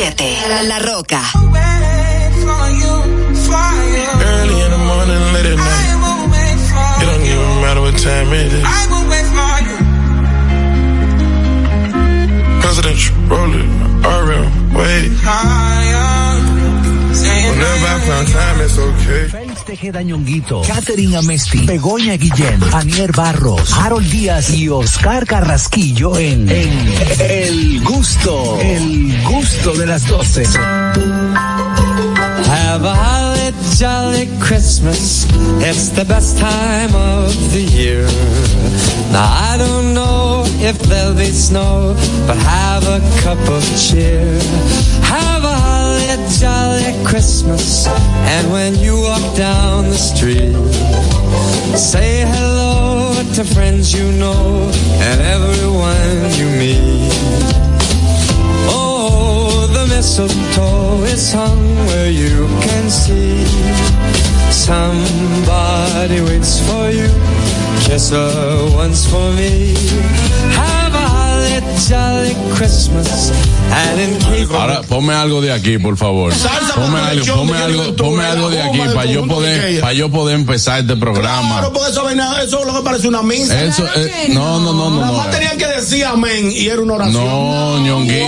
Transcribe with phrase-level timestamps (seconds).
[0.00, 0.14] 7.
[0.68, 1.20] La Roca.
[1.34, 1.48] Early
[4.62, 5.94] in the morning, late at night.
[7.02, 8.68] It don't even matter what time it is.
[12.62, 13.70] President rolling,
[14.04, 15.10] RM, wait.
[17.50, 19.46] Whenever I find time, it's okay.
[19.80, 26.48] Jorge Ñonguito, Katherine Amesti, Begoña Guillén, Anier Barros, Harold Díaz y Oscar Carrasquillo en,
[27.20, 30.46] El Gusto, El Gusto de las 12.
[32.44, 35.26] Have a holly, jolly Christmas.
[35.60, 38.04] It's the best time of the year.
[39.12, 41.94] Now I don't know if there'll be snow,
[42.26, 44.26] but have a cup of cheer.
[45.04, 45.57] Have a
[46.10, 47.86] a jolly Christmas.
[47.86, 50.54] And when you walk down the street,
[51.76, 54.70] say hello to friends you know
[55.06, 57.12] and everyone you meet.
[58.72, 63.44] Oh, the mistletoe is hung where you can see.
[64.50, 67.10] Somebody waits for you.
[67.84, 69.74] Kiss her once for me.
[70.56, 70.77] How
[74.58, 76.32] Ahora ponme algo de aquí, por favor.
[76.34, 80.96] Salsa ponme algo, ponme algo, de aquí para yo poder, para yo poder empezar este
[80.96, 81.60] programa.
[81.60, 82.08] Claro, eso,
[82.40, 83.62] eso lo que parece una misa.
[83.62, 85.22] Eso, eh, no, no, no, no.
[85.30, 87.24] tenían que decir amén y era una oración.
[87.24, 88.26] No, ñonguito.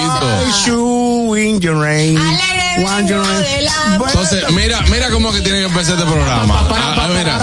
[4.06, 6.54] Entonces, mira, mira cómo que tiene que empezar este programa.
[6.54, 7.38] A ah, mira.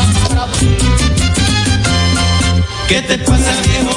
[2.87, 3.96] ¿Qué te pasa, viejo?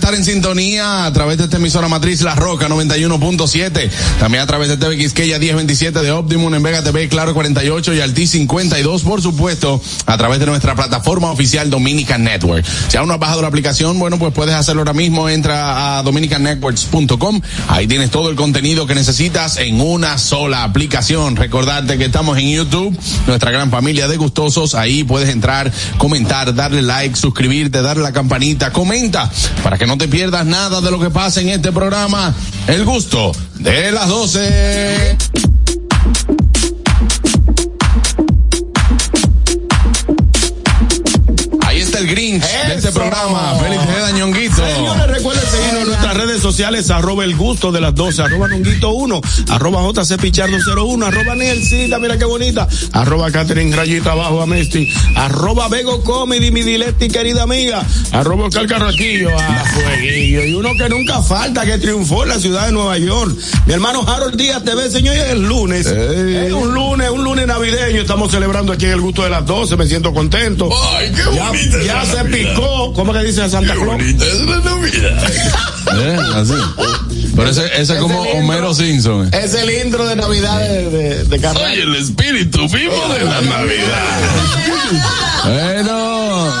[0.15, 3.89] en sintonía a través de esta emisora matriz La Roca 91.7,
[4.19, 8.01] también a través de TV Quisqueya 1027 de Optimum en Vega TV, Claro 48 y
[8.01, 12.65] Alti 52, por supuesto, a través de nuestra plataforma oficial Dominican Network.
[12.89, 16.03] Si aún no has bajado la aplicación, bueno, pues puedes hacerlo ahora mismo, entra a
[16.03, 21.35] dominicannetworks.com, ahí tienes todo el contenido que necesitas en una sola aplicación.
[21.37, 22.97] Recordarte que estamos en YouTube,
[23.27, 28.71] nuestra gran familia de gustosos, ahí puedes entrar, comentar, darle like, suscribirte, darle la campanita,
[28.73, 29.31] comenta
[29.63, 32.33] para que no te te pierdas nada de lo que pasa en este programa.
[32.65, 35.15] El gusto de las 12.
[41.67, 43.53] Ahí está el Grinch de este programa.
[43.61, 44.60] Feliz de Ñonguito
[46.41, 51.99] sociales, arroba el gusto de las 12, arroba Nunguito 1, arroba jcpichardo uno, arroba Nielcita,
[51.99, 57.43] mira qué bonita, arroba Catherine Rayita abajo a mesti arroba Vego Comedy, mi dilecti querida
[57.43, 62.39] amiga, arroba Oscar Carraquillo, a Fueguillo, y uno que nunca falta, que triunfó en la
[62.39, 63.35] ciudad de Nueva York.
[63.67, 65.85] Mi hermano Harold Díaz te ve, señor, es el lunes.
[65.85, 69.77] Es un lunes, un lunes navideño, estamos celebrando aquí en el gusto de las 12,
[69.77, 70.69] me siento contento.
[71.85, 74.01] ya, se picó, ¿cómo que dice Santa Claus?
[74.01, 75.51] Es
[75.97, 79.27] Eh, Pero ese, es como Homero Simpson.
[79.31, 79.41] Eh.
[79.43, 84.07] Es el intro de Navidad de, de, Soy el espíritu vivo de la Navidad.
[85.43, 86.51] bueno.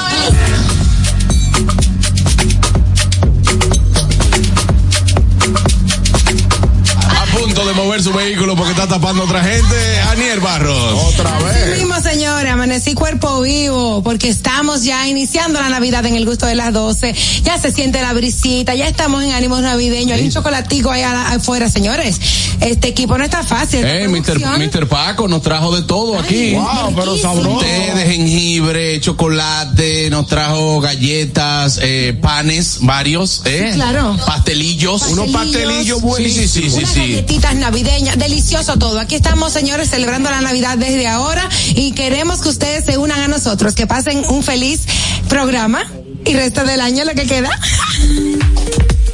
[7.09, 9.90] A punto de mover su vehículo porque está tapando otra gente.
[10.21, 11.79] Daniel Otra vez.
[11.79, 16.53] mismo, señores, amanecí cuerpo vivo, porque estamos ya iniciando la Navidad en el gusto de
[16.53, 17.15] las 12.
[17.43, 20.19] Ya se siente la brisita, ya estamos en ánimos navideños.
[20.19, 22.21] Hay un chocolatico ahí afuera, señores.
[22.61, 23.83] Este equipo no está fácil.
[23.83, 24.87] Eh, Mr.
[24.87, 26.53] Paco nos trajo de todo aquí.
[26.53, 27.65] Wow, pero sabroso.
[27.65, 34.15] Té jengibre, chocolate, nos trajo galletas, eh, panes, varios, eh, claro.
[34.23, 35.01] Pastelillos.
[35.07, 36.31] Unos pastelillos buenos.
[36.31, 38.99] Sí, sí, sí, sí, Galletitas navideñas, delicioso todo.
[38.99, 41.41] Aquí estamos, señores, celebrando celebrando la Navidad desde ahora
[41.73, 44.81] y queremos que ustedes se unan a nosotros, que pasen un feliz
[45.29, 45.87] programa
[46.25, 47.49] y resto del año lo que queda.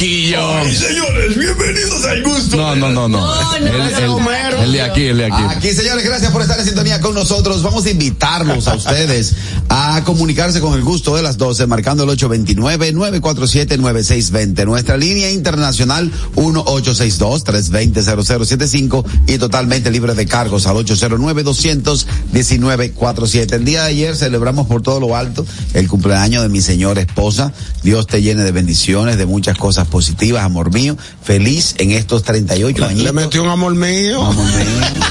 [0.00, 2.56] señores, bienvenidos al gusto.
[2.56, 3.22] No, no, no, no.
[3.56, 5.42] el, el, de aquí, el de aquí.
[5.46, 7.62] Aquí, señores, gracias por estar en sintonía con nosotros.
[7.62, 9.34] Vamos a invitarlos a ustedes
[9.68, 14.64] a comunicarse con el gusto de las 12, marcando el 829-947-9620.
[14.64, 23.52] Nuestra línea internacional 862 320 0075 y totalmente libre de cargos al 809-219-47.
[23.52, 25.44] El día de ayer celebramos por todo lo alto
[25.74, 27.52] el cumpleaños de mi señora esposa.
[27.82, 30.96] Dios te llene de bendiciones, de muchas cosas positivas, amor mío.
[31.22, 33.02] Feliz en estos 38 años.
[33.04, 34.22] Le metió un amor mío.
[34.22, 35.04] amor mío.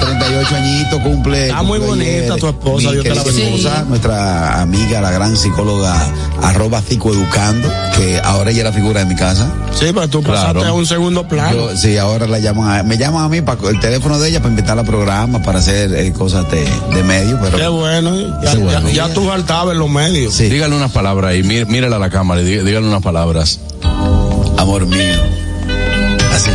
[0.00, 1.46] 38 añitos cumple.
[1.48, 3.78] Está muy bonita tu esposa, Dios te la bendiga.
[3.80, 3.84] Sí.
[3.88, 5.94] Nuestra amiga, la gran psicóloga,
[6.42, 9.46] arroba psicoeducando, que ahora ella es la figura de mi casa.
[9.72, 11.68] Sí, pero tú pasaste a un segundo plano.
[11.76, 14.82] sí, ahora la llaman me llaman a mí para el teléfono de ella para invitarla
[14.82, 16.64] al programa para hacer eh, cosas de,
[16.94, 17.38] de medio.
[17.42, 18.12] Pero, Qué bueno,
[18.92, 20.34] ya, tú faltabas en los medios.
[20.34, 20.48] Sí.
[20.48, 23.60] Dígale unas palabras ahí, mí, a la cámara y unas palabras
[24.64, 25.22] amor mío.
[26.32, 26.50] Así.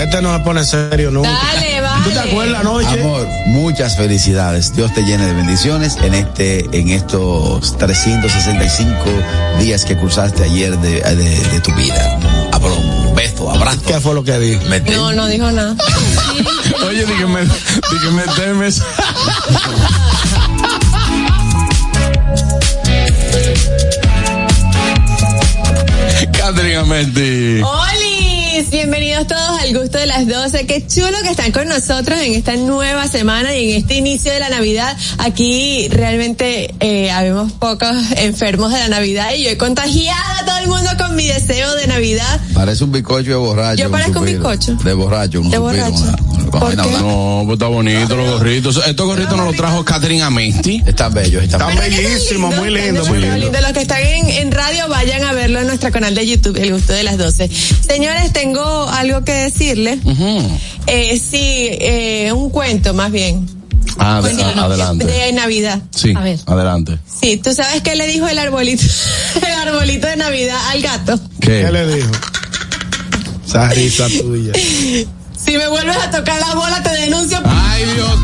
[0.00, 1.28] Este no se pone serio nunca.
[1.30, 2.04] Dale, vale.
[2.04, 3.00] ¿Tú te acuerdas anoche?
[3.02, 4.74] Amor, muchas felicidades.
[4.76, 8.92] Dios te llene de bendiciones en este, en estos 365
[9.58, 12.18] días que cruzaste ayer de, de, de tu vida.
[12.52, 12.78] Abrón.
[13.08, 13.80] un beso, abrazo.
[13.86, 14.62] ¿Qué fue lo que dijo?
[14.92, 15.74] No, no dijo nada.
[16.88, 17.40] Oye, dígame,
[17.90, 18.82] dígame, temes.
[26.50, 28.70] ¡Holis!
[28.70, 30.64] Bienvenidos todos al gusto de las 12.
[30.64, 34.40] Qué chulo que están con nosotros en esta nueva semana y en este inicio de
[34.40, 34.96] la Navidad.
[35.18, 40.56] Aquí realmente eh, habemos pocos enfermos de la Navidad y yo he contagiado a todo
[40.56, 42.40] el mundo con mi deseo de Navidad.
[42.54, 43.82] Parece un bizcocho de borracho.
[43.82, 44.72] Yo parezco un, bizcocho.
[44.82, 45.40] De borracho.
[45.42, 45.58] Un de
[46.50, 48.80] no, pues está bonito los gorritos.
[48.86, 50.82] Estos gorritos nos los trajo Catherine Amesti.
[50.86, 53.50] Está bello, está Están bellísimos, muy lindo muy lindo.
[53.50, 56.72] De los que están en, radio, vayan a verlo en nuestro canal de YouTube, El
[56.72, 57.48] Gusto de las 12.
[57.86, 59.98] Señores, tengo algo que decirle.
[60.86, 63.48] Eh, sí, eh, un cuento más bien.
[63.98, 65.04] Ah, ah adelante.
[65.06, 65.82] De Navidad.
[65.94, 66.14] Sí,
[66.46, 66.98] adelante.
[67.20, 68.82] Sí, ¿tú sabes qué le dijo el arbolito,
[69.46, 71.20] el arbolito de Navidad al gato?
[71.40, 72.10] ¿Qué, ¿Qué le dijo?
[73.46, 74.52] Esa risa tuya.
[75.50, 77.38] Si me vuelves a tocar la bola, te denuncio.
[77.42, 78.18] Ay, Dios.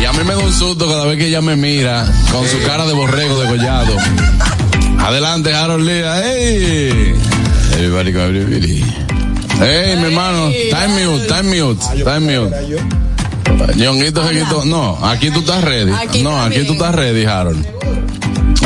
[0.00, 2.58] Y a mí me da un susto cada vez que ella me mira con su
[2.66, 3.96] cara de borrego degollado.
[4.98, 6.22] Adelante, Harold Lira.
[6.22, 7.14] ¡Ey!
[7.76, 8.82] Everybody everybody.
[9.62, 10.48] ¡Ey, mi hermano!
[10.70, 13.76] Time mute, time mute, ah, time mute.
[13.76, 15.92] Ñonguito, no, aquí tú estás ready.
[16.22, 17.62] no, aquí tú estás ready, Harold.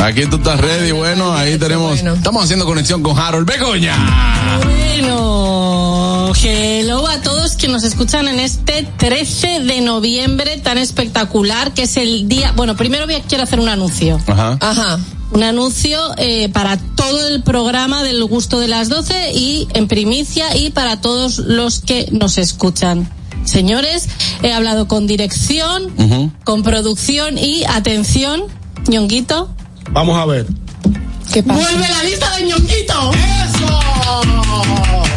[0.03, 0.91] Aquí tú estás ready.
[0.91, 1.99] Bueno, ahí tenemos.
[1.99, 3.97] Estamos haciendo conexión con Harold Begoña.
[4.63, 11.83] Bueno, hello a todos que nos escuchan en este 13 de noviembre tan espectacular que
[11.83, 12.53] es el día.
[12.55, 14.19] Bueno, primero voy a, quiero hacer un anuncio.
[14.27, 14.57] Ajá.
[14.61, 14.99] Ajá
[15.31, 20.57] un anuncio eh, para todo el programa del gusto de las doce y en primicia
[20.57, 23.07] y para todos los que nos escuchan.
[23.45, 24.07] Señores,
[24.41, 25.93] he hablado con dirección,
[26.45, 28.45] con producción y atención,
[28.87, 29.51] ñonguito.
[29.91, 30.45] Vamos a ver.
[31.33, 31.61] ¿Qué pasa?
[31.61, 33.11] Vuelve la lista de ñonquito.
[33.13, 33.79] ¡Eso!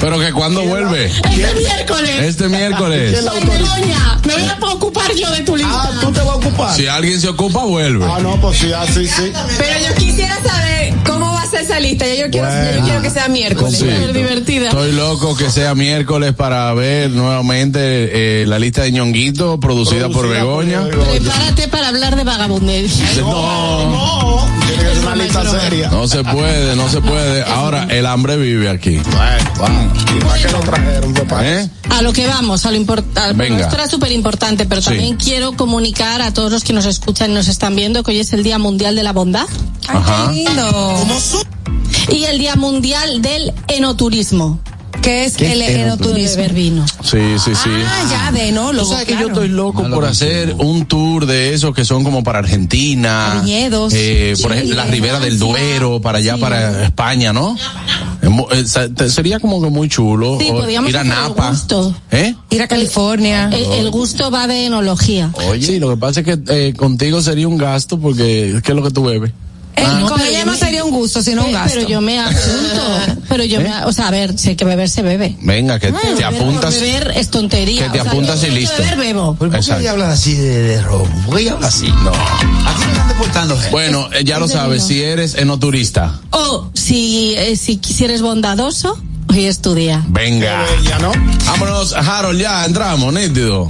[0.00, 1.06] Pero que cuando vuelve.
[1.06, 2.10] Este miércoles.
[2.22, 3.24] Este miércoles.
[3.24, 3.40] Soy
[3.80, 5.72] doña, me voy a ocupar yo de tu lista.
[5.74, 6.74] Ah, tú te vas a ocupar.
[6.74, 8.04] Si alguien se ocupa, vuelve.
[8.10, 9.08] Ah, no, pues sí, ah, sí.
[9.56, 12.04] Pero yo quisiera saber cómo va a ser esa lista.
[12.06, 14.12] Yo, yo quiero, yo quiero que sea miércoles.
[14.12, 14.68] divertida.
[14.70, 20.28] Estoy loco que sea miércoles para ver nuevamente eh, la lista de ñonguito producida, por
[20.28, 20.82] Begoña.
[20.88, 22.98] Prepárate para hablar de vagabundes.
[23.20, 23.92] no.
[24.22, 24.62] no.
[25.90, 27.42] No se puede, no se puede.
[27.42, 29.00] Ahora, el hambre vive aquí.
[31.42, 31.68] ¿Eh?
[31.90, 33.46] A lo que vamos, a lo importante.
[33.60, 37.34] Esto era súper importante, pero también quiero comunicar a todos los que nos escuchan y
[37.34, 39.46] nos están viendo que hoy es el Día Mundial de la Bondad.
[42.10, 44.60] Y el Día Mundial del Enoturismo.
[45.02, 46.42] ¿Qué es el enoturismo?
[46.44, 46.85] de vino.
[47.02, 47.71] Sí, sí, sí.
[47.85, 48.94] Ah, ya de enólogo.
[48.94, 52.38] O que yo estoy loco por hacer un tour de esos que son como para
[52.38, 53.40] Argentina.
[53.42, 53.92] Viñedos.
[53.94, 57.56] Eh, por ejemplo, la Ribera del Duero, para allá, para España, ¿no?
[58.52, 60.38] Eh, sería como que muy chulo.
[60.40, 61.52] Sí, podríamos ir a Napa.
[62.12, 62.35] ¿Eh?
[62.50, 63.50] Ir a California.
[63.52, 65.30] Ah, el, gusto va de enología.
[65.49, 68.90] Oye, lo que pasa es que contigo sería un gasto porque ¿qué es lo que
[68.92, 69.32] tú bebes?
[69.76, 71.78] Ah, El, con no, ella no sería un gusto, sino un gasto.
[71.78, 72.20] Pero yo me ¿Eh?
[72.20, 73.22] apunto.
[73.28, 75.36] pero yo me, o sea, a ver, sé que beber se bebe.
[75.40, 76.80] Venga, que ah, te, apuntas.
[76.80, 77.86] Beber es tontería.
[77.86, 78.76] Que te apuntas y listo.
[78.82, 79.34] Beber bebo.
[79.34, 81.08] ¿Por qué ella así de, de robo?
[81.26, 81.86] ¿Por qué ella así?
[81.86, 82.10] No.
[82.10, 83.58] Aquí me están deportando.
[83.70, 86.20] Bueno, eh, ya lo sabes, si eres enoturista.
[86.30, 87.80] O si, eh, si,
[88.20, 88.98] bondadoso,
[89.30, 90.04] hoy estudia.
[90.08, 90.64] Venga.
[90.84, 91.12] ya ¿no?
[91.46, 93.68] Vámonos, Harold, ya entramos, nítido.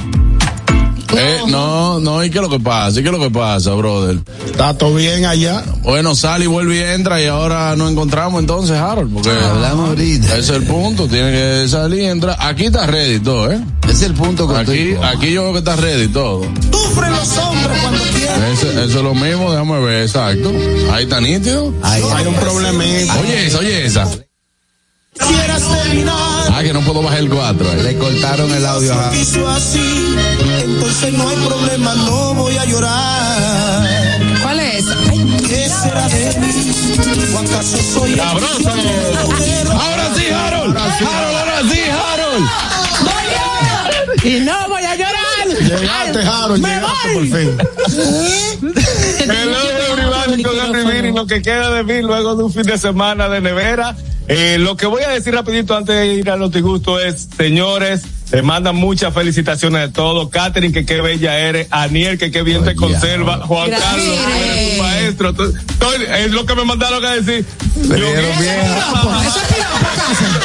[1.17, 2.99] Eh, no, no, ¿y qué es lo que pasa?
[3.01, 4.19] ¿Y qué es lo que pasa, brother?
[4.47, 5.63] Está todo bien allá.
[5.83, 9.13] Bueno, sale y vuelve y entra y ahora nos encontramos entonces, Harold.
[9.13, 9.51] Porque ah.
[9.51, 10.27] hablamos ahorita.
[10.29, 12.37] Ese es el punto, tiene que salir y entrar.
[12.41, 13.61] Aquí está ready todo, ¿eh?
[13.85, 16.45] Ese es el punto que aquí, aquí yo creo que está ready todo.
[16.73, 18.63] Sufren los hombres cuando quieras!
[18.65, 20.51] eso es lo mismo, déjame ver, exacto.
[20.93, 21.75] Ahí está nítido.
[21.83, 22.83] Ahí hay un problema.
[23.23, 24.11] Oye esa, oye esa.
[25.21, 27.73] Ah, que no puedo bajar el 4.
[27.73, 27.83] Eh.
[27.83, 28.91] Le cortaron el audio.
[28.93, 33.87] entonces no hay problema, no voy a llorar.
[34.43, 34.85] ¿Cuál es?
[35.47, 35.71] ¿Qué
[36.09, 36.75] de mí?
[37.95, 39.55] soy Ahora sí, Harold.
[39.71, 40.75] Ahora sí, Harold.
[40.77, 42.49] Ahora sí, Harold
[44.25, 45.17] y no voy a llorar.
[45.49, 47.29] Llegaste, me voy.
[47.31, 48.71] por fin.
[48.71, 49.19] ¿Eh?
[49.21, 53.29] El hombre de y lo que queda de mí luego de un fin de semana
[53.29, 53.97] de nevera.
[54.29, 58.03] Eh, lo que voy a decir rapidito antes de ir a los disgustos es, señores,
[58.31, 60.31] te mandan muchas felicitaciones de todo.
[60.31, 61.67] Catherine, que qué bella eres.
[61.71, 63.39] Aniel, que qué bien te conserva.
[63.47, 63.91] Juan Gracias.
[63.93, 65.29] Carlos, eres tu maestro.
[65.31, 67.45] Estoy, es lo que me mandaron a decir.
[67.77, 69.23] Yo, vieja.
[69.23, 70.41] Eso es pirata, casa.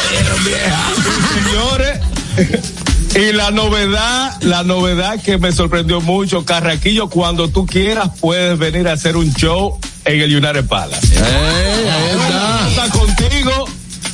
[1.43, 2.77] Señores.
[3.17, 8.87] Y la novedad, la novedad que me sorprendió mucho, Carraquillo, cuando tú quieras puedes venir
[8.87, 11.15] a hacer un show en el United Palace.
[11.15, 12.36] Eh,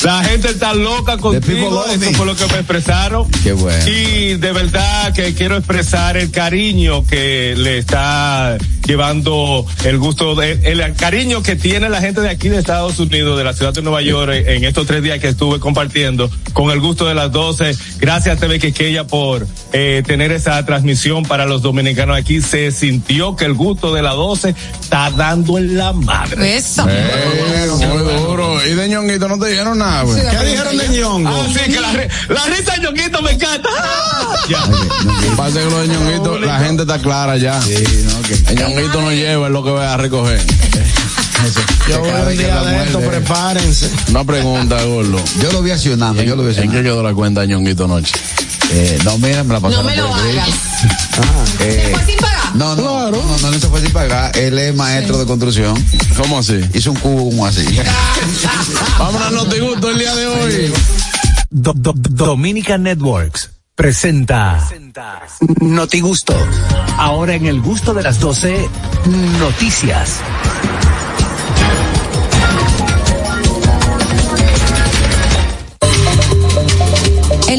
[0.03, 1.85] la gente está loca contigo.
[1.89, 3.25] Eso fue lo que me expresaron.
[3.41, 3.87] Qué bueno.
[3.87, 10.93] Y de verdad que quiero expresar el cariño que le está llevando el gusto, el,
[10.97, 14.01] cariño que tiene la gente de aquí de Estados Unidos, de la ciudad de Nueva
[14.01, 17.73] York, en, estos tres días que estuve compartiendo, con el gusto de las 12.
[17.99, 22.41] Gracias a TV Quiqueya por eh, tener esa transmisión para los dominicanos aquí.
[22.41, 26.57] Se sintió que el gusto de las 12 está dando en la madre.
[26.57, 26.85] Eso.
[26.87, 28.53] muy duro.
[28.67, 29.92] Y de Ñonguito, no te dijeron nada.
[29.95, 31.29] Ah, ¿Qué ah, dijeron de ñongo?
[31.29, 31.93] Ah, sí, que la,
[32.29, 33.69] la risa de ñonguito me encanta.
[33.79, 34.33] Ah.
[34.49, 35.35] Ya.
[35.37, 37.61] Pasa que lo de ñonguito, la gente está clara ya.
[37.61, 38.33] Sí, no, que.
[38.33, 40.41] El ñonguito no lleva, es lo que va a recoger.
[41.89, 43.91] Yo voy un día de esto, prepárense.
[44.09, 45.21] Una pregunta, Gordo.
[45.41, 48.13] Yo lo vi accionando, yo lo vi Yo doy la cuenta de ñonguito noche.
[48.75, 49.85] Eh, no, mira, me la pasaron.
[49.85, 50.49] No me lo hagas.
[50.49, 51.21] Ah,
[51.61, 52.55] eh, ¿Se fue sin pagar?
[52.55, 53.11] No, no, claro.
[53.11, 54.35] no, no, no, se fue sin pagar.
[54.37, 55.85] Él es maestro de construcción.
[56.17, 56.59] ¿Cómo así?
[56.73, 57.65] Hizo un cubo como así.
[58.99, 60.73] Vámonos, no te gusto el día de hoy.
[61.51, 64.67] Dominica Networks presenta,
[65.61, 66.35] Notigusto.
[66.97, 68.67] Ahora en el gusto de las 12,
[69.39, 70.19] noticias.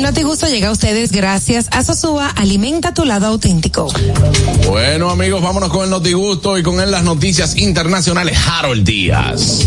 [0.05, 3.87] NotiGusto llega a ustedes gracias a Sosúa, alimenta tu lado auténtico.
[4.69, 8.37] Bueno, amigos, vámonos con el gusto y con él las noticias internacionales.
[8.47, 9.67] Harold Díaz.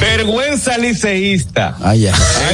[0.00, 1.76] Vergüenza liceísta.
[1.80, 2.08] Ay,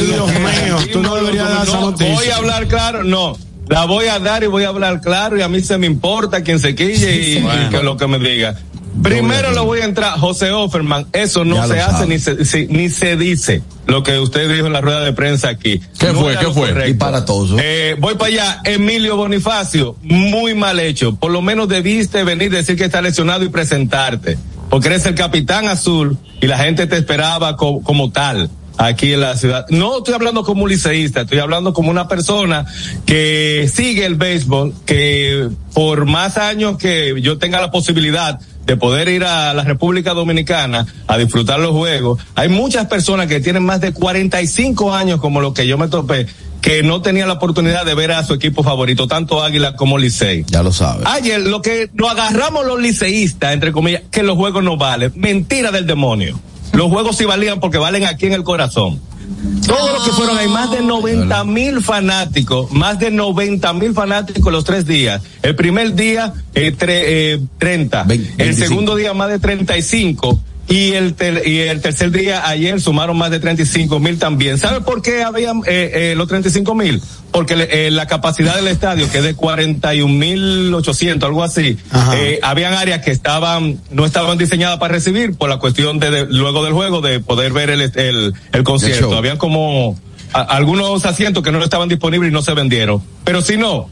[0.05, 2.13] Dios mío, tú no deberías dar esa noticia.
[2.15, 3.39] Voy a hablar claro, no.
[3.67, 6.43] La voy a dar y voy a hablar claro y a mí se me importa
[6.43, 7.43] quien se quille y,
[7.83, 8.57] lo que me diga.
[9.03, 13.17] Primero lo voy a entrar, José Offerman, eso no se hace ni se, ni se
[13.17, 15.81] dice lo que usted dijo en la rueda de prensa aquí.
[15.99, 16.37] ¿Qué fue?
[16.39, 16.89] ¿Qué fue?
[16.91, 17.61] Y para todos.
[17.63, 21.17] Eh, voy para allá, Emilio Bonifacio, muy mal hecho.
[21.17, 24.39] Por lo menos debiste venir decir que está lesionado y presentarte,
[24.71, 28.49] porque eres el capitán azul y la gente te esperaba como tal
[28.79, 29.67] aquí en la ciudad.
[29.71, 32.65] No estoy hablando como un liceísta, estoy hablando como una persona
[33.05, 39.09] que sigue el béisbol, que por más años que yo tenga la posibilidad de poder
[39.09, 42.21] ir a la República Dominicana a disfrutar los juegos.
[42.35, 46.27] Hay muchas personas que tienen más de 45 años como lo que yo me topé
[46.61, 50.45] que no tenía la oportunidad de ver a su equipo favorito, tanto Águila como Licey.
[50.47, 51.05] Ya lo sabes.
[51.07, 55.13] Ayer lo que lo agarramos los liceístas, entre comillas, que los juegos no valen.
[55.15, 56.41] Mentira del demonio.
[56.73, 58.99] Los juegos sí valían porque valen aquí en el corazón.
[59.67, 64.53] Todo lo que fueron, hay más de 90 mil fanáticos, más de 90 mil fanáticos
[64.53, 65.23] los tres días.
[65.43, 68.07] El primer día, eh, 30.
[68.11, 73.19] Eh, el segundo día, más de 35 y el, y el tercer día ayer sumaron
[73.19, 74.59] más de 35 mil también.
[74.59, 77.03] ¿Sabe por qué habían eh, eh, los 35 mil?
[77.31, 81.77] Porque eh, la capacidad del estadio, que es de 41 mil 800, algo así,
[82.15, 86.65] eh, habían áreas que estaban no estaban diseñadas para recibir por la cuestión de, luego
[86.65, 88.33] del juego de poder ver el,
[88.65, 89.17] concierto.
[89.17, 89.99] Habían como
[90.33, 93.03] algunos asientos que no estaban disponibles y no se vendieron.
[93.25, 93.91] Pero si no,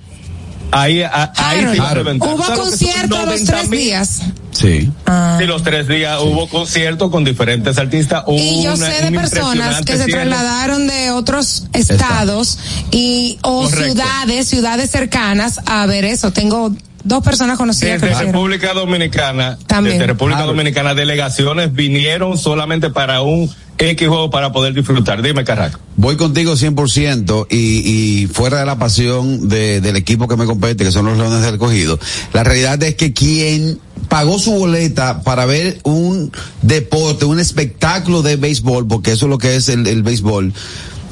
[0.75, 3.27] Ahí, Hubo concierto ah.
[3.27, 4.21] los tres días.
[4.53, 4.91] Sí.
[5.39, 8.25] Sí, los tres días hubo concierto con diferentes artistas.
[8.29, 12.59] y yo sé de personas que se trasladaron de otros estados
[12.91, 16.33] y o ciudades, ciudades cercanas a ver eso.
[16.33, 16.73] Tengo
[17.05, 18.01] dos personas conocidas.
[18.01, 19.97] Desde República Dominicana, También.
[19.99, 25.23] desde República Dominicana, delegaciones vinieron solamente para un X juego para poder disfrutar.
[25.23, 25.79] Dime, Carraco.
[25.97, 30.85] Voy contigo 100% y, y fuera de la pasión de, del equipo que me compete,
[30.85, 31.99] que son los Leones del Cogido.
[32.33, 38.37] La realidad es que quien pagó su boleta para ver un deporte, un espectáculo de
[38.37, 40.53] béisbol, porque eso es lo que es el, el béisbol.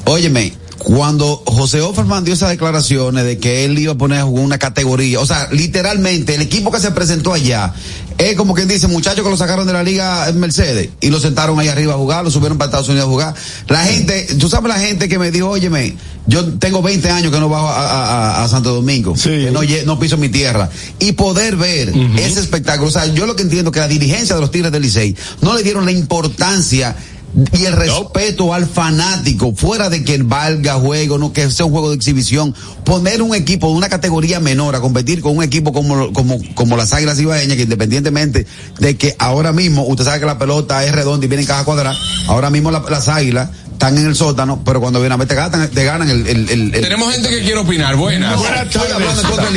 [0.05, 4.47] Óyeme, cuando José Offerman dio esas declaraciones de que él iba a poner a jugar
[4.47, 7.73] una categoría, o sea, literalmente el equipo que se presentó allá
[8.17, 11.21] es como quien dice, muchachos que lo sacaron de la liga en Mercedes y lo
[11.21, 13.35] sentaron ahí arriba a jugar, lo subieron para Estados Unidos a jugar.
[13.69, 15.97] La gente, tú sabes la gente que me dijo, óyeme,
[16.27, 19.53] yo tengo 20 años que no bajo a, Santo Domingo, que
[19.87, 20.69] no, piso mi tierra.
[20.99, 24.41] Y poder ver ese espectáculo, o sea, yo lo que entiendo que la dirigencia de
[24.41, 26.97] los Tigres del Licey no le dieron la importancia
[27.53, 31.91] y el respeto al fanático, fuera de que valga juego, no que sea un juego
[31.91, 36.13] de exhibición, poner un equipo de una categoría menor a competir con un equipo como,
[36.13, 38.47] como, como las Águilas Ibaeñas, que independientemente
[38.79, 41.65] de que ahora mismo, usted sabe que la pelota es redonda y viene en caja
[41.65, 41.97] cuadrada,
[42.27, 45.69] ahora mismo las Águilas están en el sótano, pero cuando vienen a ver te ganan,
[45.71, 48.35] te ganan el, Tenemos gente que quiere opinar, buena
[48.65, 49.57] Estoy hablando contra el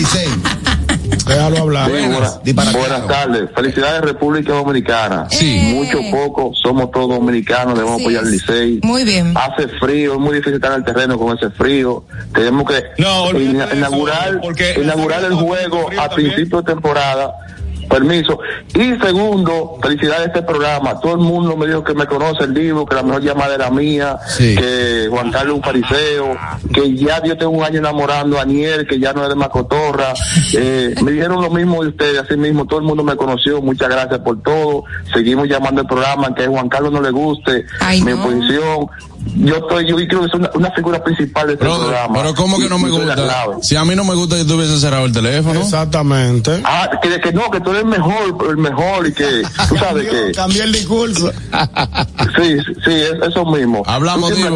[2.71, 3.49] buenas tardes.
[3.55, 5.27] Felicidades, República Dominicana.
[5.29, 5.59] Sí.
[5.73, 8.79] Mucho poco, somos todos dominicanos, debemos apoyar el Licey.
[8.83, 9.33] Muy bien.
[9.35, 12.05] Hace frío, es muy difícil estar en el terreno con ese frío.
[12.33, 12.81] Tenemos que
[13.75, 14.39] inaugurar,
[14.81, 17.33] inaugurar el juego a principio de temporada
[17.89, 18.39] Permiso.
[18.73, 20.99] Y segundo, felicidad de este programa.
[20.99, 23.69] Todo el mundo me dijo que me conoce el libro, que la mejor llamada era
[23.69, 26.37] mía, que Juan Carlos un fariseo,
[26.73, 30.13] que ya yo tengo un año enamorando a Aniel, que ya no es de Macotorra.
[30.55, 32.65] Eh, me dijeron lo mismo de ustedes, así mismo.
[32.65, 33.61] Todo el mundo me conoció.
[33.61, 34.83] Muchas gracias por todo.
[35.13, 37.65] Seguimos llamando el programa, aunque a Juan Carlos no le guste
[38.03, 42.13] mi oposición posición yo estoy, yo creo que es una, figura principal de este programa.
[42.13, 43.47] Pero ¿cómo que no me gusta?
[43.61, 45.61] Si a mí no me gusta que tú cerrado el teléfono.
[45.61, 46.61] Exactamente.
[46.63, 50.31] Ah, que, no, que tú eres mejor, el mejor y que tú sabes que...
[50.33, 50.85] Cambié el sí,
[52.85, 53.83] sí, eso mismo.
[53.85, 54.55] Hablamos, digo,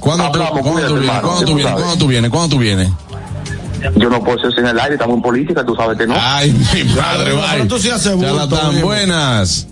[0.00, 0.62] ¿cuándo, Hablamos,
[0.94, 2.30] vienes, ¿cuándo, tú vienes, ¿cuándo tú vienes?
[2.30, 2.90] ¿Cuándo tú vienes?
[3.96, 6.14] yo no puedo ser en el aire, estamos en política, tú sabes que no.
[6.16, 7.66] Ay, mi padre, vaya.
[7.66, 9.66] Tú sí haces ya tan buenas.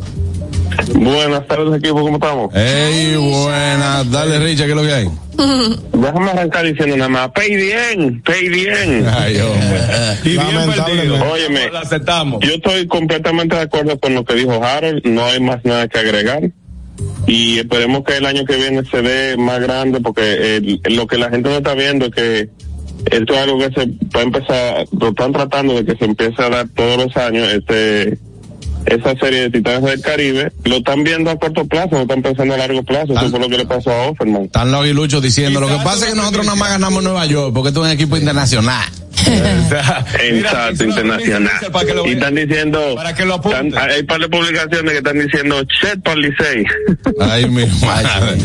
[0.94, 2.54] Buenas tardes, equipo, ¿cómo estamos?
[2.54, 4.10] Ey, buenas.
[4.10, 5.08] Dale, Richa, ¿qué lo que hay?
[5.92, 7.28] Déjame arrancar diciendo nada más.
[7.30, 9.04] Pay bien, pay bien.
[9.08, 9.80] Ay, hombre.
[10.24, 10.42] y bien
[10.74, 12.40] perdido.
[12.40, 15.04] yo estoy completamente de acuerdo con lo que dijo Harold.
[15.06, 16.50] No hay más nada que agregar.
[17.26, 21.30] Y esperemos que el año que viene se dé más grande, porque lo que la
[21.30, 22.48] gente no está viendo es que
[23.10, 26.48] esto es algo que se va empezar, lo están tratando de que se empiece a
[26.50, 28.18] dar todos los años este
[28.86, 32.54] esa serie de Titanes del Caribe, lo están viendo a corto plazo, lo están pensando
[32.54, 33.12] a largo plazo.
[33.14, 34.44] eso fue lo que le pasó a Offerman.
[34.44, 37.68] Están los diciendo, lo que pasa es que nosotros no más ganamos Nueva York, porque
[37.68, 38.84] esto es un equipo internacional.
[40.22, 40.36] en
[40.80, 41.50] internacional.
[42.06, 46.00] Y están diciendo, hay par de publicaciones que están diciendo Chet
[47.20, 48.36] Ay, mi madre.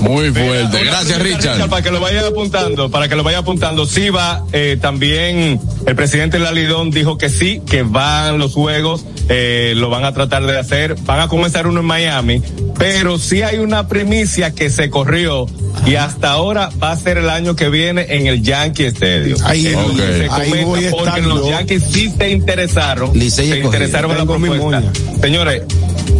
[0.00, 0.84] Muy fuerte.
[0.84, 1.68] Gracias, Richard.
[1.68, 3.86] Para que lo vayan apuntando, para que lo vayan apuntando.
[3.86, 9.74] Sí va, eh, también el presidente Lalidón dijo que sí, que van los juegos, eh,
[9.76, 10.96] lo van a tratar de hacer.
[11.02, 12.42] Van a comenzar uno en Miami,
[12.82, 15.46] pero sí hay una primicia que se corrió
[15.86, 19.38] y hasta ahora va a ser el año que viene en el Yankee Stadium.
[19.44, 20.88] Ahí, okay.
[20.88, 24.82] se porque los Yankees sí te interesaron, se interesaron en la propuesta.
[25.20, 25.62] Señores,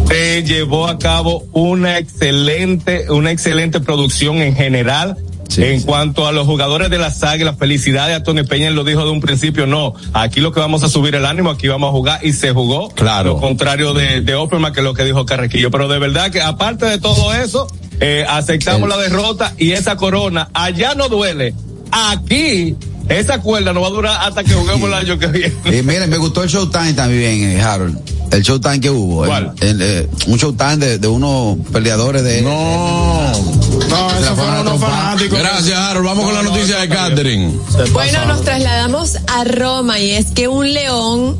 [0.07, 5.17] se llevó a cabo una excelente, una excelente producción en general
[5.57, 9.03] en cuanto a los jugadores de la las La felicidad de Tony Peña, lo dijo
[9.05, 11.91] de un principio, no, aquí lo que vamos a subir el ánimo, aquí vamos a
[11.91, 12.89] jugar y se jugó.
[12.89, 13.31] Claro.
[13.33, 15.69] Lo contrario de, de Offerman, que lo que dijo Carrequillo.
[15.71, 17.67] Pero de verdad que aparte de todo eso,
[17.99, 21.53] eh, aceptamos la derrota y esa corona allá no duele.
[21.91, 22.75] Aquí
[23.09, 25.53] esa cuerda no va a durar hasta que juguemos el año que viene.
[25.65, 28.12] Y miren, me gustó el Showtime también, eh, Harold.
[28.31, 29.25] El showtime que hubo.
[29.25, 29.53] ¿Cuál?
[29.59, 32.41] El, eh, un showtime de, de unos peleadores de.
[32.41, 33.31] No.
[33.31, 34.81] No, fueron unos
[35.29, 36.05] Gracias, Harold.
[36.05, 37.51] Vamos con la noticia de Catherine.
[37.91, 41.37] Bueno, nos trasladamos a Roma y es que un león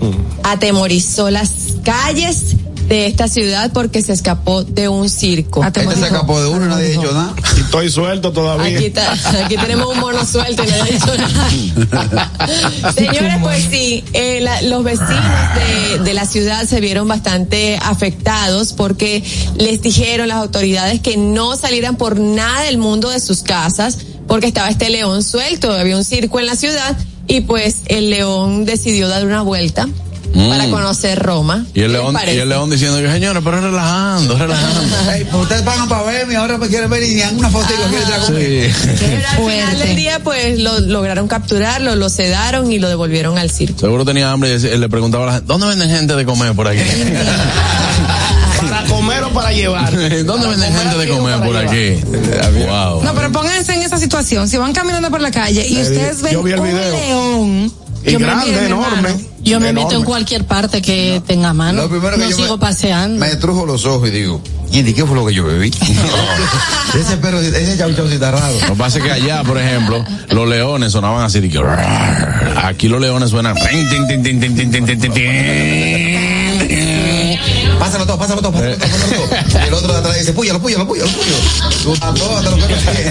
[0.00, 0.44] mm.
[0.44, 1.50] atemorizó las
[1.84, 2.56] calles
[2.88, 5.62] de esta ciudad porque se escapó de un circo.
[5.62, 7.34] Ah, este se escapó de uno nadie ha dicho nada.
[7.58, 8.78] estoy suelto todavía.
[8.78, 11.18] Aquí, tenemos un mono suelto y nadie ha dicho
[11.90, 12.32] nada.
[12.94, 15.16] Señores, pues sí, eh, los vecinos
[15.88, 19.22] de, de la ciudad se vieron bastante afectados porque
[19.58, 24.46] les dijeron las autoridades que no salieran por nada del mundo de sus casas porque
[24.46, 26.96] estaba este león suelto, había un circo en la ciudad
[27.28, 29.88] y pues el león decidió dar una vuelta
[30.32, 30.70] para mm.
[30.70, 31.64] conocer Roma.
[31.74, 34.96] Y el, león, y el león diciendo, yo señores pero relajando, relajando.
[35.30, 37.94] Pues ustedes pagan para verme y ahora me quieren ver y hagan una foto y
[37.94, 39.06] quieren traer Sí.
[39.30, 43.80] al final del día, pues lo lograron capturarlo, lo sedaron y lo devolvieron al circo.
[43.80, 46.68] Seguro tenía hambre y le preguntaba a la gente, ¿dónde venden gente de comer por
[46.68, 46.80] aquí?
[48.70, 49.90] para comer o para llevar.
[50.24, 51.94] ¿Dónde venden gente de comer por aquí?
[53.04, 54.48] No, pero pónganse en esa situación.
[54.48, 57.72] Si van caminando por la calle y ustedes ven un león.
[58.08, 61.82] Y grande, enorme yo me meto en cualquier parte que tenga mano.
[61.82, 63.24] Lo primero que sigo paseando.
[63.24, 64.40] Me trujo los ojos y digo,
[64.72, 65.68] ¿y de qué fue lo que yo bebí?
[67.00, 68.54] ese perro, ese chau chau raro.
[68.62, 71.36] Lo que pasa es que allá, por ejemplo, los leones sonaban así.
[72.66, 73.54] Aquí los leones suenan
[78.04, 78.78] pásalo todo, pásalo todo, todo, eh.
[79.64, 81.08] Y el otro de atrás dice, puya, lo púyalo, púyalo.
[81.84, 81.94] lo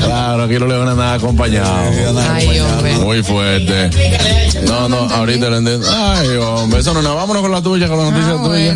[0.07, 1.89] Claro, aquí no le van a nada acompañado.
[2.29, 2.61] Ay,
[3.01, 3.89] Muy fuerte.
[4.65, 5.87] No, no, ahorita lo entiendo.
[5.91, 8.75] Ay, hombre, eso no, no, vámonos con la tuya, con la noticia ah, tuya.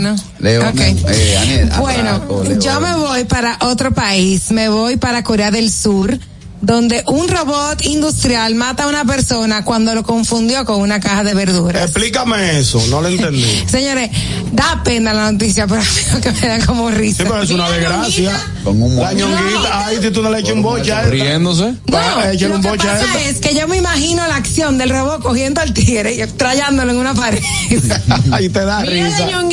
[1.80, 6.18] bueno, eh, yo me voy para otro país, me voy para Corea del Sur
[6.62, 11.34] donde un robot industrial mata a una persona cuando lo confundió con una caja de
[11.34, 11.84] verduras.
[11.84, 13.64] Explícame eso, no lo entendí.
[13.66, 14.10] Señores,
[14.52, 17.24] da pena la noticia, pero a mí que me da como risa.
[17.24, 18.40] Sí, es una desgracia.
[18.64, 21.74] Con un La ñonguita, si tú no le echas un boche a Riéndose.
[21.88, 22.88] Bueno, echar un boche
[23.26, 26.98] es que yo me imagino la acción del robot cogiendo al tigre y trayándolo en
[26.98, 27.42] una pared.
[28.32, 29.28] Ahí te da risa.
[29.28, 29.46] la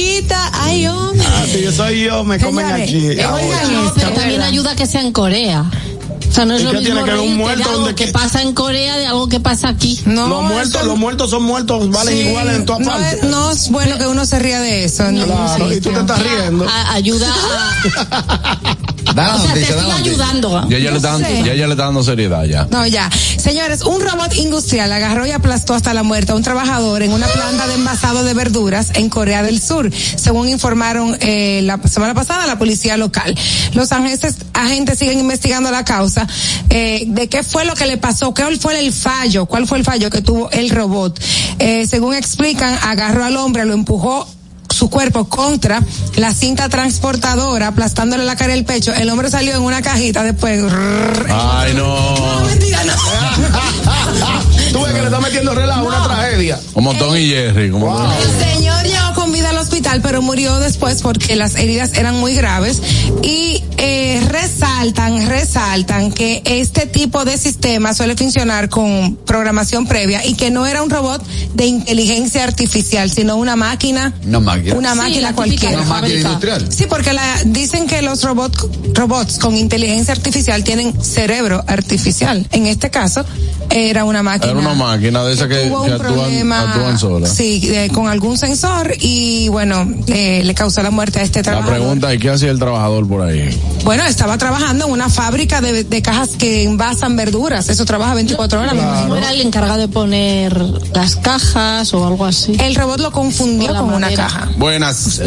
[0.53, 1.25] ay, hombre.
[1.27, 3.09] Ah, si yo soy yo, me comen aquí.
[3.21, 3.39] Ah,
[3.73, 5.71] no, pero también ayuda que sea en Corea
[6.37, 9.07] sea, no es, lo que tiene que ver un muerto que, pasa en Corea de
[9.07, 9.99] algo que pasa aquí.
[10.05, 10.89] No, los muertos, son...
[10.89, 13.23] los muertos son muertos, valen igual en todas partes.
[13.25, 15.05] no es bueno que uno se ría de eso.
[15.09, 16.67] claro, y tú te estás riendo.
[16.91, 18.57] ayuda a
[19.07, 19.55] o Ya
[20.79, 22.67] le le está dando seriedad ya.
[22.71, 23.09] No, ya.
[23.11, 27.27] Señores, un robot industrial agarró y aplastó hasta la muerte a un trabajador en una
[27.27, 32.47] planta de envasado de verduras en Corea del Sur, según informaron eh, la semana pasada
[32.47, 33.35] la policía local.
[33.75, 36.27] Los agentes, agentes siguen investigando la causa
[36.71, 39.85] eh, de qué fue lo que le pasó, qué fue el fallo, cuál fue el
[39.85, 41.21] fallo que tuvo el robot.
[41.59, 44.27] Eh, según explican, agarró al hombre, lo empujó
[44.77, 45.81] su cuerpo contra
[46.17, 48.93] la cinta transportadora, aplastándole la cara y el pecho.
[48.93, 50.61] El hombre salió en una cajita después.
[51.29, 52.17] Ay, no.
[52.41, 52.93] No, mentira, no.
[54.73, 56.61] Tú ves que le está metiendo relajo, una tragedia.
[56.75, 57.71] Como Tom y Jerry.
[57.71, 57.97] Como
[58.47, 58.87] señor
[60.03, 62.81] pero murió después porque las heridas eran muy graves.
[63.23, 70.35] Y eh, resaltan, resaltan que este tipo de sistema suele funcionar con programación previa y
[70.35, 71.23] que no era un robot
[71.55, 74.15] de inteligencia artificial, sino una máquina.
[74.27, 74.41] Una
[74.95, 75.79] máquina cualquiera.
[75.81, 76.67] Una máquina industrial.
[76.71, 82.47] Sí, porque la, dicen que los robots robots con inteligencia artificial tienen cerebro artificial.
[82.53, 83.25] En este caso,
[83.71, 84.53] era una máquina.
[84.53, 87.63] Era una máquina de esas que, que, actúan, Sí,
[87.93, 91.73] con algún sensor y bueno bueno, le causó la muerte a este trabajador.
[91.75, 93.59] La pregunta es, ¿qué hacía el trabajador por ahí?
[93.85, 97.69] Bueno, estaba trabajando en una fábrica de, cajas que envasan verduras.
[97.69, 98.75] Eso trabaja 24 horas.
[99.17, 100.57] Era el encargado de poner
[100.95, 102.57] las cajas o algo así.
[102.61, 104.49] El robot lo confundió con una caja.
[104.57, 105.19] Buenas.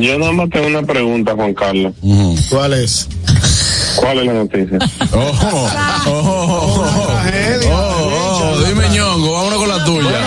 [0.00, 1.94] Yo nada tengo una pregunta, Juan Carlos.
[2.48, 3.08] ¿Cuál es?
[3.96, 4.78] ¿Cuál es la noticia?
[5.10, 5.68] ojo,
[6.08, 6.99] ojo.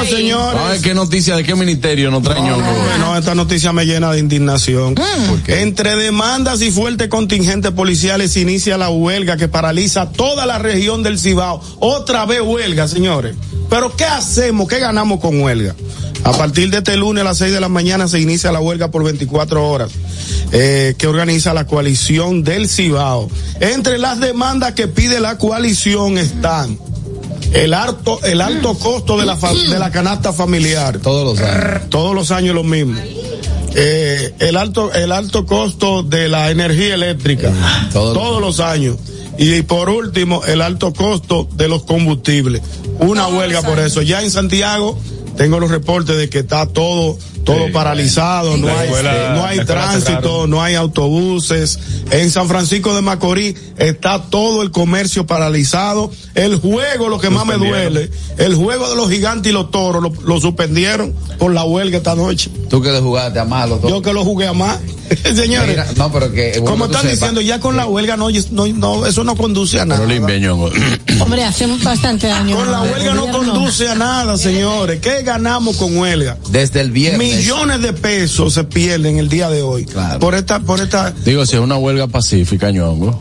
[0.07, 0.61] señores.
[0.63, 4.19] Ay, qué noticia, de qué ministerio No trae no, Bueno, esta noticia me llena de
[4.19, 4.93] indignación.
[4.93, 5.39] Mm.
[5.47, 11.19] Entre demandas y fuertes contingentes policiales inicia la huelga que paraliza toda la región del
[11.19, 11.61] Cibao.
[11.79, 13.35] Otra vez huelga, señores.
[13.69, 14.67] Pero ¿qué hacemos?
[14.67, 15.75] ¿Qué ganamos con huelga?
[16.23, 18.89] A partir de este lunes a las 6 de la mañana se inicia la huelga
[18.91, 19.91] por 24 horas
[20.53, 23.29] eh, que organiza la coalición del Cibao.
[23.59, 26.77] Entre las demandas que pide la coalición están
[27.53, 30.97] el alto, el alto costo de la, de la canasta familiar.
[30.97, 31.89] Todos los años.
[31.89, 32.99] Todos los años lo mismo.
[33.75, 38.97] Eh, el alto el alto costo de la energía eléctrica mm, todos, todos los años
[39.39, 42.61] y por último el alto costo de los combustibles
[42.99, 44.95] una huelga por eso ya en Santiago
[45.37, 48.67] tengo los reportes de que está todo todo paralizado, no
[49.45, 51.79] hay, tránsito, no hay autobuses.
[52.12, 56.12] En San Francisco de Macorís está todo el comercio paralizado.
[56.36, 60.12] El juego, lo que más me duele, el juego de los gigantes y los toros
[60.25, 62.49] lo, suspendieron por la huelga esta noche.
[62.69, 64.79] Tú que lo jugaste a más, los Yo que lo jugué a más.
[65.36, 69.79] Señores, no, pero que, como están diciendo, ya con la huelga no, eso no conduce
[69.79, 70.03] a nada.
[71.19, 72.56] Hombre, hacemos bastante daño.
[72.56, 74.99] Con la huelga no conduce a nada, señores.
[75.01, 76.38] ¿Qué ganamos con huelga?
[76.49, 79.85] Desde el viernes millones de pesos se pierden el día de hoy.
[80.19, 81.11] Por esta, por esta.
[81.23, 83.19] Digo, si es una huelga pacífica, ñongo.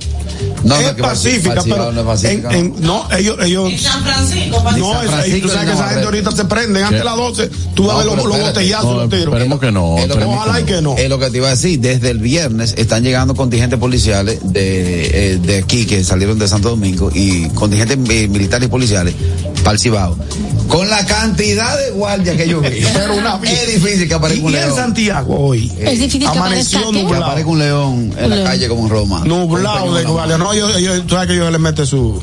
[0.64, 3.72] No, es, no, pacífica, pacífica, pero no, pacífica, en, no ellos, ellos.
[4.77, 6.83] No, tú sabes que esa gente ahorita se prende.
[6.83, 9.96] antes de las 12, tú vas a ver los, los botellazos, los Esperemos que no.
[9.96, 14.38] Ojalá Es lo que te iba a decir, desde el viernes están llegando contingentes policiales
[14.53, 19.14] de, eh, de aquí que salieron de Santo Domingo y contingentes militares y policiales
[19.64, 20.16] para el Cibao.
[20.68, 22.68] Con la cantidad de guardias que yo vi.
[22.94, 24.68] Pero una es difícil que aparezca un león.
[24.70, 25.70] en Santiago hoy?
[25.79, 29.22] Es difícil que aparezca un león en la calle como en Roma.
[29.25, 30.69] Nublado de guardia, yo,
[31.03, 32.21] tú sabes que yo les mete su.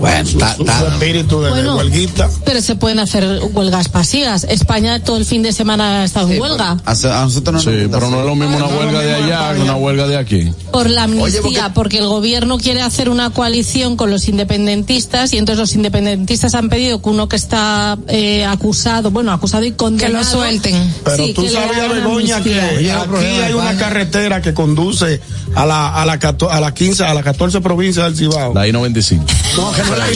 [0.00, 2.30] Bueno, espíritu de huelguita.
[2.46, 4.44] Pero se pueden hacer huelgas pasivas.
[4.44, 6.78] España todo el fin de semana ha estado en huelga.
[6.84, 10.52] Pero, no es lo mismo una huelga de allá que una huelga de aquí.
[10.72, 11.98] Por la amnistía, porque...
[11.98, 17.02] el gobierno quiere hacer una coalición con los independentistas y entonces los independentistas han pedido
[17.02, 20.18] que uno que está eh, acusado, bueno, acusado y condenado.
[20.18, 20.94] Que lo suelten.
[21.04, 25.20] Pero tú sabías, Begoña, que aquí hay una carretera que conduce
[25.54, 26.14] a la, a la,
[26.50, 28.54] a la 15, a las 14 provincias del Cibao.
[28.54, 29.20] La I-95.
[29.56, 30.14] No, no la i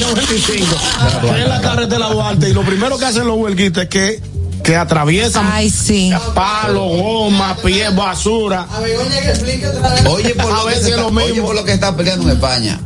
[1.37, 2.49] de es la carretera Duarte.
[2.49, 4.23] Y lo primero que hacen los huelguistas es que
[4.63, 6.11] que atraviesan Ay, sí.
[6.35, 8.67] palo, goma, pie basura.
[10.07, 11.45] oye, que a lo veces que lo mismo.
[11.49, 12.81] Oye, lo que está peleando en España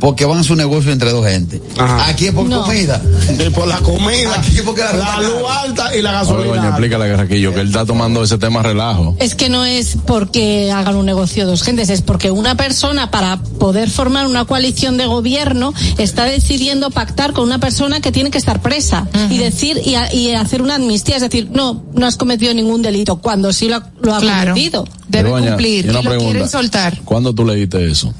[0.00, 1.60] porque van a su negocio entre dos gente.
[1.78, 3.00] Aquí es por comida.
[3.38, 4.34] Y por la comida.
[4.38, 6.52] Aquí es porque la, luz alta y la gasolina.
[6.52, 9.14] Oye, explícale que que él está tomando ese tema relajo.
[9.20, 13.40] Es que no es porque hagan un negocio dos gentes, es porque una persona para
[13.42, 18.38] poder formar una coalición de gobierno está decidiendo pactar con una persona que tiene que
[18.38, 22.54] estar presa y decir y, y, hacer una amnistía, es decir, no, no has cometido
[22.54, 24.84] ningún delito cuando sí lo ha, cometido.
[25.08, 27.00] Debe cumplir y, quieren soltar.
[27.04, 28.14] ¿Cuándo tú leíste eso?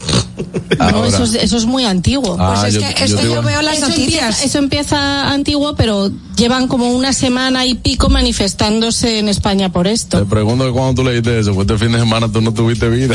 [0.78, 2.36] No, eso, es, eso es muy antiguo.
[2.38, 4.22] Ah, pues es que yo, veo las eso noticias.
[4.24, 9.86] Empieza, eso empieza antiguo, pero llevan como una semana y pico manifestándose en España por
[9.88, 10.18] esto.
[10.18, 12.86] Te pregunto que cuando tú leíste eso, pues este fin de semana tú no tuviste
[12.88, 13.14] vida.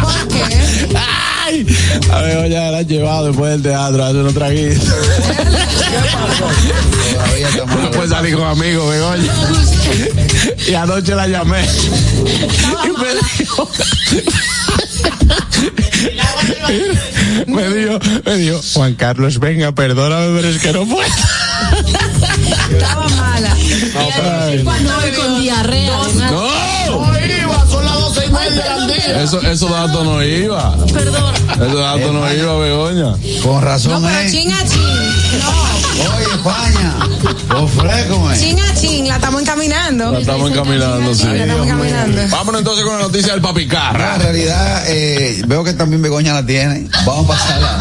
[0.00, 0.42] ¿Por qué?
[1.46, 1.66] ¡Ay!
[2.12, 4.40] A ver, ya la han llevado después del teatro, hace ¿Qué pasó?
[7.18, 7.80] Todavía estamos.
[7.82, 8.96] Después salí con amigos, me
[10.68, 11.60] y anoche la llamé.
[12.86, 13.44] Y me
[17.74, 18.00] dijo.
[18.24, 21.04] me dijo, Juan Carlos, venga, perdóname, pero es que no fue
[22.72, 23.54] Estaba mala.
[23.94, 25.90] No, cuando con diarrea.
[25.90, 29.22] No, no iba, son las doce y media del día.
[29.52, 30.76] Eso, dato no iba.
[30.86, 31.34] Perdón.
[31.58, 33.14] eso dato no eh, iba, Begoña.
[33.42, 34.02] Con razón.
[34.02, 34.52] No, pero eh.
[34.52, 35.65] a No.
[36.48, 36.92] España.
[37.58, 38.34] Ofrécome.
[38.34, 40.12] a la estamos encaminando.
[40.12, 41.24] La estamos encaminando, sí.
[41.24, 42.22] La estamos encaminando.
[42.30, 44.14] Vámonos entonces con la noticia del papicarra.
[44.16, 46.88] en realidad, eh, veo que también Begoña la tiene.
[47.04, 47.78] Vamos a pasarla.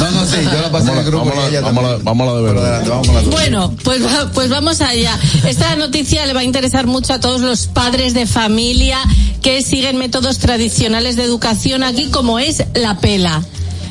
[0.00, 1.24] No, no, sí, yo la pasé en el grupo.
[1.62, 3.02] Vamos, vamos, vamos a la de verdad.
[3.30, 4.00] Bueno, pues,
[4.32, 5.18] pues vamos allá.
[5.46, 8.98] Esta noticia le va a interesar mucho a todos los padres de familia
[9.42, 13.42] que siguen métodos tradicionales de educación aquí, como es la pela.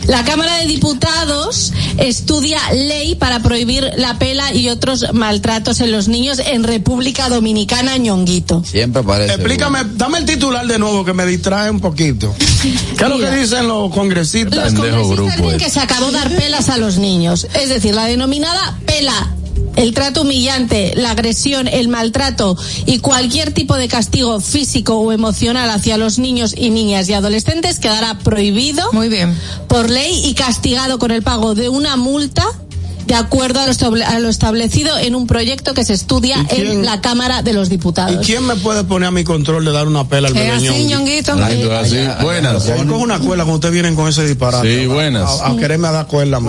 [0.07, 6.07] La Cámara de Diputados estudia ley para prohibir la pela y otros maltratos en los
[6.09, 8.63] niños en República Dominicana, ñonguito.
[8.65, 9.35] Siempre parece.
[9.35, 12.35] Explícame, dame el titular de nuevo que me distrae un poquito.
[12.97, 14.73] ¿Qué es lo que dicen los congresistas?
[14.73, 15.79] Los congresistas dicen que se este.
[15.79, 17.47] acabó dar pelas a los niños.
[17.53, 19.33] Es decir, la denominada pela
[19.75, 25.69] el trato humillante, la agresión, el maltrato y cualquier tipo de castigo físico o emocional
[25.69, 29.37] hacia los niños y niñas y adolescentes quedará prohibido Muy bien.
[29.67, 32.43] por ley y castigado con el pago de una multa
[33.13, 33.67] de acuerdo a
[34.19, 38.23] lo, establecido en un proyecto que se estudia en la Cámara de los Diputados.
[38.23, 40.63] ¿Y quién me puede poner a mi control de dar una pela al pequeño?
[40.63, 41.31] Eh, así, ñonguito.
[41.33, 41.97] así.
[42.21, 42.65] Buenas.
[42.65, 44.81] Yo cojo una cuela cuando ustedes vienen con ese disparate.
[44.81, 45.29] Sí, buenas.
[45.41, 46.43] A, a, quererme a dar buenas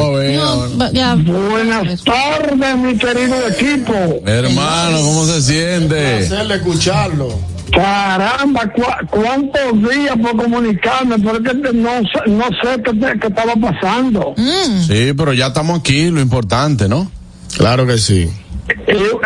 [2.02, 3.92] tardes, mi querido equipo.
[4.26, 6.22] Hermano, ¿cómo se siente?
[6.22, 7.53] Un placer escucharlo.
[7.74, 8.70] Caramba,
[9.10, 11.18] ¿cuántos días por comunicarme?
[11.18, 14.34] Porque no, no sé qué, qué estaba pasando.
[14.36, 14.80] Mm.
[14.86, 17.10] Sí, pero ya estamos aquí, lo importante, ¿no?
[17.56, 18.30] Claro que sí.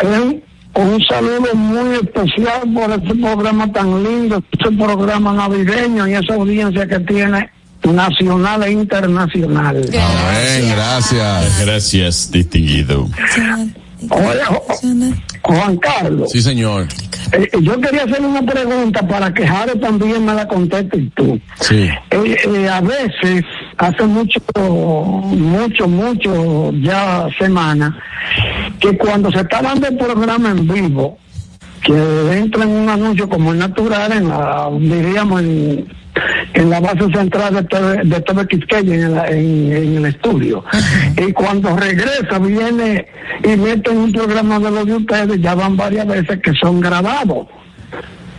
[0.03, 0.41] Un,
[0.73, 6.87] un saludo muy especial por este programa tan lindo, este programa navideño y esa audiencia
[6.87, 7.51] que tiene
[7.83, 9.87] nacional e internacional.
[10.75, 11.61] gracias.
[11.65, 13.07] Gracias, distinguido.
[15.43, 16.31] Juan Carlos.
[16.31, 16.87] Sí, señor.
[17.33, 21.39] Eh, eh, yo quería hacer una pregunta para que Jaro también me la conteste tú.
[21.59, 21.89] Sí.
[22.11, 23.43] Eh, a veces,
[23.77, 27.97] hace mucho, mucho, mucho ya semana,
[28.79, 31.17] que cuando se está dando el programa en vivo,
[31.83, 35.87] que entra en un anuncio como el natural, en la, diríamos en
[36.53, 40.63] en la base central de TV, de Quisqueya, en, el estudio.
[41.17, 43.05] Y cuando regresa, viene
[43.43, 47.47] y mete un programa de los de ustedes, ya van varias veces que son grabados.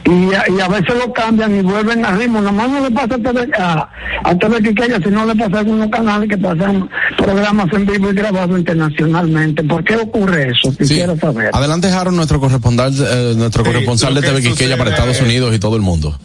[0.03, 2.41] Y a, veces lo cambian y vuelven a ritmo.
[2.41, 6.37] nomás no le pasa a TV, a, Quiqueya, sino le pasa a algunos canales que
[6.39, 9.63] pasan programas en vivo y grabados internacionalmente.
[9.63, 10.77] ¿Por qué ocurre eso?
[10.77, 11.51] Quisiera saber.
[11.53, 15.77] Adelante, Jaro, nuestro eh, corresponsal, nuestro corresponsal de TV Quiqueya para Estados Unidos y todo
[15.77, 16.19] el mundo.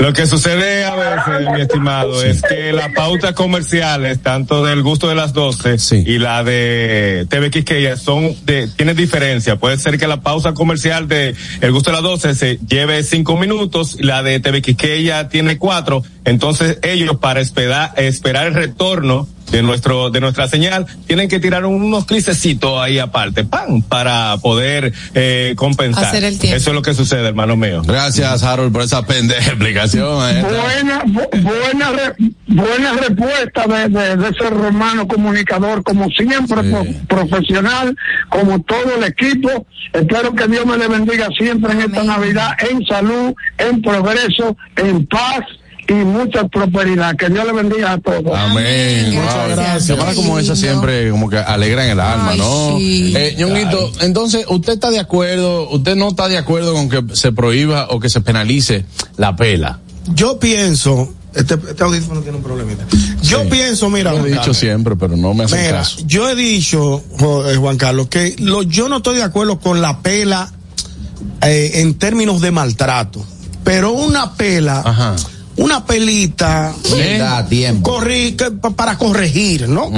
[0.00, 5.10] Lo que sucede a veces, mi estimado, es que las pautas comerciales, tanto del gusto
[5.10, 9.56] de las 12 y la de TV son de, tiene diferencia.
[9.56, 13.36] Puede ser que la pausa comercial de el gusto de las 12 se lleve cinco
[13.36, 14.62] minutos, y la de TV
[15.04, 16.02] ya tiene cuatro.
[16.24, 21.66] Entonces ellos para esperar, esperar el retorno de nuestro de nuestra señal tienen que tirar
[21.66, 27.56] unos clicecitos ahí aparte pan para poder eh, compensar eso es lo que sucede hermano
[27.56, 30.08] mío gracias Harold por esa explicación
[30.48, 31.94] buena buena
[32.46, 36.60] buena respuesta de, ese romano comunicador como siempre
[37.08, 37.96] profesional
[38.28, 42.84] como todo el equipo espero que Dios me le bendiga siempre en esta Navidad en
[42.86, 45.44] salud en progreso en paz
[45.90, 47.16] y mucha prosperidad.
[47.16, 48.36] Que Dios le bendiga a todos.
[48.38, 49.14] Amén.
[49.14, 50.16] Muchas gracias.
[50.16, 52.76] como esa siempre como que alegran el alma, ¿no?
[52.78, 53.36] Eh,
[54.00, 57.98] entonces, ¿usted está de acuerdo, usted no está de acuerdo con que se prohíba o
[57.98, 58.84] que se penalice
[59.16, 59.80] la pela?
[60.14, 62.84] Yo pienso, este, este audífono tiene un problemita.
[63.22, 64.12] Yo pienso, mira.
[64.12, 65.98] Lo he dicho siempre, pero no me hace caso.
[66.06, 67.02] Yo he dicho,
[67.52, 70.50] eh, Juan Carlos, que yo no estoy de acuerdo con la pela
[71.42, 73.24] eh, en términos de maltrato,
[73.64, 74.80] pero una pela...
[74.84, 75.16] Ajá
[75.60, 77.22] una pelita ¿eh?
[77.48, 77.98] tiempo.
[78.74, 79.90] para corregir, ¿no?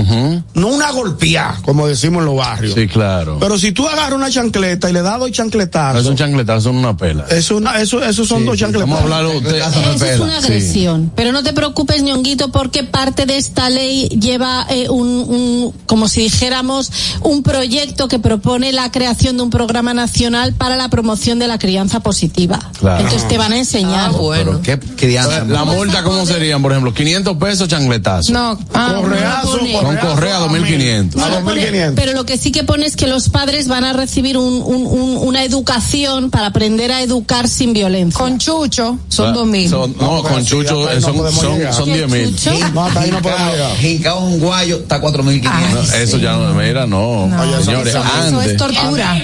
[0.55, 2.75] No una golpeada, como decimos en los barrios.
[2.75, 3.37] Sí, claro.
[3.39, 6.61] Pero si tú agarras una chancleta y le das dos chancletas No es un chancletazo,
[6.63, 7.27] son una pela.
[7.31, 11.13] Eso, una, eso, eso son dos chancletas Vamos a Eso es una agresión.
[11.15, 16.23] Pero no te preocupes, ñonguito, porque parte de esta ley lleva eh, un, como si
[16.23, 16.91] dijéramos,
[17.23, 21.59] un proyecto que propone la creación de un programa nacional para la promoción de la
[21.61, 22.59] crianza positiva.
[22.81, 23.05] Claro.
[23.05, 24.11] Entonces te van a enseñar.
[24.11, 24.61] Ah, bueno.
[24.63, 26.95] qué crianza la pues multa, ¿cómo serían, por ejemplo?
[26.95, 28.33] 500 pesos changletazo.
[28.33, 31.21] No, ah, correazo, con correa 2500.
[31.23, 31.93] A 2500.
[31.95, 36.31] Pero lo que sí que pone es que los padres van a recibir una educación
[36.31, 38.19] para aprender a educar sin violencia.
[38.19, 39.75] Con Chucho son 2000.
[39.75, 42.37] Ah, no, con Chucho son, son, son 10000.
[42.73, 44.15] No, hasta ahí no podemos llegar.
[44.19, 45.91] un guayo está 4500.
[45.91, 47.31] Ah, eso ya no, mira, no.
[47.63, 48.27] Señores, antes.
[48.31, 49.21] Eso es tortura.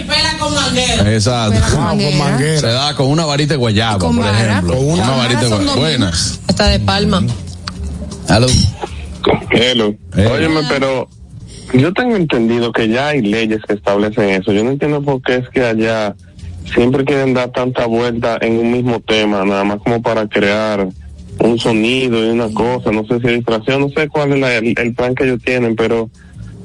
[1.06, 1.60] Exacto.
[1.76, 2.60] Con manguera.
[2.60, 4.76] Se da con una varita de guayaba, por ejemplo.
[4.76, 5.74] Con una varita de guayaba.
[5.78, 6.12] Buena.
[6.48, 7.24] Hasta de Palma.
[8.28, 8.48] Aló.
[9.50, 9.94] Hello.
[10.16, 10.26] Eh.
[10.26, 11.08] Óyeme, pero
[11.74, 14.52] yo tengo entendido que ya hay leyes que establecen eso.
[14.52, 16.16] Yo no entiendo por qué es que allá
[16.74, 20.88] siempre quieren dar tanta vuelta en un mismo tema, nada más como para crear
[21.38, 22.90] un sonido y una cosa.
[22.90, 26.10] No sé si distracción, no sé cuál es el plan que ellos tienen, pero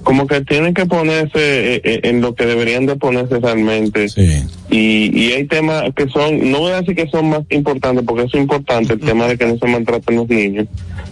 [0.04, 4.06] como que tienen que ponerse eh, eh, en lo que deberían de ponerse realmente.
[4.70, 8.24] Y, y hay temas que son, no voy a decir que son más importantes, porque
[8.24, 10.68] es importante el tema de que no se maltraten los niños,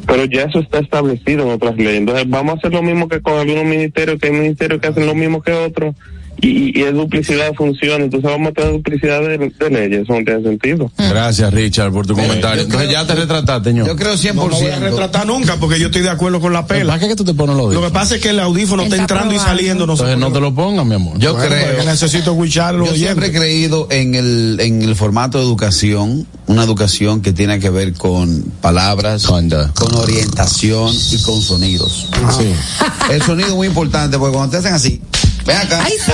[0.05, 1.95] pero ya eso está establecido en otras leyes.
[1.95, 5.05] Entonces vamos a hacer lo mismo que con algunos ministerios, que hay ministerios que hacen
[5.05, 5.95] lo mismo que otros
[6.41, 10.25] y, es duplicidad de funciones, entonces vamos a tener duplicidad de, de leyes, eso no
[10.25, 10.91] tiene sentido.
[10.97, 11.09] Mm.
[11.09, 12.63] Gracias, Richard, por tu eh, comentario.
[12.63, 13.87] Entonces ya te retrataste, señor.
[13.87, 14.33] Yo creo 100%.
[14.35, 16.95] No lo voy a retratar nunca porque yo estoy de acuerdo con la pela.
[16.95, 19.35] ¿Para qué tú te pones los Lo que pasa es que el audífono está, entrando
[19.35, 19.85] y saliendo.
[19.85, 21.19] No entonces no te lo pongas, mi amor.
[21.19, 21.83] Yo creo creo.
[21.85, 22.85] necesito escucharlo.
[22.87, 27.59] Yo siempre he creído en el, en el formato de educación, una educación que tiene
[27.59, 29.51] que ver con palabras, con
[29.95, 32.07] orientación y con sonidos.
[32.13, 32.35] Ah.
[32.35, 33.13] Sí.
[33.13, 35.01] El sonido es muy importante porque cuando te hacen así
[35.45, 35.83] Ven acá.
[35.83, 36.11] Ay, sí.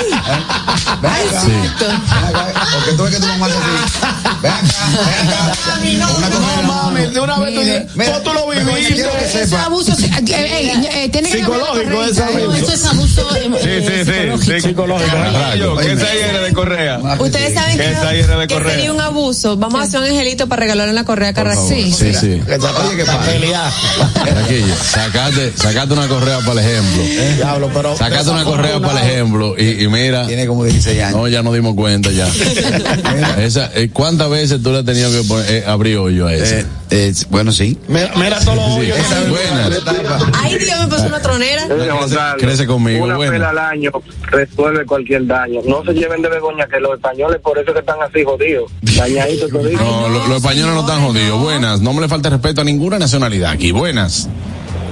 [1.02, 2.68] Ven acá.
[2.76, 3.54] Porque tú ves que tú no así.
[4.42, 6.08] Ven acá.
[6.08, 7.14] No, una no, no mames.
[7.14, 9.02] De una vez tú dices, tú lo viviste.
[9.28, 9.94] Eso es abuso.
[9.98, 12.24] Eh, eh, eh, psicológico, abuso.
[12.54, 13.28] Eso es abuso.
[13.64, 14.62] Sí, sí, sí.
[14.62, 15.18] Psicológico.
[15.82, 17.00] Que esa era de Correa.
[17.20, 19.58] Ustedes saben que, que sería un abuso.
[19.58, 21.68] Vamos a hacer un angelito para regalarle una correa a Carrasco.
[21.68, 22.14] Sí, sí.
[22.14, 22.42] sí.
[22.46, 24.38] Oye, que
[24.90, 27.04] Sacate, sacate una correa para el ejemplo.
[27.36, 27.98] Diablo, pero.
[27.98, 29.17] Sacate una correa para el ejemplo
[29.58, 30.28] y, mira.
[30.28, 31.16] Tiene como 16 años.
[31.18, 32.28] No, ya no dimos cuenta ya.
[33.74, 36.66] Eh, ¿Cuántas veces tú le has tenido que eh, abrir hoyo a ese?
[36.90, 37.78] Eh, bueno, sí.
[37.88, 38.12] Mira,
[38.44, 38.98] todos los Dios,
[39.88, 41.68] me pasó una tronera.
[42.38, 43.06] Crece, conmigo.
[43.06, 43.92] Una pela al año
[44.28, 45.62] resuelve cualquier daño.
[45.66, 48.72] No se lleven de Begoña, que los españoles por eso que están así jodidos.
[49.78, 51.40] No, los, los españoles no están jodidos.
[51.42, 51.82] Buenas.
[51.82, 53.72] No me le falta respeto a ninguna nacionalidad aquí.
[53.72, 54.28] Buenas.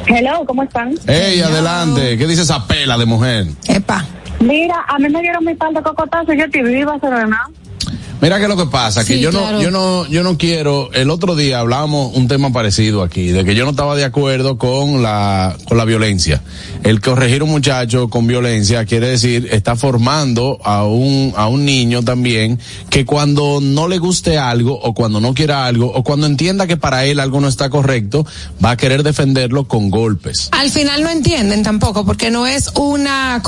[0.08, 0.93] Hello, ¿cómo están?
[1.08, 2.16] Hey, adelante.
[2.20, 3.47] ¿Qué dice esa pela de mujer?
[3.68, 4.06] Epa.
[4.39, 7.49] Mira, a mí me dieron mi pan de cocotazo y yo te viva, nada?
[8.22, 11.36] Mira que lo que pasa, que yo no, yo no, yo no quiero, el otro
[11.36, 15.57] día hablábamos un tema parecido aquí, de que yo no estaba de acuerdo con la,
[15.68, 16.41] con la violencia.
[16.84, 22.03] El corregir un muchacho con violencia quiere decir, está formando a un, a un niño
[22.03, 22.57] también,
[22.89, 26.78] que cuando no le guste algo, o cuando no quiera algo, o cuando entienda que
[26.78, 28.26] para él algo no está correcto,
[28.63, 30.47] va a querer defenderlo con golpes.
[30.53, 33.41] Al final no entienden tampoco, porque no es una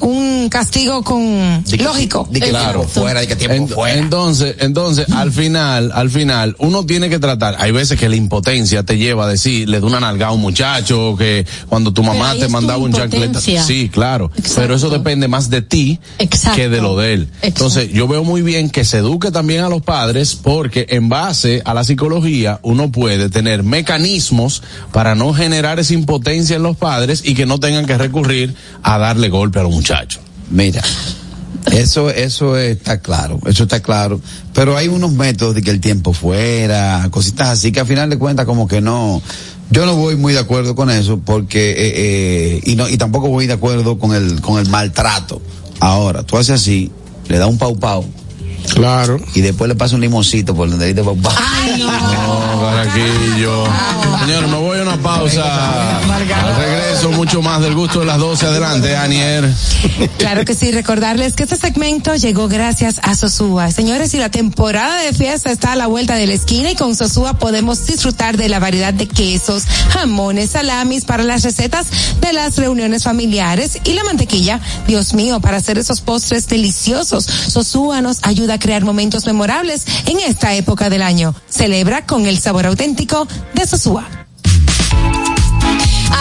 [0.00, 2.28] un castigo con, lógico.
[2.32, 2.82] claro.
[2.82, 3.99] fuera, de que tiempo fuera.
[4.00, 7.56] Entonces, entonces, al final, al final, uno tiene que tratar.
[7.58, 10.40] Hay veces que la impotencia te lleva a decir, le da una nalga a un
[10.40, 13.40] muchacho, que cuando tu mamá te mandaba un chancleta.
[13.40, 14.30] Sí, claro.
[14.56, 15.98] Pero eso depende más de ti
[16.56, 17.28] que de lo de él.
[17.42, 21.60] Entonces, yo veo muy bien que se eduque también a los padres porque en base
[21.66, 27.22] a la psicología uno puede tener mecanismos para no generar esa impotencia en los padres
[27.24, 30.22] y que no tengan que recurrir a darle golpe a los muchachos.
[30.50, 30.82] Mira,
[31.72, 34.20] eso, eso está claro, eso está claro.
[34.52, 38.18] Pero hay unos métodos de que el tiempo fuera, cositas así que al final de
[38.18, 39.22] cuentas como que no,
[39.70, 41.74] yo no voy muy de acuerdo con eso porque eh,
[42.56, 45.40] eh, y no y tampoco voy de acuerdo con el con el maltrato.
[45.78, 46.90] Ahora, tú haces así,
[47.28, 48.04] le da un pau pau
[48.74, 49.20] Claro.
[49.34, 51.34] Y después le pasa un limoncito por donde dice papá.
[51.36, 52.40] Ay, no.
[52.92, 56.00] Señor, me voy a una pausa.
[56.00, 58.46] regreso, mucho más del gusto de las 12.
[58.46, 59.48] Adelante, Anier.
[60.18, 63.70] Claro que sí, recordarles que este segmento llegó gracias a Sosúa.
[63.70, 66.94] Señores, y la temporada de fiesta está a la vuelta de la esquina y con
[66.96, 71.86] Sosúa podemos disfrutar de la variedad de quesos, jamones, salamis para las recetas
[72.20, 74.60] de las reuniones familiares y la mantequilla.
[74.86, 80.18] Dios mío, para hacer esos postres deliciosos, Sosúa nos ayuda a crear momentos memorables en
[80.20, 81.34] esta época del año.
[81.48, 84.08] Celebra con el sabor auténtico de Sosúa.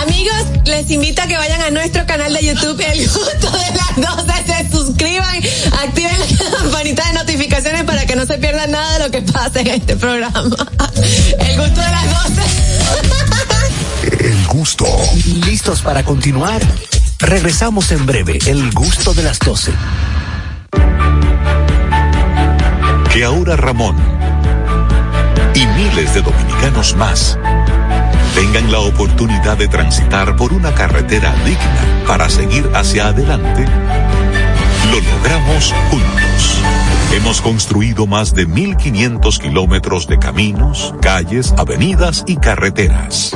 [0.04, 4.28] Amigos, les invito a que vayan a nuestro canal de YouTube El Gusto de las
[4.28, 5.38] 12, se suscriban,
[5.84, 6.16] activen
[6.52, 9.68] la campanita de notificaciones para que no se pierdan nada de lo que pase en
[9.68, 10.44] este programa.
[11.40, 12.28] El Gusto de las
[14.10, 14.24] 12.
[14.32, 14.86] El Gusto.
[15.46, 16.62] ¿Listos para continuar?
[17.20, 19.72] Regresamos en breve, El Gusto de las 12
[23.24, 23.96] ahora Ramón
[25.54, 27.38] y miles de dominicanos más
[28.36, 33.66] tengan la oportunidad de transitar por una carretera digna para seguir hacia adelante,
[34.92, 36.62] lo logramos juntos.
[37.12, 43.36] Hemos construido más de 1.500 kilómetros de caminos, calles, avenidas y carreteras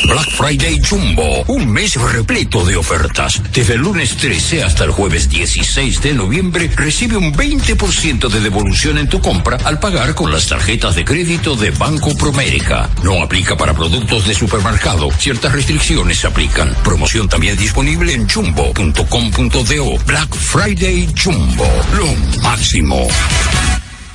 [0.00, 3.40] Black Friday Jumbo, un mes repleto de ofertas.
[3.52, 8.98] Desde el lunes 13 hasta el jueves 16 de noviembre recibe un 20% de devolución
[8.98, 12.88] en tu compra al pagar con las tarjetas de crédito de Banco Promérica.
[13.02, 15.10] No aplica para productos de supermercado.
[15.18, 16.74] Ciertas restricciones se aplican.
[16.82, 19.98] Promoción también disponible en jumbo.com.do.
[20.06, 23.06] Black Friday Jumbo, lo máximo.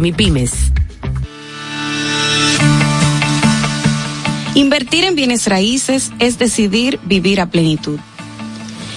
[0.00, 0.52] mi pymes
[4.54, 7.98] Invertir en bienes raíces es decidir vivir a plenitud.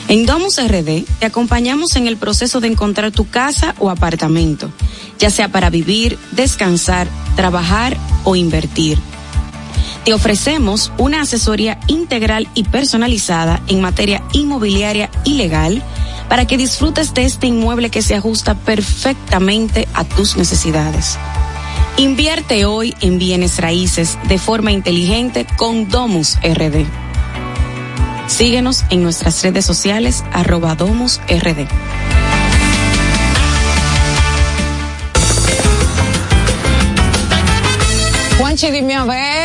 [0.09, 4.69] En Domus RD te acompañamos en el proceso de encontrar tu casa o apartamento,
[5.17, 7.07] ya sea para vivir, descansar,
[7.37, 7.95] trabajar
[8.25, 8.99] o invertir.
[10.03, 15.81] Te ofrecemos una asesoría integral y personalizada en materia inmobiliaria y legal
[16.29, 21.17] para que disfrutes de este inmueble que se ajusta perfectamente a tus necesidades.
[21.97, 26.83] Invierte hoy en bienes raíces de forma inteligente con Domus RD.
[28.27, 31.65] Síguenos en nuestras redes sociales arroba Domus RD.
[38.39, 39.44] Juanchi, dime a ver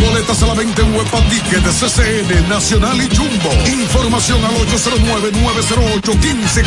[0.00, 1.40] boletas a la venta en Huepa de
[1.70, 3.50] CCN, Nacional y Jumbo.
[3.68, 4.52] Información al
[6.02, 6.66] 809-908-1549.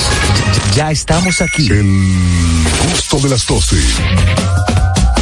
[0.76, 1.68] Ya, estamos aquí.
[1.68, 2.06] El
[2.94, 3.76] gusto de las 12.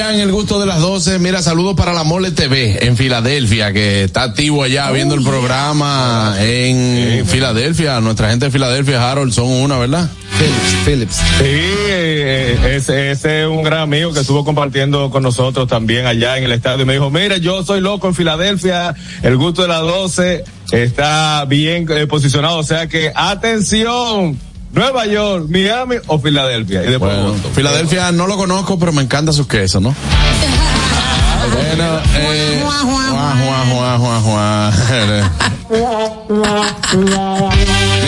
[0.00, 1.18] en el gusto de las 12.
[1.18, 6.34] Mira, saludos para la Mole TV en Filadelfia, que está activo allá viendo el programa
[6.40, 8.00] en Filadelfia.
[8.00, 10.08] Nuestra gente de Filadelfia, Harold, son una, ¿verdad?
[10.40, 11.14] Phillips, Phillips.
[11.16, 16.38] Sí, eh, eh, ese, es un gran amigo que estuvo compartiendo con nosotros también allá
[16.38, 16.86] en el estadio.
[16.86, 21.86] me dijo, mira, yo soy loco en Filadelfia, el gusto de las 12 está bien
[21.90, 22.58] eh, posicionado.
[22.58, 24.38] O sea que, atención
[24.72, 26.82] Nueva York, Miami o Filadelfia.
[26.82, 27.12] Y después
[27.54, 29.94] Filadelfia no lo conozco, pero me encanta su queso, ¿no?
[31.52, 32.64] bueno, eh,
[33.18, 34.72] Juan,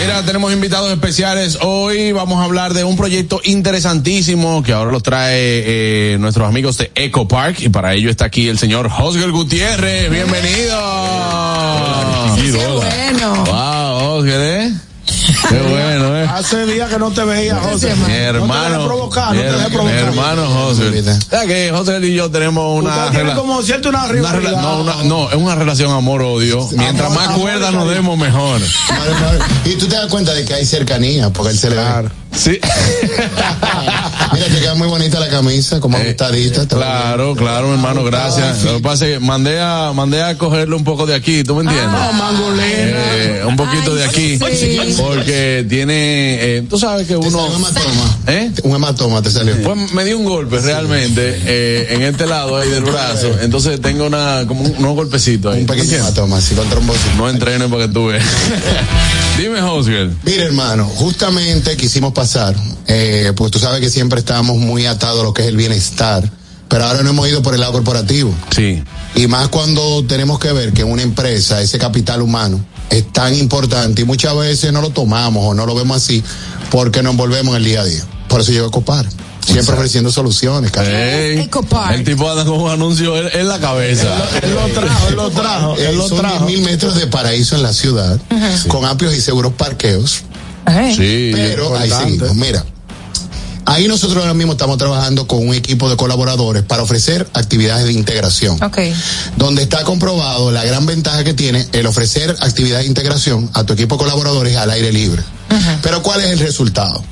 [0.01, 1.59] Mira, tenemos invitados especiales.
[1.61, 5.35] Hoy vamos a hablar de un proyecto interesantísimo que ahora lo trae
[5.65, 10.09] eh, nuestros amigos de Eco Park y para ello está aquí el señor Oscar Gutiérrez.
[10.09, 10.81] Bienvenido.
[13.45, 14.73] Wow, ¿eh?
[15.49, 16.23] Qué bueno, ¿eh?
[16.29, 17.93] Hace días que no te veía, José.
[18.07, 18.85] Mi hermano.
[18.85, 20.87] hermano José.
[21.43, 23.11] O que José y yo tenemos una.
[23.35, 26.67] como cierto una no, no, es una relación amor-odio.
[26.75, 28.59] Mientras más cuerda nos demos, mejor.
[29.65, 31.77] Y tú te das cuenta de que hay cercanía, porque él se le
[32.37, 32.59] Sí.
[34.33, 36.67] Mira, te queda muy bonita la camisa, como eh, ajustadita.
[36.67, 38.61] Claro, claro, hermano, gracias.
[38.63, 41.55] Lo que pasa es que mandé a, mandé a cogerle un poco de aquí, ¿tú
[41.55, 41.87] me entiendes?
[41.93, 42.11] Ah,
[42.61, 44.37] eh, un poquito de aquí.
[44.99, 47.45] Porque tiene, eh, tú sabes que uno.
[47.45, 48.17] Un hematoma.
[48.27, 48.51] ¿Eh?
[48.63, 49.55] Un hematoma te salió.
[49.63, 53.31] Pues me dio un golpe realmente en este lado ahí del brazo.
[53.41, 55.61] Entonces tengo una, como un, unos golpecitos ahí.
[55.61, 57.15] Un pequeño hematoma, con trombosis.
[57.17, 58.23] No entrené para que tú veas.
[59.37, 60.09] Dime, Oscar.
[60.23, 62.55] Mira, hermano, justamente quisimos pasar,
[63.35, 66.29] pues tú sabes que siempre estábamos muy atados a lo que es el bienestar,
[66.69, 68.33] pero ahora no hemos ido por el lado corporativo.
[68.55, 68.81] Sí.
[69.13, 74.03] Y más cuando tenemos que ver que una empresa ese capital humano es tan importante
[74.03, 76.23] y muchas veces no lo tomamos o no lo vemos así
[76.71, 78.03] porque nos envolvemos en el día a día.
[78.29, 79.05] Por eso llego a ocupar.
[79.45, 80.71] Siempre ofreciendo soluciones.
[80.75, 81.47] Hey,
[81.93, 84.11] el tipo anda con un anuncio en, la cabeza.
[84.41, 85.77] Él lo, trajo, él lo trajo.
[85.77, 88.19] Eh, son mil metros de paraíso en la ciudad,
[88.67, 90.23] con amplios y seguros parqueos.
[90.95, 92.33] Sí, pero ahí seguimos.
[92.35, 92.65] Mira,
[93.67, 97.93] Ahí nosotros ahora mismo estamos trabajando con un equipo de colaboradores para ofrecer actividades de
[97.93, 98.59] integración.
[99.37, 103.73] Donde está comprobado la gran ventaja que tiene el ofrecer actividades de integración a tu
[103.73, 105.23] equipo de colaboradores al aire libre.
[105.81, 107.03] Pero ¿cuál es el resultado?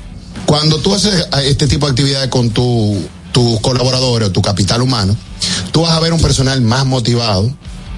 [0.46, 2.96] Cuando tú haces ah, este tipo de actividades con tu,
[3.32, 5.16] tus colaboradores o tu capital humano,
[5.72, 7.50] tú vas a ver un personal más motivado,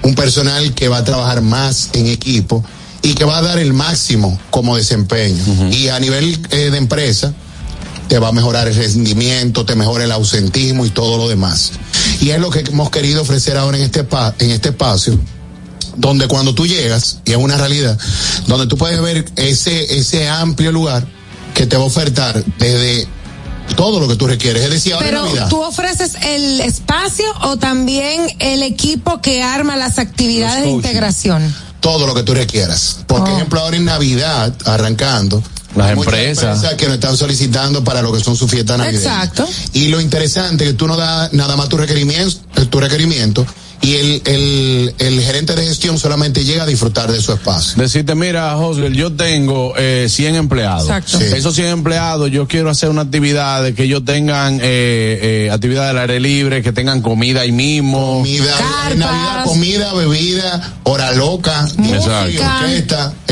[0.03, 2.63] un personal que va a trabajar más en equipo
[3.01, 5.43] y que va a dar el máximo como desempeño.
[5.71, 7.33] Y a nivel eh, de empresa,
[8.07, 11.71] te va a mejorar el rendimiento, te mejora el ausentismo y todo lo demás.
[12.21, 14.05] Y es lo que hemos querido ofrecer ahora en este,
[14.39, 15.19] en este espacio,
[15.97, 17.97] donde cuando tú llegas, y es una realidad,
[18.47, 21.05] donde tú puedes ver ese, ese amplio lugar,
[21.53, 23.07] que te va a ofertar desde
[23.75, 24.63] todo lo que tú requieres.
[24.63, 25.49] Es decir, ahora Pero Navidad.
[25.49, 31.53] tú ofreces el espacio o también el equipo que arma las actividades de integración.
[31.79, 32.99] Todo lo que tú requieras.
[33.07, 33.27] Por oh.
[33.35, 35.43] ejemplo, ahora en Navidad, arrancando,
[35.75, 36.43] las empresas.
[36.55, 36.75] empresas.
[36.75, 39.03] que nos están solicitando para lo que son sus fiestas navideñas.
[39.05, 39.47] Exacto.
[39.73, 42.35] Y lo interesante es que tú no das nada más tu requerimiento,
[42.69, 43.45] tu requerimiento
[43.87, 47.81] y el, el, gerente de gestión solamente llega a disfrutar de su espacio.
[47.81, 50.89] Decirte, mira, José, yo tengo eh, 100 empleados.
[51.21, 54.63] Esos 100 empleados, yo quiero hacer una actividad de que ellos tengan eh,
[55.21, 58.15] eh, actividad del aire libre, que tengan comida ahí mismo.
[58.17, 58.53] Comida,
[58.95, 61.65] Navidad, comida, bebida, hora loca,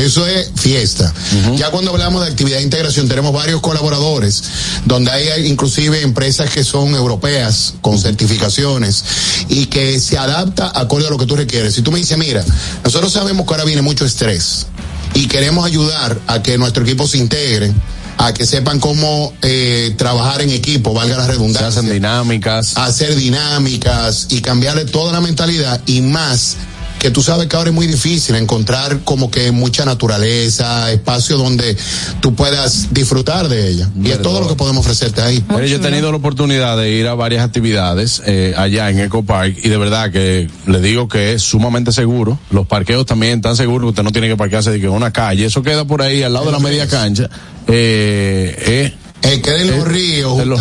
[0.00, 1.12] Eso es fiesta.
[1.56, 4.44] Ya cuando hablamos de actividad de integración, tenemos varios colaboradores,
[4.86, 9.04] donde hay inclusive empresas que son europeas con certificaciones
[9.50, 11.74] y que se adaptan acorde a lo que tú requieres.
[11.74, 12.44] Si tú me dices, mira,
[12.84, 14.66] nosotros sabemos que ahora viene mucho estrés
[15.14, 17.72] y queremos ayudar a que nuestro equipo se integre
[18.18, 21.82] a que sepan cómo eh, trabajar en equipo, valga la redundancia.
[21.82, 22.72] Se dinámicas.
[22.76, 26.56] Hacer dinámicas y cambiarle toda la mentalidad y más
[26.98, 31.76] que tú sabes que ahora es muy difícil encontrar como que mucha naturaleza, espacio donde
[32.20, 33.88] tú puedas disfrutar de ella.
[34.02, 35.44] Y es todo lo que podemos ofrecerte ahí.
[35.48, 39.24] Bueno, yo he tenido la oportunidad de ir a varias actividades eh, allá en Eco
[39.24, 42.38] Park y de verdad que le digo que es sumamente seguro.
[42.50, 45.46] Los parqueos también están seguros, usted no tiene que parquearse en una calle.
[45.46, 47.28] Eso queda por ahí al lado de la media cancha.
[47.66, 50.60] Eh, eh, eh queda en los ríos, en los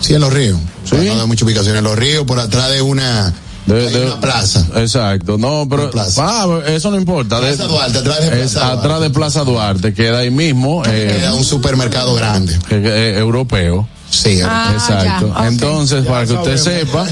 [0.00, 0.56] Sí, en los ríos.
[0.92, 3.32] no hay mucha ubicación en los ríos, por atrás de una
[3.68, 4.64] de, plaza.
[4.76, 7.38] Exacto, no, pero Ah, eso no importa.
[7.38, 8.80] Plaza de, Duarte, atrás de Plaza Duarte.
[8.80, 10.82] Atrás de Plaza Duarte, queda ahí mismo.
[10.86, 12.54] Eh, un supermercado grande.
[13.18, 13.86] europeo.
[14.18, 15.32] Sí, ah, exacto.
[15.46, 17.06] Entonces, para que usted sepa,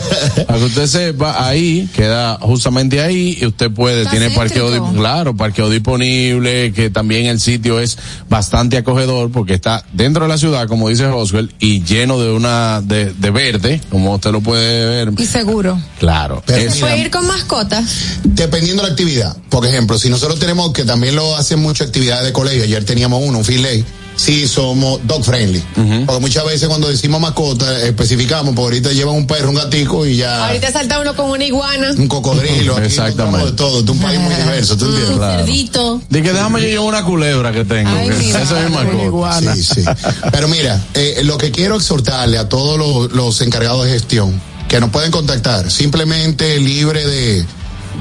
[0.46, 5.70] para que usted sepa, ahí queda justamente ahí y usted puede, tiene parqueo, claro, parqueo
[5.70, 7.96] disponible, que también el sitio es
[8.28, 12.82] bastante acogedor porque está dentro de la ciudad, como dice Roswell, y lleno de una,
[12.84, 15.12] de, verde, como usted lo puede ver.
[15.20, 15.80] Y seguro.
[16.00, 16.42] Claro.
[16.44, 18.18] Pero ¿Se puede ir con mascotas?
[18.24, 19.36] Dependiendo de la actividad.
[19.48, 23.22] Por ejemplo, si nosotros tenemos, que también lo hacen muchas actividades de colegio, ayer teníamos
[23.24, 23.84] uno, un filet
[24.16, 25.62] si somos dog friendly.
[26.06, 30.16] Porque muchas veces cuando decimos mascota, especificamos, porque ahorita llevan un perro, un gatico y
[30.16, 30.46] ya.
[30.48, 31.92] Ahorita salta uno con una iguana.
[31.96, 32.78] Un cocodrilo.
[32.82, 33.46] Exactamente.
[33.46, 33.80] de todo.
[33.82, 35.10] Es un país muy diverso, ¿tú entiendes?
[35.10, 36.02] un Cerdito.
[36.08, 37.94] De que déjame yo una culebra que tengo.
[37.96, 39.84] eso es mi mascota Sí, sí.
[40.32, 44.90] Pero mira, eh, lo que quiero exhortarle a todos los encargados de gestión que nos
[44.90, 47.46] pueden contactar, simplemente libre de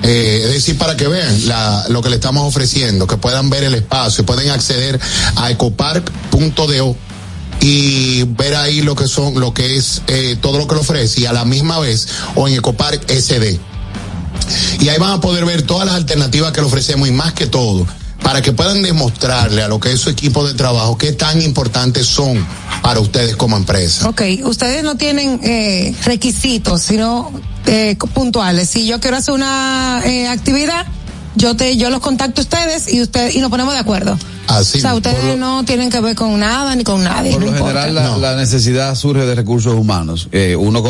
[0.04, 1.34] eh, es decir, para que vean
[1.89, 5.00] lo que le estamos ofreciendo, que puedan ver el espacio, pueden acceder
[5.36, 6.96] a ecopark.do
[7.62, 11.22] y ver ahí lo que son, lo que es eh, todo lo que le ofrece
[11.22, 13.60] y a la misma vez o en Ecopark SD.
[14.82, 17.48] Y ahí van a poder ver todas las alternativas que le ofrecemos y más que
[17.48, 17.88] todo,
[18.24, 22.07] para que puedan demostrarle a lo que es su equipo de trabajo qué tan importantes
[22.07, 22.45] son
[22.82, 24.07] para ustedes como empresa.
[24.09, 27.32] Ok, ustedes no tienen eh, requisitos, sino
[27.66, 28.70] eh, puntuales.
[28.70, 30.86] Si yo quiero hacer una eh, actividad
[31.36, 34.18] yo te yo los contacto a ustedes y usted y nos ponemos de acuerdo.
[34.48, 37.32] Ah, o sea, ustedes no tienen que ver con nada ni con nadie.
[37.34, 40.30] Por lo general, la, necesidad surge de recursos humanos.
[40.32, 40.84] Eh, uno,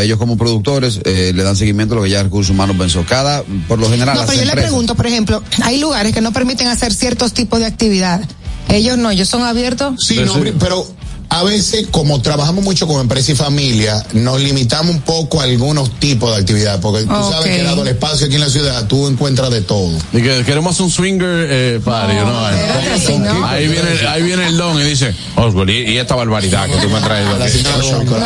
[0.00, 3.04] ellos como productores eh, le dan seguimiento a lo que ya recursos humanos pensó.
[3.08, 4.16] Cada, por lo general.
[4.16, 7.60] No, pero yo le pregunto, por ejemplo, hay lugares que no permiten hacer ciertos tipos
[7.60, 8.20] de actividad.
[8.68, 10.04] Ellos no, ellos son abiertos.
[10.04, 10.20] Sí,
[10.58, 10.84] pero
[11.30, 15.98] a veces, como trabajamos mucho con empresa y familia, nos limitamos un poco a algunos
[16.00, 19.06] tipos de actividad porque tú sabes que dado el espacio aquí en la ciudad, tú
[19.06, 19.90] encuentras de todo.
[20.12, 22.24] Y que queremos un swinger eh, party, ¿no?
[22.26, 22.50] ¿no?
[22.50, 23.46] Espérate, ¿Son, no?
[23.46, 26.76] ahí, viene, el, ahí viene el don y dice, Oswald, oh, y, esta barbaridad que
[26.78, 27.30] tú me has traído.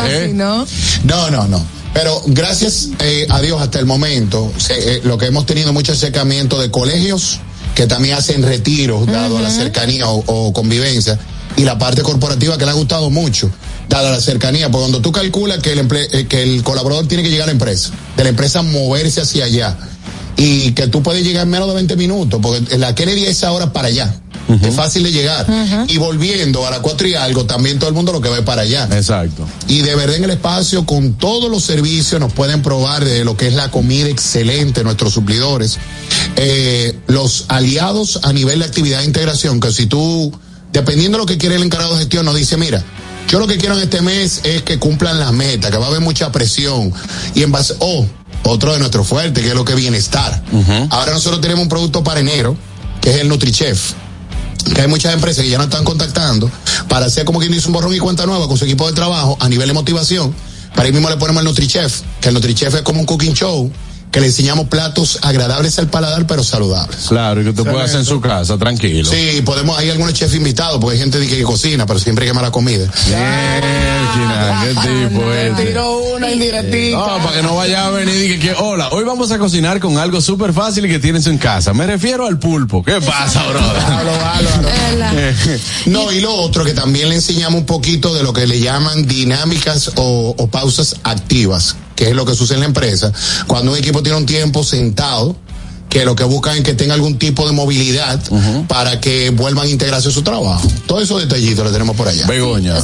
[0.07, 0.31] ¿Eh?
[0.33, 0.65] No,
[1.05, 1.65] no, no.
[1.93, 6.59] Pero gracias eh, a Dios hasta el momento, eh, lo que hemos tenido mucho acercamiento
[6.59, 7.39] de colegios
[7.75, 11.19] que también hacen retiros, dado a la cercanía o, convivencia,
[11.55, 13.49] y la parte corporativa que le ha gustado mucho,
[13.89, 17.29] dada la cercanía, porque cuando tú calculas que el, eh, que el colaborador tiene que
[17.29, 19.77] llegar a la empresa, de la empresa moverse hacia allá,
[20.35, 23.71] y que tú puedes llegar en menos de 20 minutos, porque la Kennedy es ahora
[23.71, 24.19] para allá.
[24.61, 25.47] Es fácil de llegar.
[25.87, 28.63] Y volviendo a la cuatro y algo, también todo el mundo lo que ve para
[28.63, 28.87] allá.
[28.91, 29.47] Exacto.
[29.69, 33.35] Y de verdad en el espacio, con todos los servicios, nos pueden probar de lo
[33.37, 35.77] que es la comida excelente, nuestros suplidores.
[36.35, 40.33] Eh, los aliados a nivel de actividad de integración, que si tú
[40.73, 42.83] dependiendo de lo que quiere el encargado de gestión, nos dice, mira,
[43.29, 45.89] yo lo que quiero en este mes es que cumplan las metas, que va a
[45.89, 46.91] haber mucha presión.
[47.35, 48.05] Y en base, oh,
[48.43, 50.43] otro de nuestros fuertes, que es lo que es bienestar.
[50.89, 52.57] Ahora nosotros tenemos un producto para enero,
[53.01, 53.93] que es el NutriChef.
[54.73, 56.49] Que hay muchas empresas que ya nos están contactando
[56.89, 59.37] para hacer como quien dice un borrón y cuenta nueva con su equipo de trabajo
[59.41, 60.33] a nivel de motivación.
[60.75, 63.69] Para ahí mismo le ponemos el NutriChef, que el NutriChef es como un cooking show
[64.13, 67.07] que le enseñamos platos agradables al paladar, pero saludables.
[67.09, 69.09] Claro, y que usted puedas hacer en su casa, tranquilo.
[69.09, 72.51] Sí, podemos, hay algunos chefs invitados, porque hay gente que, cocina, pero siempre quema la
[72.51, 72.87] comida.
[73.07, 74.69] Yeah, ¿Qué
[75.09, 75.51] tipo es?
[75.53, 75.65] Este.
[75.65, 76.95] Tiró una indirectita.
[76.95, 79.97] No, para que no vaya a venir y que, hola, hoy vamos a cocinar con
[79.97, 81.73] algo súper fácil y que tienes en casa.
[81.73, 82.83] Me refiero al pulpo.
[82.83, 85.33] ¿Qué pasa, brother?
[85.87, 89.07] no, y lo otro, que también le enseñamos un poquito de lo que le llaman
[89.07, 93.11] dinámicas o pausas activas que es lo que sucede en la empresa,
[93.47, 95.35] cuando un equipo tiene un tiempo sentado,
[95.89, 98.19] que lo que buscan es que tenga algún tipo de movilidad
[98.67, 100.67] para que vuelvan a integrarse a su trabajo.
[100.87, 102.25] Todos esos detallitos lo tenemos por allá.
[102.25, 102.75] Begoña.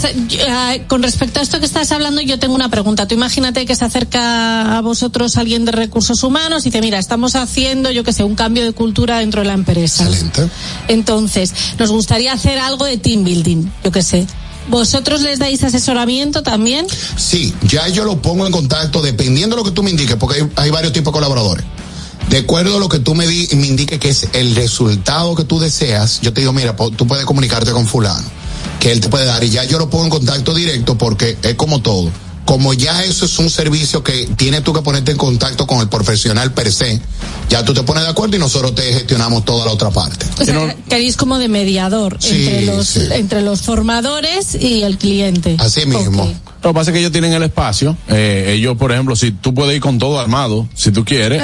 [0.47, 3.07] Ah, con respecto a esto que estás hablando, yo tengo una pregunta.
[3.07, 7.36] Tú imagínate que se acerca a vosotros alguien de recursos humanos y dice, mira, estamos
[7.36, 10.03] haciendo, yo que sé, un cambio de cultura dentro de la empresa.
[10.03, 10.47] Excelente.
[10.88, 14.28] Entonces, nos gustaría hacer algo de team building, yo que sé.
[14.70, 16.86] ¿Vosotros les dais asesoramiento también?
[17.17, 20.47] Sí, ya yo lo pongo en contacto dependiendo de lo que tú me indiques, porque
[20.55, 21.65] hay, varios tipos de colaboradores.
[22.30, 25.59] De acuerdo a lo que tú me, me indiques que es el resultado que tú
[25.59, 28.24] deseas, yo te digo, mira, tú puedes comunicarte con fulano,
[28.80, 31.55] que él te puede dar, y ya yo lo pongo en contacto directo porque es
[31.55, 32.11] como todo
[32.50, 35.88] como ya eso es un servicio que tienes tú que ponerte en contacto con el
[35.88, 37.00] profesional per se,
[37.47, 40.26] ya tú te pones de acuerdo y nosotros te gestionamos toda la otra parte.
[40.41, 45.58] O como de mediador entre, los, formadores y el cliente.
[45.60, 46.28] Así mismo.
[46.62, 47.95] Lo que pasa es que ellos tienen el espacio.
[48.10, 51.41] Eh, ellos, por ejemplo, si tú puedes ir con todo armado, si tú quieres,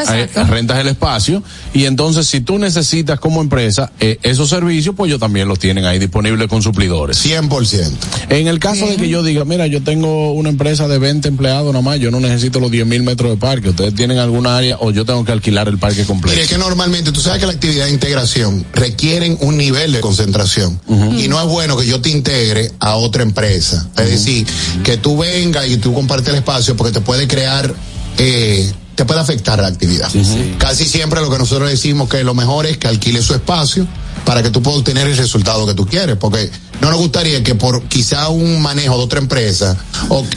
[0.49, 1.41] rentas el espacio.
[1.73, 5.85] Y entonces, si tú necesitas como empresa eh, esos servicios, pues ellos también los tienen
[5.85, 7.25] ahí disponibles con suplidores.
[7.25, 7.91] 100%.
[8.29, 11.71] En el caso de que yo diga, mira, yo tengo una empresa de 20 empleados
[11.71, 13.69] nomás, yo no necesito los 10 mil metros de parque.
[13.69, 16.35] Ustedes tienen alguna área o yo tengo que alquilar el parque completo.
[16.35, 20.77] Mire, que normalmente tú sabes que la actividad de integración requieren un nivel de concentración.
[21.17, 23.87] Y no es bueno que yo te integre a otra empresa.
[23.97, 24.45] Es decir,
[24.83, 27.71] que tú vengas y tú compartes el espacio porque te puede crear,
[28.17, 30.09] eh, te puede afectar la actividad.
[30.57, 33.85] Casi siempre lo que nosotros decimos que lo mejor es que alquile su espacio
[34.25, 36.49] para que tú puedas obtener el resultado que tú quieres, porque
[36.81, 39.77] no nos gustaría que por quizá un manejo de otra empresa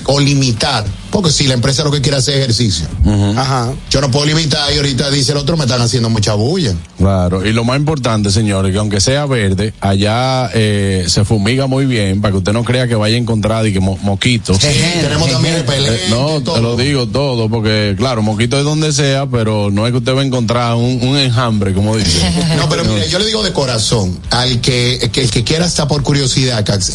[0.06, 2.86] o, limitar, porque si la empresa lo que quiere hacer ejercicio,
[3.90, 6.74] yo no puedo limitar y ahorita dice el otro me están haciendo mucha bulla.
[6.96, 11.86] Claro, y lo más importante, señores, que aunque sea verde, allá eh, se fumiga muy
[11.86, 14.58] bien para que usted no crea que vaya a encontrar y que moquitos.
[14.58, 19.26] tenemos también el eh, no, te lo digo todo, porque claro, moquito es donde sea,
[19.26, 22.30] pero no es que usted va a encontrar un, enjambre, como dice.
[22.56, 26.27] no, pero mire, yo le digo de corazón, al que, que quiera estar por curiosidad,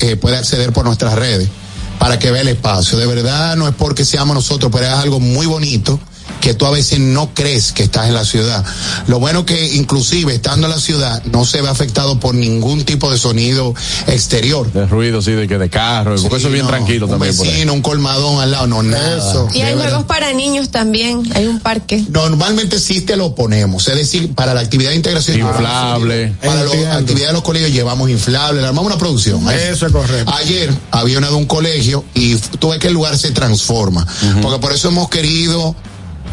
[0.01, 1.49] eh, puede acceder por nuestras redes
[1.97, 2.97] para que vea el espacio.
[2.99, 5.99] De verdad no es porque seamos nosotros, pero es algo muy bonito
[6.41, 8.65] que tú a veces no crees que estás en la ciudad.
[9.07, 13.09] Lo bueno que inclusive estando en la ciudad no se ve afectado por ningún tipo
[13.09, 13.73] de sonido
[14.07, 14.69] exterior.
[14.73, 17.69] De ruido, sí, de que de carro, eso es bien tranquilo también.
[17.69, 19.47] un colmadón al lado, no nada.
[19.53, 22.03] Y hay juegos para niños también, hay un parque.
[22.09, 25.39] Normalmente sí te lo ponemos, es decir, para la actividad de integración.
[25.39, 26.35] Inflable.
[26.41, 29.43] Ah, para la actividad de los colegios llevamos inflable, armamos una producción.
[29.51, 29.69] ¿eh?
[29.71, 30.29] Eso es correcto.
[30.33, 34.05] Ayer había una de un colegio y tuve que el lugar se transforma,
[34.41, 35.75] porque por eso hemos querido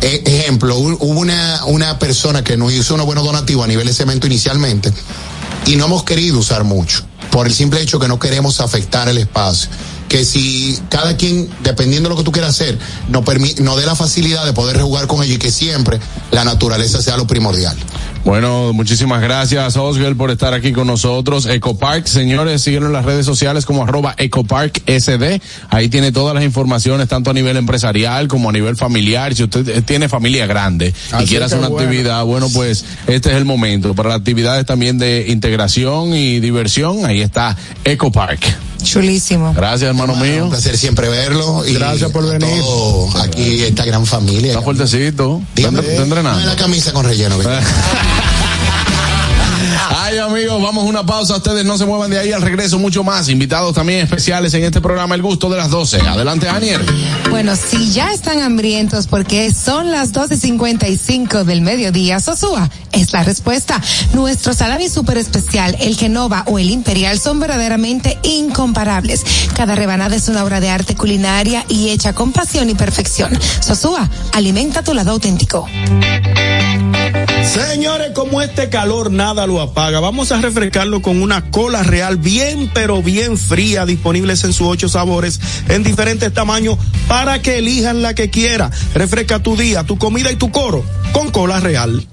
[0.02, 3.92] e-, ejemplo, hubo una, una persona que nos hizo unos buenos donativos a nivel de
[3.92, 4.90] cemento inicialmente
[5.66, 9.18] y no hemos querido usar mucho por el simple hecho que no queremos afectar el
[9.18, 9.68] espacio
[10.10, 12.76] que si cada quien, dependiendo de lo que tú quieras hacer,
[13.08, 13.24] nos,
[13.60, 16.00] no dé la facilidad de poder jugar con ellos y que siempre
[16.32, 17.76] la naturaleza sea lo primordial.
[18.24, 21.46] Bueno, muchísimas gracias Oswald por estar aquí con nosotros.
[21.46, 25.40] Ecopark, señores, síguenos en las redes sociales como arroba Ecopark SD.
[25.70, 29.32] Ahí tiene todas las informaciones, tanto a nivel empresarial como a nivel familiar.
[29.36, 30.92] Si usted eh, tiene familia grande
[31.22, 33.94] y quiere hacer una actividad, bueno, pues este es el momento.
[33.94, 38.42] Para actividades también de integración y diversión, ahí está Ecopark.
[38.84, 39.52] Chulísimo.
[39.54, 40.44] Gracias, hermano, mío.
[40.44, 41.64] Un placer siempre verlo.
[41.66, 42.62] Y Gracias por venir.
[43.22, 44.50] aquí, esta gran familia.
[44.52, 45.42] Está fuertecito.
[45.54, 47.36] ¿Tú la camisa con relleno.
[50.02, 51.36] Ay, amigos, vamos a una pausa.
[51.36, 52.32] Ustedes no se muevan de ahí.
[52.32, 53.28] Al regreso, mucho más.
[53.28, 56.00] Invitados también especiales en este programa El Gusto de las 12.
[56.00, 56.82] Adelante, Daniel.
[57.30, 63.80] Bueno, si ya están hambrientos porque son las 12.55 del mediodía, Sosúa es la respuesta.
[64.14, 69.22] Nuestro salami súper especial, el Genova o el Imperial, son verdaderamente incomparables.
[69.56, 73.30] Cada rebanada es una obra de arte culinaria y hecha con pasión y perfección.
[73.60, 75.66] Sosúa, alimenta tu lado auténtico.
[77.50, 82.70] Señores, como este calor nada lo apaga, vamos a refrescarlo con una cola real bien
[82.72, 86.78] pero bien fría, disponibles en sus ocho sabores, en diferentes tamaños,
[87.08, 88.70] para que elijan la que quiera.
[88.94, 92.06] Refresca tu día, tu comida y tu coro con cola real.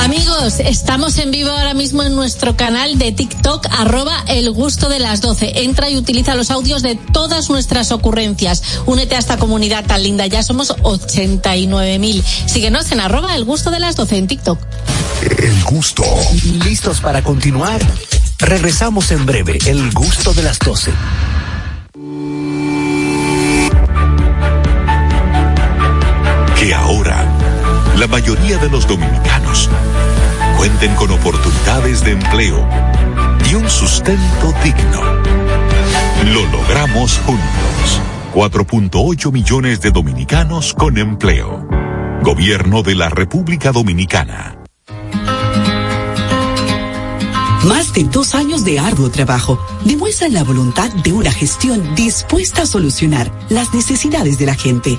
[0.00, 4.98] Amigos, estamos en vivo ahora mismo en nuestro canal de TikTok, arroba el gusto de
[4.98, 5.62] las 12.
[5.64, 8.80] Entra y utiliza los audios de todas nuestras ocurrencias.
[8.86, 12.24] Únete a esta comunidad tan linda, ya somos 89.000.
[12.46, 14.58] Síguenos en arroba el gusto de las 12 en TikTok.
[15.42, 16.02] El gusto.
[16.64, 17.78] ¿Listos para continuar?
[18.38, 20.92] Regresamos en breve, el gusto de las 12.
[26.58, 27.26] Que ahora,
[27.98, 29.68] la mayoría de los dominicanos
[30.60, 32.68] cuenten con oportunidades de empleo
[33.50, 35.00] y un sustento digno.
[36.34, 38.02] Lo logramos juntos.
[38.34, 41.66] 4.8 millones de dominicanos con empleo.
[42.20, 44.58] Gobierno de la República Dominicana.
[47.66, 52.66] Más de dos años de arduo trabajo demuestran la voluntad de una gestión dispuesta a
[52.66, 54.98] solucionar las necesidades de la gente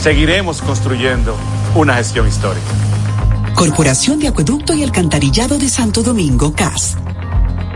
[0.00, 1.36] seguiremos construyendo
[1.74, 2.66] una gestión histórica.
[3.54, 6.96] Corporación de Acueducto y Alcantarillado de Santo Domingo, CAS.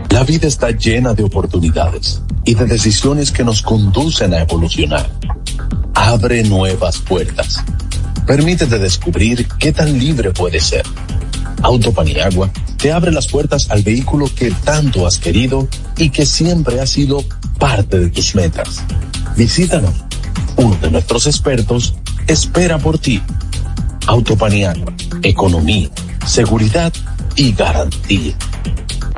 [0.09, 5.07] La vida está llena de oportunidades y de decisiones que nos conducen a evolucionar.
[5.93, 7.63] Abre nuevas puertas.
[8.25, 10.83] Permítete descubrir qué tan libre puedes ser.
[11.61, 15.67] Autopaniagua te abre las puertas al vehículo que tanto has querido
[15.97, 17.23] y que siempre ha sido
[17.59, 18.81] parte de tus metas.
[19.37, 19.93] Visítanos.
[20.55, 21.93] Uno de nuestros expertos
[22.27, 23.21] espera por ti.
[24.07, 25.89] Autopaniagua, economía,
[26.25, 26.93] seguridad
[27.35, 28.35] y garantía.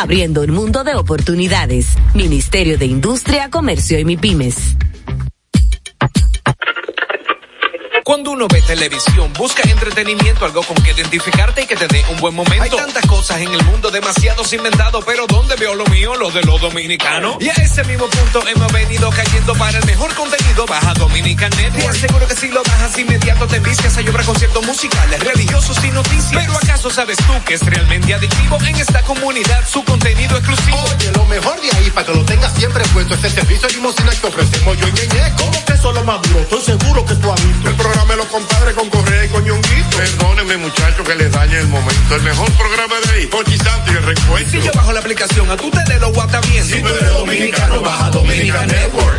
[0.00, 1.86] abriendo un mundo de oportunidades.
[2.14, 4.76] Ministerio de Industria, Comercio y MIPIMES.
[8.08, 12.18] Cuando uno ve televisión, busca entretenimiento, algo con que identificarte y que te dé un
[12.22, 12.62] buen momento.
[12.62, 16.16] Hay tantas cosas en el mundo, demasiados inventados, pero ¿dónde veo lo mío?
[16.16, 17.36] Lo de los dominicanos.
[17.38, 20.64] Y a ese mismo punto hemos venido cayendo para el mejor contenido.
[20.64, 21.82] Baja Dominican Network.
[21.84, 25.90] Te aseguro que si lo bajas inmediato te vistas hay obra conciertos musicales, religiosos y
[25.90, 26.32] noticias.
[26.32, 30.78] Pero ¿acaso sabes tú que es realmente adictivo en esta comunidad su contenido exclusivo?
[30.96, 34.26] Oye, lo mejor de ahí para que lo tengas siempre puesto este servicio limosina que
[34.26, 34.92] ofrecemos yo y
[35.42, 37.68] ¿Cómo que solo duro Estoy seguro que tú has visto.
[37.68, 39.96] El programa lo compadre, con correa y coñonguito.
[39.96, 42.14] Perdónenme, muchachos, que les dañe el momento.
[42.16, 44.50] El mejor programa de ahí, Pochisanti, el recuento.
[44.50, 46.64] Si yo bajo la aplicación, a de lo guata bien.
[46.64, 49.18] Si tú eres dominicano, baja Dominica Network.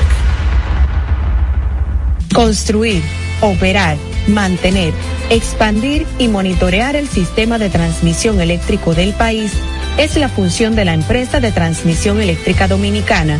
[2.33, 3.03] Construir,
[3.41, 4.93] operar, mantener,
[5.29, 9.51] expandir y monitorear el sistema de transmisión eléctrico del país
[9.97, 13.39] es la función de la empresa de transmisión eléctrica dominicana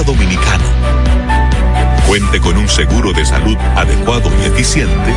[0.00, 0.64] dominicana.
[0.64, 2.06] dominicano.
[2.06, 5.14] Cuente con un seguro de salud adecuado y eficiente.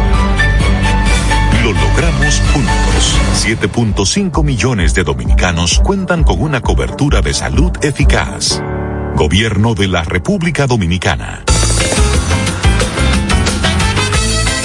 [1.63, 3.17] Lo logramos juntos.
[3.41, 8.61] 7.5 millones de dominicanos cuentan con una cobertura de salud eficaz.
[9.15, 11.43] Gobierno de la República Dominicana.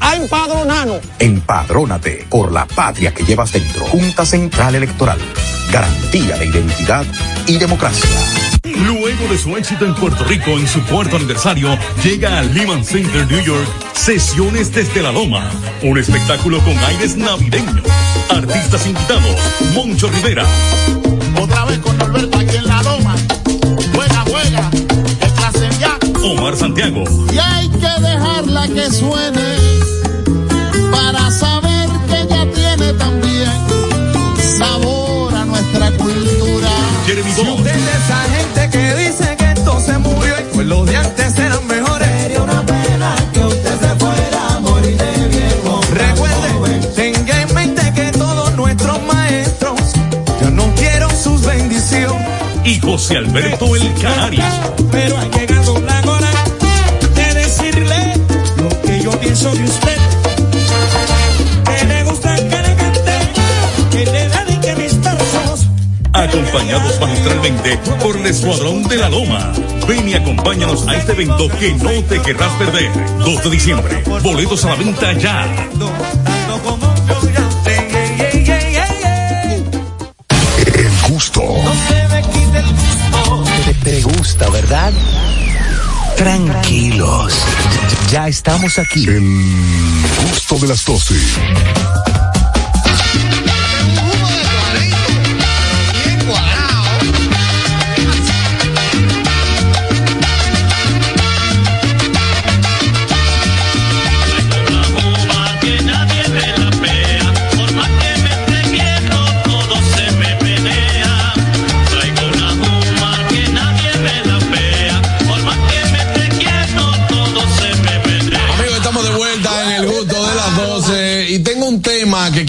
[0.00, 1.00] a empadronarnos.
[1.18, 3.84] Empadrónate por la patria que llevas dentro.
[3.86, 5.18] Junta Central Electoral.
[5.72, 7.04] Garantía de identidad
[7.46, 8.08] y democracia.
[8.64, 13.26] Luego de su éxito en Puerto Rico en su cuarto aniversario, llega al Lehman Center
[13.26, 15.50] New York Sesiones desde la Loma,
[15.82, 17.84] un espectáculo con aires navideños.
[18.30, 19.36] Artistas invitados,
[19.74, 20.44] Moncho Rivera.
[21.40, 23.14] Otra vez con Alberto aquí en la Loma.
[23.94, 24.70] Juega, juega,
[25.80, 25.98] ya.
[26.22, 27.04] Omar Santiago.
[27.32, 29.55] Y hay que dejarla que suene.
[37.12, 42.06] esa gente que dice que esto se murió y pues los de antes eran mejores.
[42.22, 45.80] Sería una pena que usted se fuera a morir de viejo.
[45.92, 49.76] Recuerde, tenga en mente que todos nuestros maestros
[50.40, 52.26] ya no quiero sus bendiciones.
[52.64, 54.42] Y José Alberto el Canario.
[54.90, 56.30] Pero ha llegado la hora
[57.14, 58.14] de decirle
[58.56, 60.05] lo que yo pienso de usted.
[66.26, 69.52] acompañados magistralmente por el Escuadrón de la Loma.
[69.88, 72.90] Ven y acompáñanos a este evento que no te querrás perder.
[73.20, 75.46] 2 de diciembre, boletos a la venta ya.
[81.06, 81.40] El gusto.
[83.84, 84.92] Te, gusta, ¿verdad?
[86.16, 87.34] Tranquilos,
[88.10, 89.06] ya estamos aquí.
[89.06, 89.22] El
[90.32, 91.14] gusto de las 12.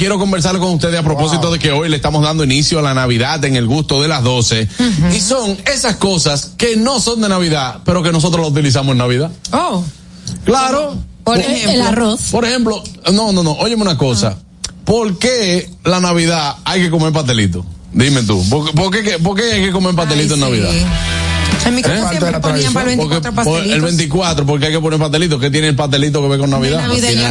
[0.07, 2.93] quiero conversar con ustedes a propósito de que hoy le estamos dando inicio a la
[2.93, 4.65] Navidad en el gusto de las 12.
[5.13, 8.99] Y son esas cosas que no son de Navidad, pero que nosotros las utilizamos en
[8.99, 9.29] Navidad.
[9.51, 9.83] Oh.
[10.45, 10.95] Claro.
[11.25, 11.71] Por, ejemplo.
[11.73, 12.21] El arroz.
[12.31, 12.81] Por ejemplo,
[13.11, 13.51] no, no, no.
[13.55, 14.37] Óyeme una cosa.
[14.39, 14.69] Ah.
[14.85, 17.65] ¿Por qué la Navidad hay que comer pastelito?
[17.91, 18.41] Dime tú.
[18.49, 19.17] ¿Por, qué,
[19.51, 20.69] hay que comer pastelito en Navidad?
[21.65, 22.07] En mi casa ¿Eh?
[22.17, 23.73] siempre ponían para el 24 pastelitos.
[23.75, 25.39] El 24, porque hay que poner pastelitos.
[25.41, 26.81] que tiene el pastelito que ve con Navidad?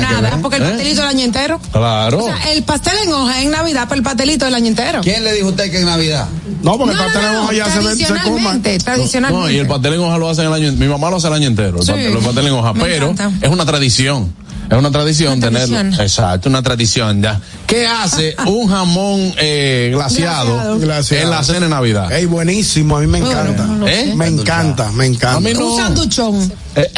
[0.06, 0.66] nada, porque el ¿Eh?
[0.66, 1.60] pastelito del el año entero.
[1.72, 2.24] Claro.
[2.24, 5.00] O sea, el pastel en hoja en Navidad, para el pastelito el año entero.
[5.02, 6.28] ¿Quién le dijo usted que es Navidad?
[6.62, 7.64] No, porque el pastel en hoja ya
[7.96, 8.56] se coma.
[8.84, 9.46] Tradicionalmente.
[9.46, 11.32] No, y el pastel en hoja lo hacen el año Mi mamá lo hace el
[11.34, 12.74] año entero, el, pastel, en hoja.
[12.74, 14.32] Pero es una tradición.
[14.70, 15.78] Es una tradición tenerlo.
[16.02, 17.40] Exacto, una tradición ya.
[17.66, 20.88] ¿Qué hace un jamón eh, glaciado, en
[21.30, 22.12] la cena de Navidad?
[22.12, 23.68] es buenísimo, a mí me encanta.
[23.88, 24.12] ¿Eh?
[24.16, 25.38] Me encanta, me encanta.
[25.38, 26.90] Un eh,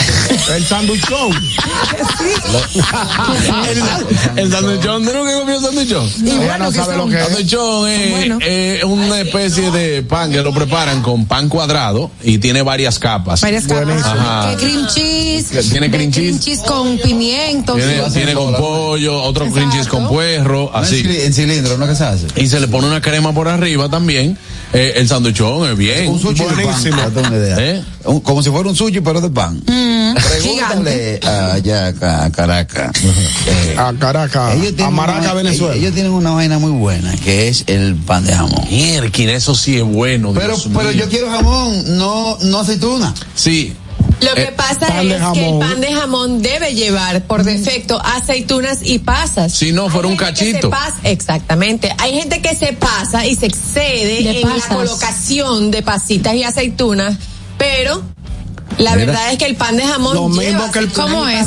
[0.57, 1.33] el sanduchón.
[1.33, 1.69] Sí.
[4.35, 6.13] el, el ¿No que comió sanduchón?
[6.59, 7.25] no sabe lo que es.
[7.29, 8.43] Sanduchón es,
[8.79, 13.41] es una especie de pan que lo preparan con pan cuadrado y tiene varias capas.
[13.41, 14.57] Varias capas.
[14.57, 15.51] Cream cheese.
[15.71, 16.41] Tiene cream cheese.
[16.41, 17.75] Cream cheese con pimiento.
[17.75, 21.05] Tiene, tiene con pollo, otro cream cheese con puerro, así.
[21.07, 21.87] en cilindro, ¿no?
[21.87, 22.27] ¿Qué se hace?
[22.35, 24.37] Y se le pone una crema por arriba también
[24.73, 26.09] eh, el sándwichón es bien.
[26.09, 26.97] Un sushi Buenísimo.
[27.11, 27.83] de ¿Eh?
[28.23, 29.57] como si fuera un sushi, pero de pan.
[29.67, 31.95] Mm, Pregúntale allá
[32.25, 32.91] a Caracas.
[33.49, 34.57] Eh, a Caracas.
[34.85, 35.75] A Maraca, Venezuela.
[35.75, 38.65] Ellos, tienen una vaina muy buena, que es el pan de jamón.
[38.71, 40.33] Mierkin, eso sí es bueno.
[40.35, 43.15] Pero, pero yo quiero jamón, no, no aceituna.
[43.35, 43.75] Sí.
[44.21, 48.81] Lo que eh, pasa es que el pan de jamón debe llevar por defecto aceitunas
[48.83, 49.53] y pasas.
[49.53, 50.71] Si no, fuera un cachito.
[51.05, 51.93] exactamente.
[51.99, 57.17] Hay gente que se pasa y se excede en la colocación de pasitas y aceitunas,
[57.59, 58.03] pero
[58.79, 61.47] la verdad es que el pan de jamón lo mismo que el, ¿cómo es?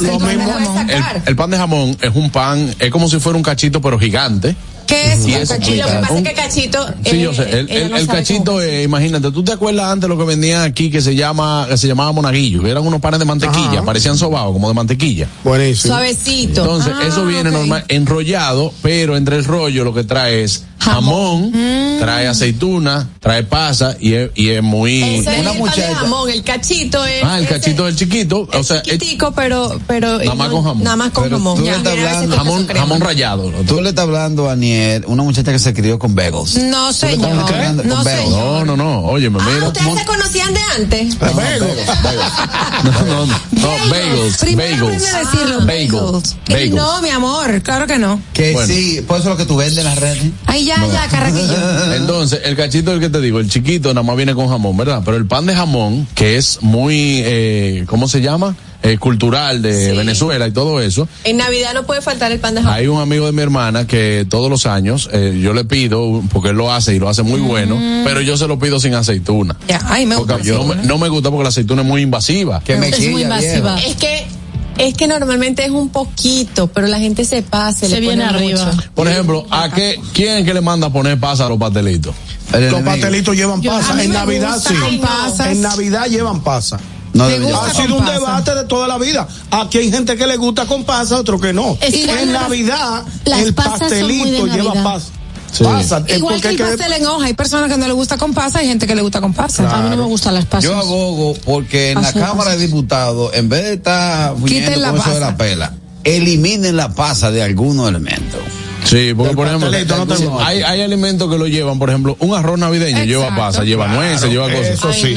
[1.26, 4.56] el, pan de jamón es un pan, es como si fuera un cachito pero gigante.
[4.92, 5.60] ¿Qué es, cachito?
[5.88, 6.88] Lo que pasa es que cachito.
[7.06, 7.60] Sí, yo sé.
[7.70, 11.66] El, cachito, eh, imagínate, ¿tú te acuerdas antes lo que vendían aquí que se llama
[11.78, 12.68] se llamaba monaguillo?
[12.68, 15.28] Eran unos panes de mantequilla, parecían sobados, como de mantequilla.
[15.60, 16.62] eso Suavecito.
[16.62, 21.52] Entonces, eso ah, viene normal, enrollado, pero entre el rollo lo que trae es jamón,
[21.54, 22.00] mm.
[22.00, 25.96] trae aceituna, trae pasa y es, y es muy una muchacha.
[25.96, 30.34] jamón, el cachito es Ah, el cachito del chiquito, o sea, chiquitico, pero pero nada
[30.36, 30.84] más con jamón.
[30.84, 31.66] Nada más con jamón.
[32.36, 33.44] jamón, jamón rallado.
[33.68, 36.56] Tú le estás hablando a Nietzsche, una muchacha que se crió con bagels.
[36.58, 37.30] No, señor.
[37.86, 39.02] No, no, no, no.
[39.06, 39.68] Oye, me ah, mira.
[39.68, 41.14] ustedes se conocían de antes.
[41.22, 41.76] No, bagels.
[42.84, 43.34] no, no, no.
[43.92, 44.56] Bagels.
[44.56, 45.12] bagels.
[45.66, 46.74] bagels.
[46.74, 48.20] No, mi amor, claro que no.
[48.34, 50.24] Que sí, por pues eso lo que tú vendes en las redes.
[50.48, 54.34] Ay, ya, Entonces, el cachito es el que te digo, el chiquito nada más viene
[54.34, 55.02] con jamón, ¿verdad?
[55.04, 58.56] Pero el pan de jamón, que es muy, eh, ¿cómo se llama?
[58.84, 61.08] Eh, cultural de Venezuela y todo eso.
[61.24, 62.76] En Navidad no puede faltar el pan de jamón.
[62.78, 66.50] Hay un amigo de mi hermana que todos los años eh, yo le pido, porque
[66.50, 68.04] él lo hace y lo hace muy bueno, mm.
[68.04, 69.56] pero yo se lo pido sin aceituna.
[69.88, 70.40] ay, me gusta.
[70.84, 72.60] no me, gusta porque la aceituna es muy invasiva.
[72.64, 73.78] Que es muy invasiva.
[73.80, 74.26] Es que
[74.78, 78.72] es que normalmente es un poquito, pero la gente se pasa, se le viene arriba.
[78.96, 82.16] Por ejemplo, ¿a qué quién es que le manda a poner pasa a los pastelitos?
[82.52, 84.04] los pastelitos llevan pasa.
[84.04, 84.74] En Navidad sí.
[85.46, 86.78] En Navidad llevan pasa.
[87.20, 89.28] ha sido un debate de toda la vida.
[89.52, 91.78] Aquí hay gente que le gusta con pasa, otro que no.
[91.82, 95.12] en Navidad el pastelito lleva pasa.
[95.60, 97.26] Igual que el pastel en hoja.
[97.26, 99.70] Hay personas que no le gusta con pasa, hay gente que le gusta con pasa.
[99.70, 100.64] A mí no me gustan las pasas.
[100.70, 104.78] Yo abogo porque en la Cámara de Diputados, en vez de estar con de
[105.20, 105.74] la pela,
[106.04, 108.40] eliminen la pasa de algunos elementos.
[108.86, 109.70] Sí, por ejemplo,
[110.40, 114.30] hay, hay, alimentos que lo llevan, por ejemplo, un arroz navideño lleva pasa, lleva nueces,
[114.30, 114.68] lleva cosas.
[114.70, 115.16] Eso sí.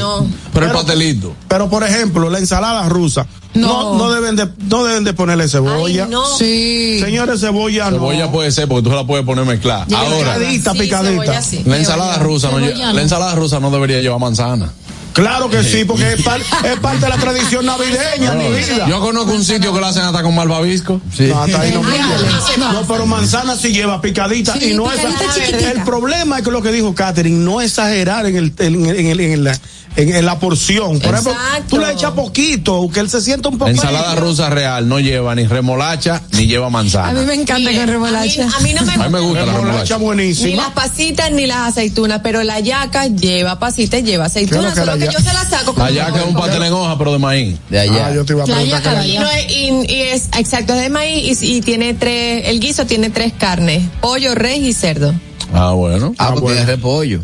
[0.53, 1.35] pero, el pastelito.
[1.49, 3.27] Pero por ejemplo, la ensalada rusa.
[3.55, 3.97] No.
[3.97, 6.09] no, deben de, deben de ponerle cebolla.
[6.39, 7.99] Señores, cebolla, no.
[7.99, 9.87] Cebolla puede ser porque tú la puedes poner mezclada.
[9.87, 11.41] picadita, picadita.
[11.65, 14.73] La ensalada rusa la ensalada rusa no debería llevar manzana.
[15.15, 16.23] Claro que sí, porque es,
[16.81, 18.85] parte de la tradición navideña, mi vida.
[18.89, 21.01] Yo conozco un sitio que lo hacen hasta con malvavisco.
[21.21, 24.99] No, hasta ahí no, pero manzana sí lleva picadita y no es.
[25.62, 29.45] El problema es que lo que dijo Catherine, no exagerar en el, en, en, en
[29.45, 29.55] la
[29.97, 30.99] en, la porción.
[31.01, 31.37] Por Exacto.
[31.69, 33.71] tú la echas poquito, que él se sienta un poco.
[33.71, 37.09] ensalada rusa real no lleva ni remolacha ni lleva manzana.
[37.11, 38.49] A mí me encanta con remolacha.
[38.57, 39.05] A mí, no me gusta.
[39.05, 40.49] A me gusta la remolacha buenísima.
[40.49, 45.07] Ni las pasitas ni las aceitunas, pero la yaca lleva pasitas, lleva aceitunas, solo que,
[45.07, 45.75] yo se la saco.
[45.77, 47.57] La yaca es un pastel en hoja, pero de maíz.
[47.69, 48.07] De allá.
[48.07, 48.83] Ah, yo te iba a preguntar.
[49.05, 53.83] yaca, y, es exacto, es de maíz y, tiene tres, el guiso tiene tres carnes,
[54.01, 55.15] pollo, res y cerdo.
[55.53, 56.15] Ah, bueno.
[56.19, 57.21] Ah, ah pues es repollo.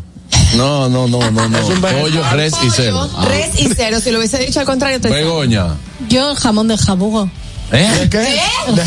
[0.57, 1.59] No, no, no, no, no.
[1.61, 3.09] Es un pollo, res y cero.
[3.17, 3.25] Ah.
[3.27, 3.99] Res y cero.
[4.03, 5.77] Si lo hubiese dicho al contrario, te Begoña.
[6.09, 7.29] Yo jamón de jabugo.
[7.73, 8.09] ¿Eh?
[8.11, 8.21] qué?
[8.21, 8.41] ¿Eh?
[8.75, 8.85] De ¿Eh?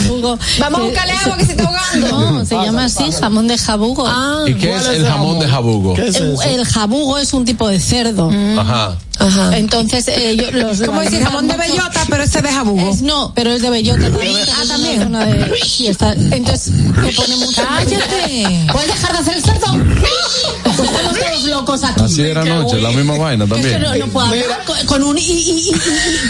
[0.00, 0.36] jabugo.
[0.58, 2.30] Vamos a buscarle agua que se está ahogando.
[2.32, 4.04] No, se llama así, jamón de jabugo.
[4.08, 5.94] Ah, ¿Y qué es el jamón de jabugo?
[5.96, 8.28] el, jabugo es un tipo de cerdo.
[8.58, 8.96] Ajá
[9.26, 9.56] Ajá.
[9.56, 12.90] Entonces, eh, yo, los, como decir jamón de bellota, pero este de jabugo.
[12.90, 14.36] Es, no, pero es de bellota también.
[14.54, 15.10] Ah, también.
[15.12, 18.66] de, y está, entonces, me pone Cállate.
[18.72, 19.66] ¿Puedes dejar de hacer el cerdo?
[20.62, 22.00] Pues estamos todos locos aquí.
[22.04, 23.82] Así era anoche, la misma vaina también.
[23.82, 25.70] no, no puedo hablar con, un y, y,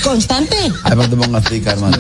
[0.02, 0.56] constante.
[0.85, 1.97] Ay, pero te pongas hermano.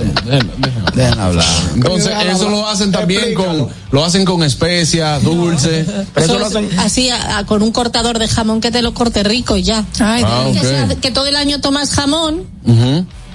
[0.94, 1.44] dejen hablar.
[1.74, 5.84] Entonces, eso lo hacen también con, lo hacen con especias, dulce.
[6.14, 6.22] No.
[6.22, 6.68] Eso, lo hacen.
[6.78, 7.10] Así,
[7.46, 9.84] con un cortador de jamón que te lo corte rico y ya.
[10.00, 12.46] Ay, ah, okay que todo el año tomas jamón.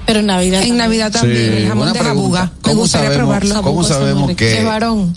[0.06, 0.64] Pero en Navidad.
[0.64, 2.52] En Navidad también, jamón de jabuga.
[2.66, 3.62] Me sabemos, probarlo.
[3.62, 4.64] ¿Cómo sabemos que.
[4.64, 5.16] varón,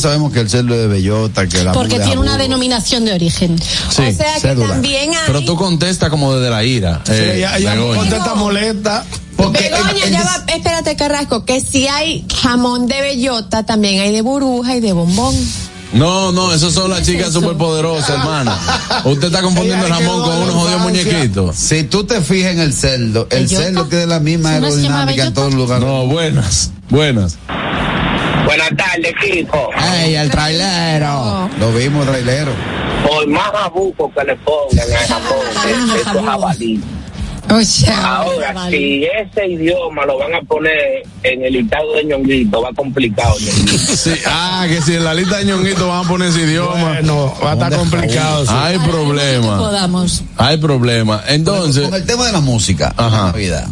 [0.00, 1.46] sabemos que el cerdo es de bellota?
[1.46, 3.56] Que Porque tiene una denominación de origen.
[3.88, 5.16] o sea que también hay.
[5.28, 7.02] Pero tú contestas como desde la ira.
[7.04, 7.46] Sí, eh,
[7.94, 9.04] contesta molesta.
[9.36, 9.70] Porque
[10.10, 14.92] ya espérate Carrasco, que si hay jamón de bellota, también hay de burbuja y de
[14.92, 15.34] bombón.
[15.96, 18.54] No, no, eso son las chicas superpoderosas, hermana.
[19.04, 21.56] Usted está confundiendo jamón con unos jodidos muñequitos.
[21.56, 25.54] Si tú te fijas en el cerdo, el cerdo tiene la misma aerodinámica en todos
[25.54, 25.84] lugares.
[25.86, 27.38] No, buenas, buenas.
[28.44, 29.70] Buenas tardes, Kiko.
[30.04, 31.48] ¡Ey, el trailero!
[31.58, 32.50] Lo vimos, trailero.
[33.08, 36.82] Por más abuco que le pongan a Japón, eso es jabalí.
[37.46, 42.70] O Ahora, si ese idioma lo van a poner en el listado de ñonguito, va
[42.74, 43.34] complicado.
[44.26, 47.50] ah, que si en la lista de ñonguito van a poner ese idioma, bueno, va
[47.52, 48.44] a estar complicado.
[48.48, 49.60] Hay problema.
[50.38, 51.22] Hay problema.
[51.28, 53.28] Entonces, con el tema de la música, ajá.
[53.32, 53.66] Navidad.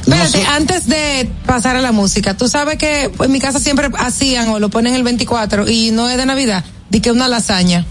[0.00, 4.48] Espérate, antes de pasar a la música, tú sabes que en mi casa siempre hacían
[4.48, 7.84] o lo ponen el 24 y no es de Navidad, di que una lasaña.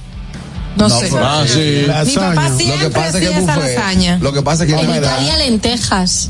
[0.78, 1.10] No, sé.
[1.16, 1.86] Ah, sí.
[1.86, 4.18] Mi papá siempre lo que pasa que lasaña.
[4.22, 6.30] Lo que pasa es que en Italia lentejas.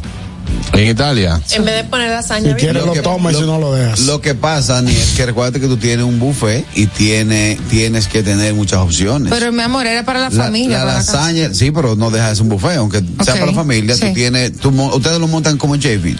[0.71, 1.41] En Italia.
[1.51, 2.49] En vez de poner lasaña.
[2.49, 3.99] Si quieres lo, tomas y si no lo dejas.
[4.01, 8.07] Lo que pasa, Ni, es que recuerda que tú tienes un buffet y tiene, tienes
[8.07, 9.29] que tener muchas opciones.
[9.37, 10.79] Pero mi amor, era para la, familia.
[10.79, 13.97] La lasaña, sí, pero no dejas un buffet, aunque sea para la familia.
[13.97, 16.15] Tú tienes, tú, ustedes lo montan como en Chevy.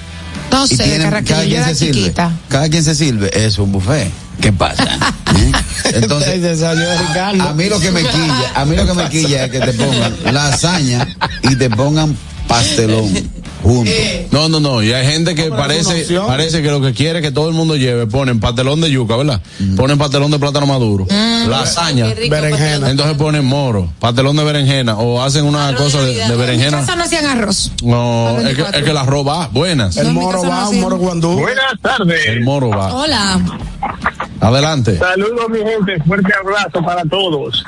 [0.46, 0.80] Entonces
[1.28, 2.14] cada quien se sirve.
[2.50, 4.10] Cada quien se sirve, es un buffet.
[4.42, 4.84] ¿Qué pasa?
[5.36, 5.52] ¿Eh?
[5.96, 9.52] Entonces, a, a, mí lo que me quilla, a mí lo que me quilla es
[9.52, 11.08] que te pongan lasaña
[11.44, 12.16] y te pongan
[12.48, 13.37] pastelón.
[13.86, 14.28] Eh.
[14.32, 14.82] No, no, no.
[14.82, 18.08] Y hay gente que parece, parece que lo que quiere que todo el mundo lleve,
[18.08, 19.42] ponen patelón de yuca, ¿verdad?
[19.60, 19.76] Mm.
[19.76, 21.50] Ponen patelón de plátano maduro, mm.
[21.50, 22.90] lasaña, berenjena.
[22.90, 26.82] Entonces ponen moro, patelón de berenjena o hacen una cosa de, berenjena.
[26.82, 27.72] no hacían arroz.
[27.84, 29.98] No, es que, el arroz va, buenas.
[29.98, 31.40] El moro va, un moro guandú.
[31.40, 32.22] Buenas tardes.
[32.28, 32.94] El moro va.
[32.94, 33.42] Hola.
[34.42, 34.98] Adelante.
[34.98, 36.04] Saludos, mi gente.
[36.06, 37.64] Fuerte abrazo para todos.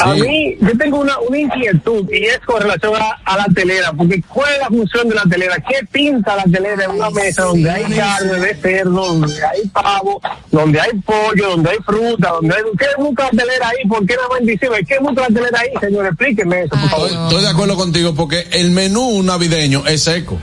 [0.00, 2.94] A mí, yo tengo una, inquietud y es con relación
[3.26, 5.56] a, la telera, porque ¿cuál es la función de la telera?
[5.68, 10.20] ¿Qué pinta la telera en una mesa donde hay carne de cerdo, donde hay pavo,
[10.50, 13.86] donde hay pollo, donde hay fruta, donde ¿Qué busca la telera ahí?
[13.88, 14.72] ¿Por qué la bendición?
[14.88, 16.06] ¿Qué busca la telera ahí, señor?
[16.06, 17.08] Explíqueme eso, por favor.
[17.10, 20.38] Estoy de acuerdo contigo porque el menú navideño es seco,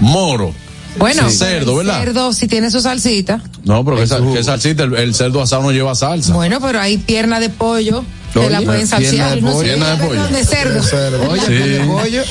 [0.00, 0.54] moro,
[0.96, 2.00] bueno, cerdo, ¿verdad?
[2.00, 3.40] El cerdo si tiene su salsita.
[3.64, 4.06] No, pero ¿qué,
[4.42, 4.84] salsita?
[4.84, 6.32] El, cerdo asado no lleva salsa.
[6.32, 8.04] Bueno, pero hay pierna de pollo.
[8.32, 9.34] que la pueden salsear.
[9.38, 9.50] Pierna
[9.90, 10.12] de pollo.
[10.22, 11.00] Pierna de cerdo.
[11.10, 12.22] de pollo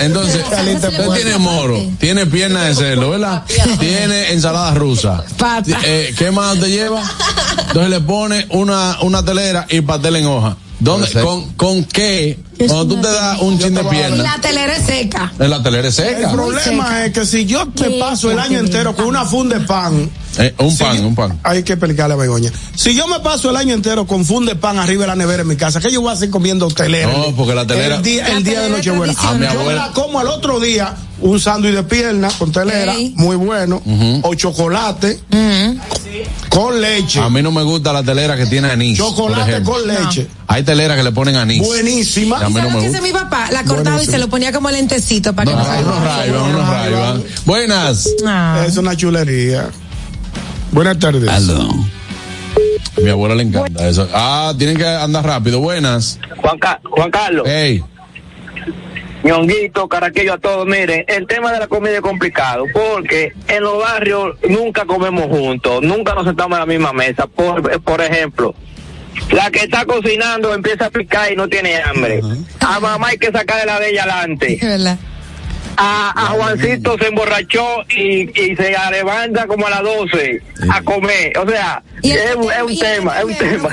[0.00, 3.44] Entonces, usted tiene moro, tiene pierna de cerdo, ¿verdad?
[3.78, 5.24] tiene ensalada rusa.
[5.84, 7.02] Eh, ¿Qué más te lleva?
[7.68, 10.56] Entonces le pone una, telera y pastel en hoja.
[10.80, 11.08] ¿Dónde,
[11.56, 12.38] ¿Con qué
[12.68, 14.22] cuando tú te das un chin de pierna.
[14.22, 15.32] La telera es seca.
[15.38, 16.30] Eh, la telera seca.
[16.30, 19.66] El problema es que si yo te paso el año entero con una funda de
[19.66, 20.10] pan.
[20.38, 21.40] Eh, un pan, un pan.
[21.42, 22.52] Hay que explicarle a Begoña.
[22.76, 25.42] Si yo me paso el año entero con fun de pan arriba de la nevera
[25.42, 27.12] en mi casa, ¿qué yo voy a hacer comiendo telera?
[27.12, 27.96] No, porque la telera.
[27.96, 28.02] El
[28.44, 29.14] día, de Nochebuena.
[29.18, 33.82] Ah, yo la como al otro día un sándwich de pierna con telera, muy bueno,
[34.22, 35.20] o chocolate
[36.48, 37.20] con leche.
[37.20, 38.98] A mí no me gusta la telera que tiene anís.
[38.98, 40.28] Chocolate con leche.
[40.46, 41.60] Hay telera que le ponen anís.
[41.60, 47.22] Buenísima mí mi papá la cortaba y se lo ponía como lentecito para que no,
[47.44, 48.08] Buenas.
[48.26, 48.64] Ah.
[48.66, 49.68] Es una chulería.
[50.72, 51.28] Buenas tardes.
[51.28, 51.68] Aló.
[53.02, 54.08] Mi abuela le encanta eso.
[54.12, 55.60] Ah, tienen que andar rápido.
[55.60, 56.18] Buenas.
[56.36, 57.48] Juan, Juan Carlos.
[57.48, 57.82] Ey.
[59.22, 60.66] Ñonguito, caraquillo a todos.
[60.66, 65.80] Miren, el tema de la comida es complicado porque en los barrios nunca comemos juntos,
[65.82, 67.26] nunca nos sentamos en la misma mesa.
[67.26, 68.54] Por, por ejemplo,
[69.30, 72.20] la que está cocinando empieza a picar y no tiene hambre.
[72.60, 74.60] A mamá hay que sacar de la de ella adelante.
[75.82, 81.32] A, Juancito se emborrachó y, se levanta como a las 12 a comer.
[81.38, 83.68] O sea, es, un tema, es un tema.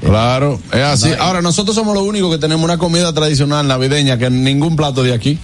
[0.00, 1.10] Claro, es así.
[1.18, 5.12] Ahora, nosotros somos los únicos que tenemos una comida tradicional navideña que ningún plato de
[5.12, 5.38] aquí.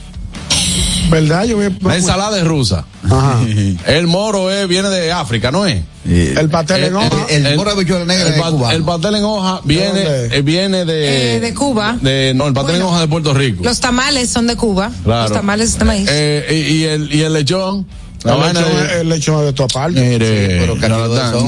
[1.13, 1.45] ¿Verdad?
[1.83, 2.87] La ensalada es rusa.
[3.05, 3.39] Ajá.
[3.87, 5.83] El moro es, viene de África, ¿no es?
[6.07, 7.11] El pastel en hoja.
[7.29, 10.85] El, el, moro de bichuela el, es El pastel en hoja viene, ¿De eh, viene
[10.87, 11.37] de.
[11.37, 11.99] Eh, de Cuba.
[12.01, 12.09] no,
[12.47, 13.63] el pastel en hoja de Puerto Rico.
[13.63, 14.91] Los tamales son de Cuba.
[15.05, 16.09] Los tamales de este maíz.
[16.11, 17.87] Eh, y, el, y el lechón.
[18.25, 19.01] de...
[19.03, 21.05] el lechón de Mire, pero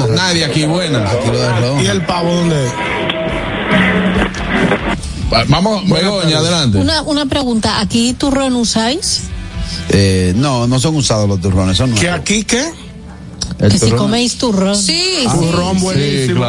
[0.09, 1.11] nadie aquí buena.
[1.11, 2.67] Aquí lo ¿Y el pavo dónde?
[5.49, 6.79] Vamos, Begoña, adelante.
[6.79, 9.23] Una, una pregunta, ¿aquí turrón usáis?
[9.89, 12.65] Eh, no, no son usados los turrones, son aquí qué?
[13.59, 14.77] que si coméis turrón.
[14.77, 16.45] Sí, ah, Turrón buenísimo.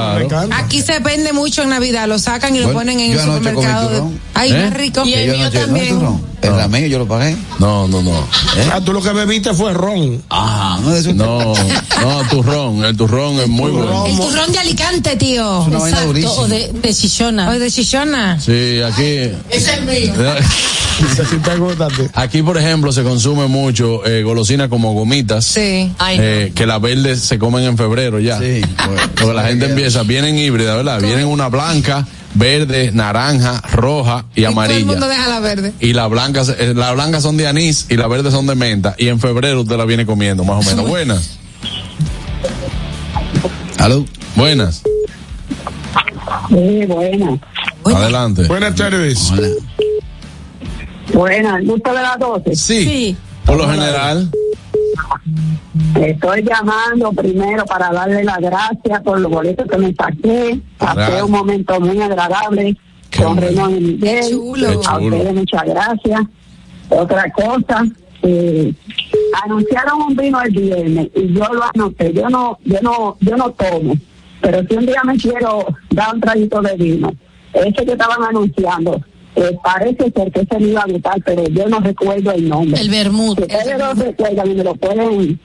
[0.52, 4.10] Aquí se vende mucho en Navidad, lo sacan y lo ponen en el supermercado.
[4.34, 4.70] Ay, es ¿Eh?
[4.72, 5.04] rico.
[5.06, 6.20] Y, el mío también.
[6.42, 7.38] el rameno yo lo pagué.
[7.60, 8.12] No, no, no.
[8.12, 8.70] ¿Eh?
[8.74, 10.22] Ah, tú lo que bebiste fue ron.
[10.30, 11.54] Ah, no, eso no,
[12.02, 12.84] no, turrón.
[12.84, 14.08] El turrón es muy bueno.
[14.08, 15.62] El turrón de Alicante, tío.
[15.62, 17.50] Es una vaina Exacto, o de, de Chichona.
[17.50, 18.40] O de Chichona.
[18.40, 19.06] Sí, aquí.
[19.06, 20.14] ese es el mío.
[22.16, 25.46] aquí, por ejemplo, se consume mucho eh, golosina como gomitas.
[25.46, 25.92] Sí.
[26.56, 26.80] Que la
[27.16, 28.40] se comen en febrero ya.
[28.40, 28.62] Sí,
[29.16, 31.00] porque la gente empieza, vienen híbridas, ¿verdad?
[31.02, 34.94] Vienen una blanca, verde, naranja, roja y, amarilla.
[34.96, 35.74] deja la verde.
[35.80, 38.96] Y la blanca, eh, la blanca son de anís y la verde son de menta.
[38.98, 40.88] Y en febrero usted la viene comiendo, más o menos.
[40.88, 41.30] Buenas.
[43.78, 44.06] Aló.
[44.36, 44.82] Buenas.
[47.84, 48.44] Adelante.
[48.48, 49.32] Buenas tardes.
[51.14, 52.56] Buenas, gusto de las 12.
[52.56, 52.84] Sí.
[52.84, 53.18] sí.
[53.46, 54.30] Por lo general
[55.96, 60.60] estoy llamando primero para darle las gracias por los boletos que me saqué.
[60.78, 62.78] Pasé un momento muy agradable
[63.18, 64.68] con Chulo.
[64.88, 66.22] A ustedes muchas gracias.
[66.90, 67.84] Otra cosa,
[68.22, 68.74] eh,
[69.44, 72.14] anunciaron un vino el viernes y yo lo anoté.
[72.14, 73.96] Yo no, yo no, yo no tomo,
[74.42, 77.12] pero si un día me quiero dar un traguito de vino,
[77.54, 79.02] ese que estaban anunciando,
[79.36, 82.80] eh, parece ser que se me iba a gustar pero yo no recuerdo el nombre.
[82.80, 83.38] El Bermud.
[83.38, 85.38] Si lo y me lo pueden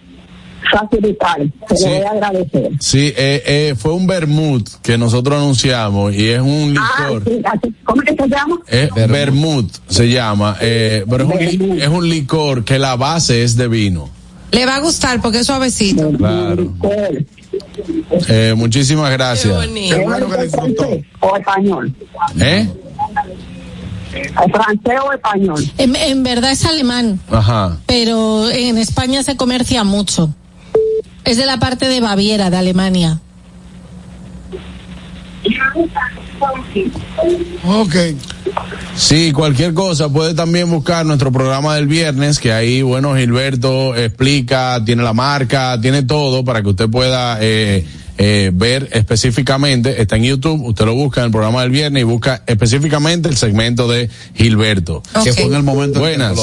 [0.70, 1.38] facilitar,
[1.68, 1.88] se sí.
[1.88, 2.70] voy a agradecer.
[2.80, 7.42] Sí, eh, eh, fue un vermut que nosotros anunciamos y es un ah, licor.
[7.44, 8.58] Ah, ¿Cómo que se llama?
[8.68, 13.56] Es vermut se llama, eh, pero es un, es un licor que la base es
[13.56, 14.08] de vino.
[14.52, 16.10] Le va a gustar porque es suavecito.
[16.12, 16.72] Claro.
[18.28, 19.66] Eh, muchísimas gracias.
[19.66, 21.80] Qué bueno que o
[22.40, 22.68] ¿Eh?
[24.10, 25.64] francés o español.
[25.78, 27.20] En, verdad es alemán.
[27.30, 27.78] Ajá.
[27.86, 30.30] Pero en España se comercia mucho.
[31.24, 33.20] Es de la parte de Baviera, de Alemania.
[37.64, 37.94] Ok.
[38.94, 44.82] Sí, cualquier cosa, puede también buscar nuestro programa del viernes, que ahí, bueno, Gilberto explica,
[44.84, 47.84] tiene la marca, tiene todo para que usted pueda eh,
[48.22, 52.04] eh, ver específicamente, está en YouTube, usted lo busca en el programa del viernes y
[52.04, 55.02] busca específicamente el segmento de Gilberto.
[55.24, 56.36] Que fue en el momento Buenas.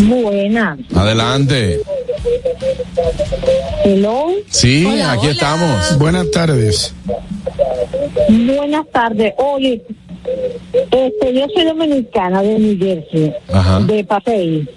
[0.00, 0.78] Buenas.
[0.94, 1.80] Adelante.
[4.50, 5.98] Sí, aquí estamos.
[5.98, 6.94] Buenas tardes.
[8.28, 9.32] Buenas tardes.
[9.38, 9.82] Oye,
[10.90, 13.32] este, yo soy dominicana de New Jersey,
[13.86, 14.68] de papel.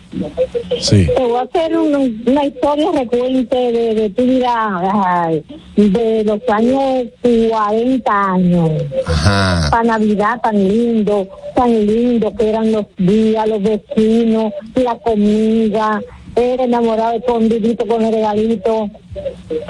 [0.90, 5.34] Te voy a hacer una historia recuente de, tu vida
[5.76, 7.06] de los años
[7.50, 8.72] 40 años.
[9.06, 9.70] Ajá.
[9.72, 16.02] Para Navidad tan lindo, tan lindo que eran los días, los vecinos, la comida,
[16.36, 18.90] era enamorado escondidito con el regalito.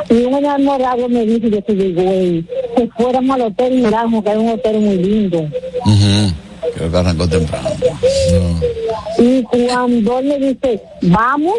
[0.09, 4.39] Y un enamorado me dice que soy güey, que fuéramos al hotel Naranjo, que era
[4.39, 5.49] un hotel muy lindo.
[6.77, 7.69] que temprano.
[9.17, 11.55] Y cuando le me dice, vamos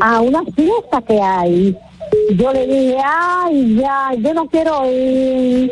[0.00, 1.76] a una fiesta que hay.
[2.38, 5.70] Yo le dije, ay, ya, yo no quiero ir.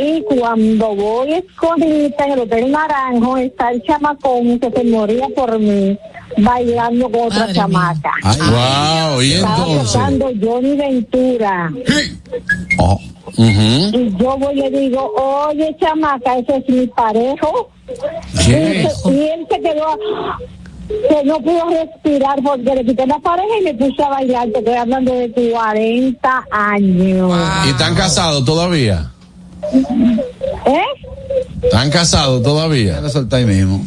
[0.00, 5.58] Y cuando voy escondida en el hotel Naranjo, está el chamacón que se moría por
[5.58, 5.96] mí
[6.38, 8.12] bailando con otra chamaca.
[8.22, 10.00] Ah, Ay, y entonces.
[10.42, 11.70] Johnny Ventura.
[12.78, 12.98] Oh,
[13.36, 15.12] y yo voy y le digo,
[15.48, 17.68] oye chamaca, ese es mi parejo.
[18.48, 19.98] Y, él se, quedó
[20.88, 24.48] que no pudo respirar porque le quité la pareja y me puse a bailar.
[24.52, 27.34] Te estoy hablando de 40 años.
[27.66, 29.10] ¿Y están casados todavía?
[30.66, 30.82] ¿Eh?
[31.62, 33.00] ¿Están casados todavía?
[33.46, 33.84] mismo.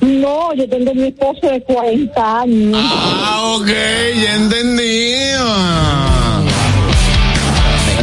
[0.00, 2.74] No, yo tengo mi esposo de 40 años.
[2.92, 5.14] Ah, ok, ya entendí.
[5.38, 6.40] Ah.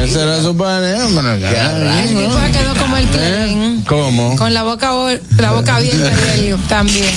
[0.03, 3.07] Ese era su pareja, pero fue quedó como el ¿Eh?
[3.11, 3.83] tren.
[3.87, 4.35] ¿Cómo?
[4.35, 4.91] Con la boca,
[5.37, 7.13] la boca abierta de también.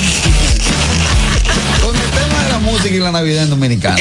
[1.83, 3.97] Con el tema de la música y la Navidad en Dominicana.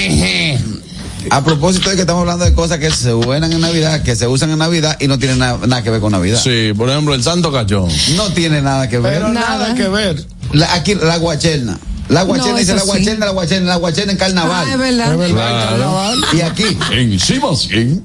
[1.29, 4.27] A propósito de que estamos hablando de cosas que se buenan en Navidad, que se
[4.27, 6.39] usan en Navidad y no tienen nada que ver con Navidad.
[6.41, 7.89] Sí, por ejemplo, el Santo Cachón.
[8.15, 9.13] No tiene nada que ver.
[9.13, 10.23] Pero nada, que ver.
[10.73, 11.79] aquí, la guacherna.
[12.13, 14.65] La guachena dice la guachena, la guachena, la guachena en carnaval.
[14.67, 16.13] Ah, es verdad.
[16.33, 16.77] Y aquí.
[16.93, 17.69] Encima sí.
[17.73, 18.03] en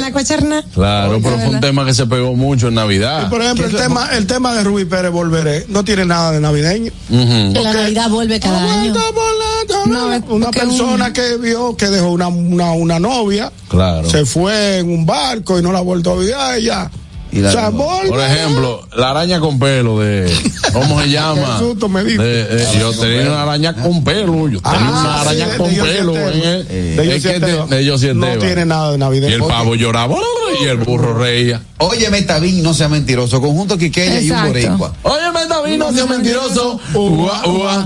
[0.00, 3.30] La guacherna, Claro, pero fue un tema que se pegó mucho en Navidad.
[3.30, 6.92] por ejemplo, el tema, el tema de Rubí Pérez Volveré no tiene nada de navideño.
[7.08, 8.94] La Navidad vuelve cada año.
[10.28, 13.50] una persona que vio que dejó una, una, novia.
[13.68, 14.08] Claro.
[14.08, 16.90] Se fue en un barco y no la ha vuelto a olvidar ella
[18.10, 20.30] por ejemplo, la araña con pelo de.
[20.72, 21.60] ¿Cómo se llama?
[21.94, 24.48] Eh, yo tenía una araña con pelo.
[24.48, 26.16] Yo tenía ah, una araña con pelo.
[26.16, 26.94] el, ¿eh?
[27.70, 29.28] de ellos no tiene nada de Navidad.
[29.28, 30.62] Y el pavo lloraba ¡oh!
[30.64, 31.62] y el burro reía.
[31.78, 33.40] Óyeme, Tabín, no sea mentiroso.
[33.40, 34.92] Conjunto Quiqueña y un boricua.
[35.02, 36.80] Óyeme, Tabín, no, no sea mentiroso.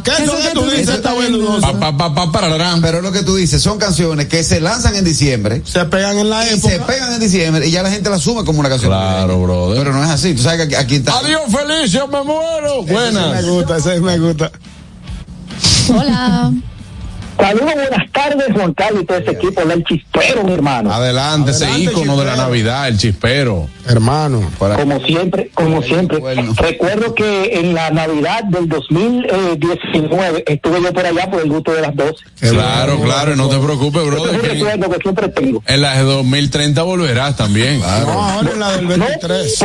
[0.04, 0.88] ¿Qué es lo que tú dices?
[0.96, 1.58] Está bueno.
[1.60, 5.62] Pa, Pero lo que tú dices son canciones que se lanzan en diciembre.
[5.64, 6.68] Se pegan en la época.
[6.72, 8.90] se pegan en diciembre y ya la gente la suma como una canción.
[8.90, 9.35] Claro.
[9.44, 10.34] Pero, no es así.
[10.34, 11.18] Tú sabes que aquí está.
[11.18, 12.82] Adiós, Felicia, me muero.
[12.84, 13.38] Buenas.
[13.38, 14.50] Ese me gusta, ese me gusta.
[15.94, 16.52] Hola.
[17.36, 20.92] Saludos, buenas tardes, Juan Carlos y todo ese equipo, el chispero, mi hermano.
[20.92, 23.68] Adelante, ese ícono de la Navidad, el chispero.
[23.86, 24.42] Hermano.
[24.58, 26.18] como siempre, como siempre.
[26.56, 31.82] Recuerdo que en la Navidad del 2019 estuve yo por allá por el gusto de
[31.82, 32.12] las 12.
[32.40, 34.18] Claro, claro, no te preocupes, bro.
[34.28, 35.62] Es recuerdo que siempre tengo.
[35.66, 37.78] En la de 2030 volverás también.
[37.80, 38.06] Claro.
[38.12, 39.56] No, ahora en la del 23.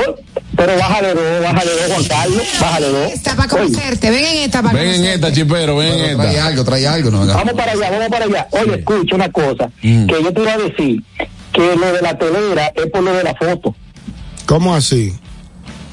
[0.57, 3.11] pero bájale dos, bájale dos, Juan Carlos, bájale dos.
[3.13, 6.21] Esta para conocerte, ven en esta para Ven en esta, chipero, ven en esta.
[6.23, 7.11] Trae algo, trae algo.
[7.11, 8.47] No, Vamos para allá, vamos para allá.
[8.51, 10.05] Oye, escucha una cosa, mm.
[10.07, 11.03] que yo te iba a decir
[11.53, 13.75] que lo de la telera es por lo de la foto.
[14.45, 15.13] ¿Cómo así?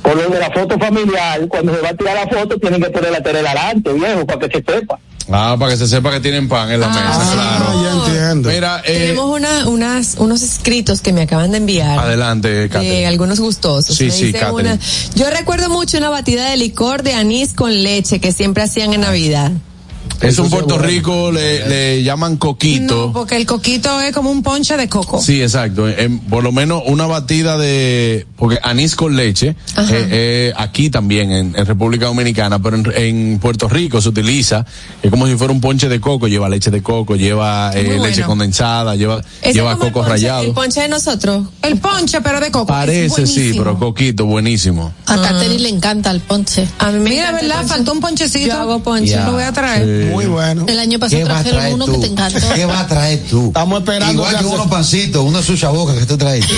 [0.03, 2.91] Por lo de la foto familiar, cuando se va a tirar la foto, tienen que
[2.91, 4.99] poner la telera adelante, viejo, para que se sepa.
[5.31, 7.85] Ah, para que se sepa que tienen pan en la mesa, ah, claro.
[7.85, 7.91] Ya
[8.31, 8.51] entiendo.
[8.51, 11.99] Eh, tenemos una, unas, unos escritos que me acaban de enviar.
[11.99, 13.95] Adelante, eh, algunos gustosos.
[13.95, 14.79] Sí, sí, una,
[15.15, 19.03] Yo recuerdo mucho una batida de licor de anís con leche que siempre hacían en
[19.03, 19.53] Navidad.
[20.21, 23.13] Es en Puerto Rico le, llaman coquito.
[23.13, 25.21] porque el coquito es como un ponche de coco.
[25.21, 25.89] Sí, exacto.
[25.89, 29.57] Eh, em, por lo menos una batida de, porque anís con leche, eh,
[29.89, 34.65] eh, aquí también en, República Dominicana, pero en, Puerto Rico se utiliza,
[35.03, 38.97] es como si fuera un ponche de coco, lleva leche de coco, lleva leche condensada,
[38.97, 39.21] lleva,
[39.53, 40.09] lleva coco rayado
[40.39, 40.43] rallado.
[40.45, 41.47] El ponche de nosotros.
[41.63, 42.67] El ponche, pero de coco.
[42.67, 44.93] Parece, sí, pero coquito, buenísimo.
[45.07, 46.67] A Cateri le encanta el ponche.
[46.79, 47.65] A mí me Mira, ¿verdad?
[47.67, 48.53] Faltó un ponchecito.
[48.55, 49.17] hago ponche.
[49.17, 50.08] lo voy a traer.
[50.11, 50.65] Muy bueno.
[50.69, 52.39] El año pasado trajeron uno que te encantó.
[52.55, 53.49] ¿Qué vas a traer tú?
[53.49, 54.13] Estamos esperando.
[54.15, 56.45] Igual que, unos pancitos, sucia boca que tú traes.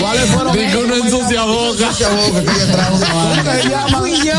[0.00, 0.52] ¿Cuáles fueron?
[0.56, 1.90] Dijo uno en suchaboca.
[1.90, 2.98] boca que ella trajo.
[3.02, 3.34] ¿Cómo
[4.06, 4.24] llamas?
[4.24, 4.32] yo.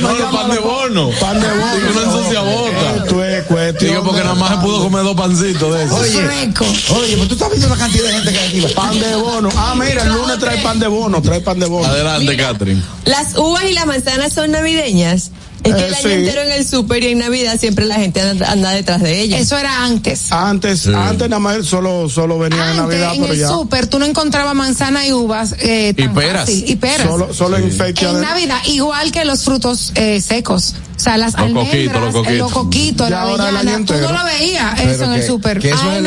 [0.00, 1.10] No, pan de bono.
[1.20, 1.74] Pan de bono.
[1.74, 2.08] Dijo una
[2.38, 3.04] en boca.
[3.08, 3.90] Tú es cuestión.
[3.90, 5.96] Digo porque nada más se pudo comer dos pancitos de eso.
[5.96, 6.50] Oye,
[6.96, 8.60] oye, pues tú estás viendo la cantidad de gente que hay aquí.
[8.74, 9.48] Pan de bono.
[9.56, 11.86] Ah, mira, el lunes trae pan de bono, trae pan de bono.
[11.88, 12.80] Adelante, Catherine.
[13.04, 15.30] Las uvas y las manzanas son navideñas.
[15.64, 19.00] Es que el eh, en el súper y en Navidad siempre la gente anda, detrás
[19.00, 19.38] de ella.
[19.38, 20.32] Eso era antes.
[20.32, 23.14] Antes, antes nada más solo, solo venía en Navidad.
[23.14, 25.54] En el súper tú no encontrabas manzana y uvas.
[25.60, 26.48] Eh, y peras.
[26.48, 28.12] y Solo, solo en fecha.
[28.12, 33.22] Navidad, igual que los frutos eh, secos sea, las los almendras, coquitos, los coquitos, la
[33.22, 35.60] avellana, tú no lo veías eso en el súper.
[35.74, 36.06] Ah, en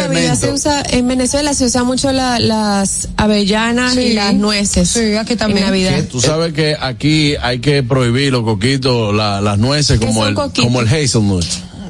[0.96, 4.90] en Venezuela se usa mucho las avellanas y las nueces.
[4.90, 5.74] Sí, aquí también.
[5.76, 10.82] En Tú sabes que aquí hay que prohibir los coquitos, las nueces, como el, como
[10.82, 11.46] el hazelnut.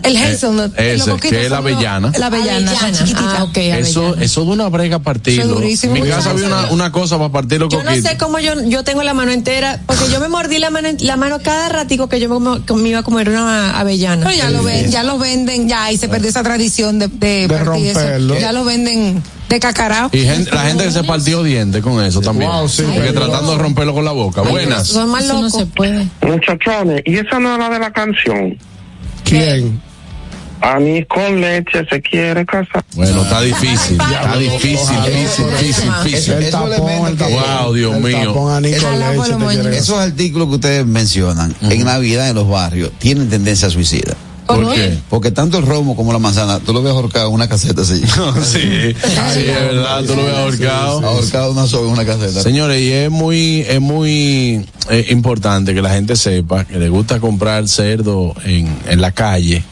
[0.05, 0.73] El hazelnut.
[0.79, 2.11] Eh, ese, que es la avellana.
[2.17, 2.71] La avellana,
[3.19, 7.17] ah, okay, Eso, eso de una brega partido En mi casa había una, una, cosa
[7.17, 10.19] para partir los Yo no sé cómo yo, yo tengo la mano entera, porque yo
[10.19, 13.79] me mordí la mano, la mano cada ratico que yo me, iba a comer una
[13.79, 14.31] avellana.
[14.33, 18.39] ya lo ven, ya lo venden, ya, y se perdió esa tradición de, de, romperlo.
[18.39, 20.09] Ya lo venden de cacarao.
[20.11, 22.51] Y gente, la gente que se partió dientes con eso también.
[22.51, 24.41] porque tratando de romperlo con la boca.
[24.43, 24.93] Buenas.
[25.05, 26.07] más no se puede.
[26.21, 28.55] Muchachones, ¿y esa no era de la canción?
[29.23, 29.81] ¿Quién?
[30.61, 32.83] A mí con leche se quiere casar.
[32.95, 35.45] Bueno, está difícil, está difícil, difícil,
[36.01, 36.57] difícil, difícil.
[37.59, 38.51] wow, Dios mío.
[39.71, 44.15] Esos artículos que ustedes mencionan en Navidad en los barrios tienen tendencia a suicida.
[44.47, 44.99] ¿Por, qué?
[45.09, 48.03] Porque tanto el romo como la manzana, tú lo ves ahorcado en una caseta así.
[48.19, 48.59] Oh, sí,
[48.93, 51.05] sí, es verdad, tú lo ves ahorcado.
[51.05, 52.43] Ahorcado una sobre en una caseta.
[52.43, 57.19] Señores, y es muy, es muy eh, importante que la gente sepa que le gusta
[57.19, 59.63] comprar cerdo en, en la calle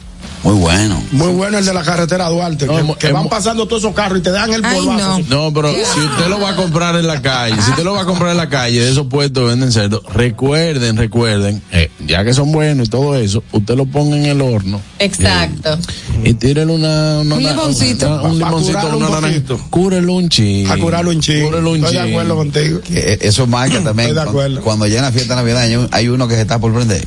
[0.43, 1.01] muy bueno.
[1.11, 2.67] Muy bueno el de la carretera Duarte.
[2.99, 5.21] que, van pasando todos esos carros y te dan el polvazo.
[5.29, 5.53] No.
[5.53, 8.05] pero si usted lo va a comprar en la calle, si usted lo va a
[8.05, 12.51] comprar en la calle, de esos puestos venden cerdo, recuerden, recuerden, eh, ya que son
[12.51, 14.81] buenos y todo eso, usted lo ponga en el horno.
[14.99, 15.73] Exacto.
[15.75, 18.23] Eh, y tírele una, una, un limoncito.
[18.23, 20.69] un limoncito, una un Cúrelo un chin.
[20.69, 21.45] A curarlo un chin.
[21.45, 22.79] Cúrelo un Estoy de acuerdo contigo.
[22.91, 24.09] Eh, eso marca también.
[24.09, 24.61] Estoy de acuerdo.
[24.61, 27.05] Cuando, llega la fiesta de navidad, hay uno que se está por prender.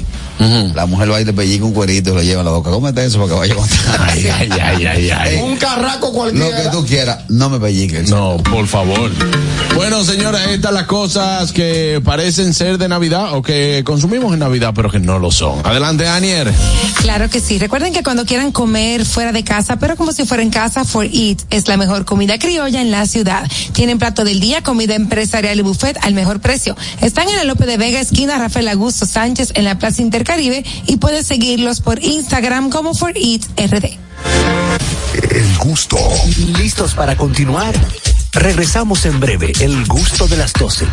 [0.74, 2.70] La mujer va ir de pellica un cuerito y lo lleva a la boca.
[2.88, 3.34] está eso que
[3.98, 4.50] Ay, ay,
[4.86, 6.48] ay, ay, eh, Un carraco cualquiera.
[6.48, 8.08] Lo que tú quieras, no me pelliques.
[8.10, 9.10] No, por favor.
[9.74, 14.72] Bueno, señora, estas las cosas que parecen ser de Navidad o que consumimos en Navidad,
[14.74, 15.58] pero que no lo son.
[15.64, 16.52] Adelante, Anier.
[17.00, 17.58] Claro que sí.
[17.58, 21.04] Recuerden que cuando quieran comer fuera de casa, pero como si fuera en casa, For
[21.06, 23.48] Eat es la mejor comida criolla en la ciudad.
[23.72, 26.76] Tienen plato del día, comida empresarial y buffet al mejor precio.
[27.00, 30.96] Están en la Lope de Vega, esquina Rafael Augusto Sánchez, en la Plaza Intercaribe, y
[30.96, 33.96] puedes seguirlos por Instagram como For RD.
[35.32, 35.96] El gusto.
[36.58, 37.74] ¿Listos para continuar?
[38.32, 39.52] Regresamos en breve.
[39.60, 40.84] El gusto de las 12.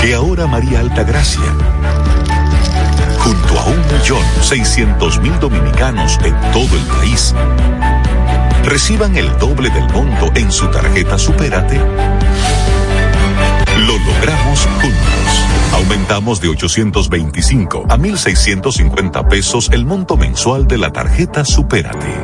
[0.00, 1.42] Que ahora María Altagracia,
[3.18, 7.34] junto a un millón seiscientos mil dominicanos en todo el país,
[8.64, 11.78] reciban el doble del monto en su tarjeta Supérate.
[13.76, 15.29] Lo logramos juntos.
[15.72, 22.14] Aumentamos de 825 a 1.650 pesos el monto mensual de la tarjeta Supérate,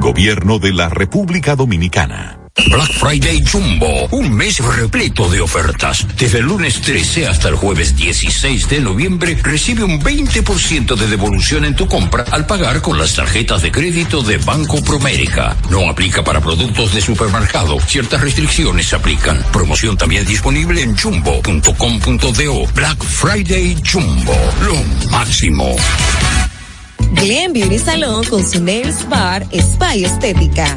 [0.00, 2.40] Gobierno de la República Dominicana.
[2.68, 6.06] Black Friday Jumbo, un mes repleto de ofertas.
[6.16, 11.66] Desde el lunes 13 hasta el jueves 16 de noviembre recibe un 20% de devolución
[11.66, 15.54] en tu compra al pagar con las tarjetas de crédito de Banco Promérica.
[15.70, 17.78] No aplica para productos de supermercado.
[17.86, 19.42] Ciertas restricciones aplican.
[19.52, 22.66] Promoción también disponible en jumbo.com.do.
[22.74, 25.76] Black Friday Jumbo, lo máximo.
[27.12, 30.76] Glen Beauty Salón con su Nails Bar Spy Estética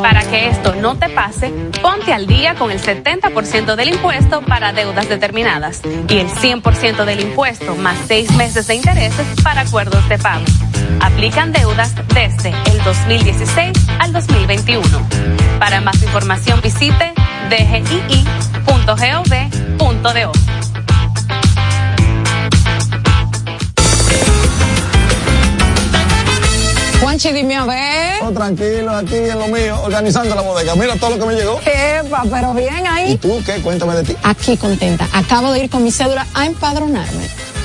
[0.00, 1.50] Para que esto no te pase,
[1.82, 7.20] ponte al día con el 70% del impuesto para deudas determinadas y el 100% del
[7.20, 10.44] impuesto más seis meses de intereses para acuerdos de pago.
[11.00, 14.82] Aplican deudas desde el 2016 al 2021.
[15.58, 17.12] Para más información visite
[17.50, 20.32] dgii.gov.do.
[27.00, 28.22] Juanchi, dime a ver.
[28.22, 30.74] Oh, tranquilo, aquí en lo mío, organizando la bodega.
[30.74, 31.60] Mira todo lo que me llegó.
[31.60, 33.12] Qué va pero bien ahí.
[33.12, 33.56] ¿Y tú qué?
[33.62, 34.16] Cuéntame de ti.
[34.22, 35.06] Aquí contenta.
[35.12, 37.28] Acabo de ir con mi cédula a empadronarme.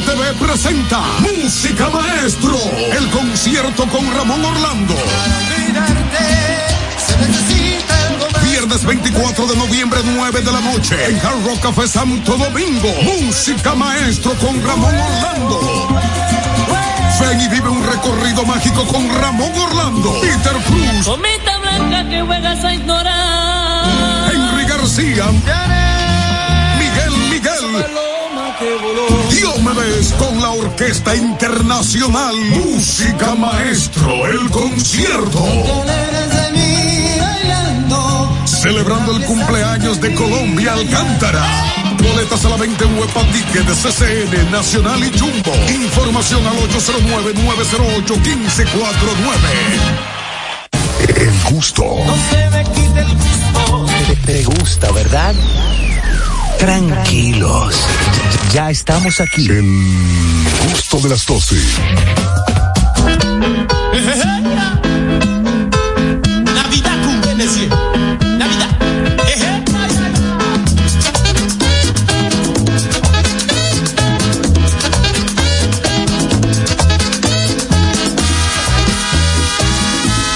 [0.00, 4.94] TV presenta Música Maestro, el concierto con Ramón Orlando.
[8.44, 12.88] Viernes 24 de noviembre, 9 de la noche, en Hard Café Santo Domingo.
[13.20, 15.88] Música Maestro con Ramón Orlando.
[17.20, 21.18] Ven y vive un recorrido mágico con Ramón Orlando, Peter Cruz.
[21.60, 24.32] blanca que juegas a ignorar.
[24.32, 25.24] Henry García.
[26.78, 28.07] Miguel Miguel.
[29.30, 32.34] Dios me ves con la Orquesta Internacional.
[32.36, 35.44] Música Maestro, el concierto.
[38.46, 41.44] Celebrando el cumpleaños de Colombia Alcántara.
[42.02, 45.52] Boletas a la 20 en Huepa de CCN, Nacional y Jumbo.
[45.70, 46.56] Información al
[48.08, 48.68] 809-908-1549.
[51.46, 51.84] El gusto.
[52.04, 53.86] No se me quite el gusto.
[54.26, 55.34] te gusta, ¿verdad?
[56.58, 57.76] Tranquilos,
[58.52, 59.46] ya estamos aquí.
[59.48, 61.54] En gusto de las Doce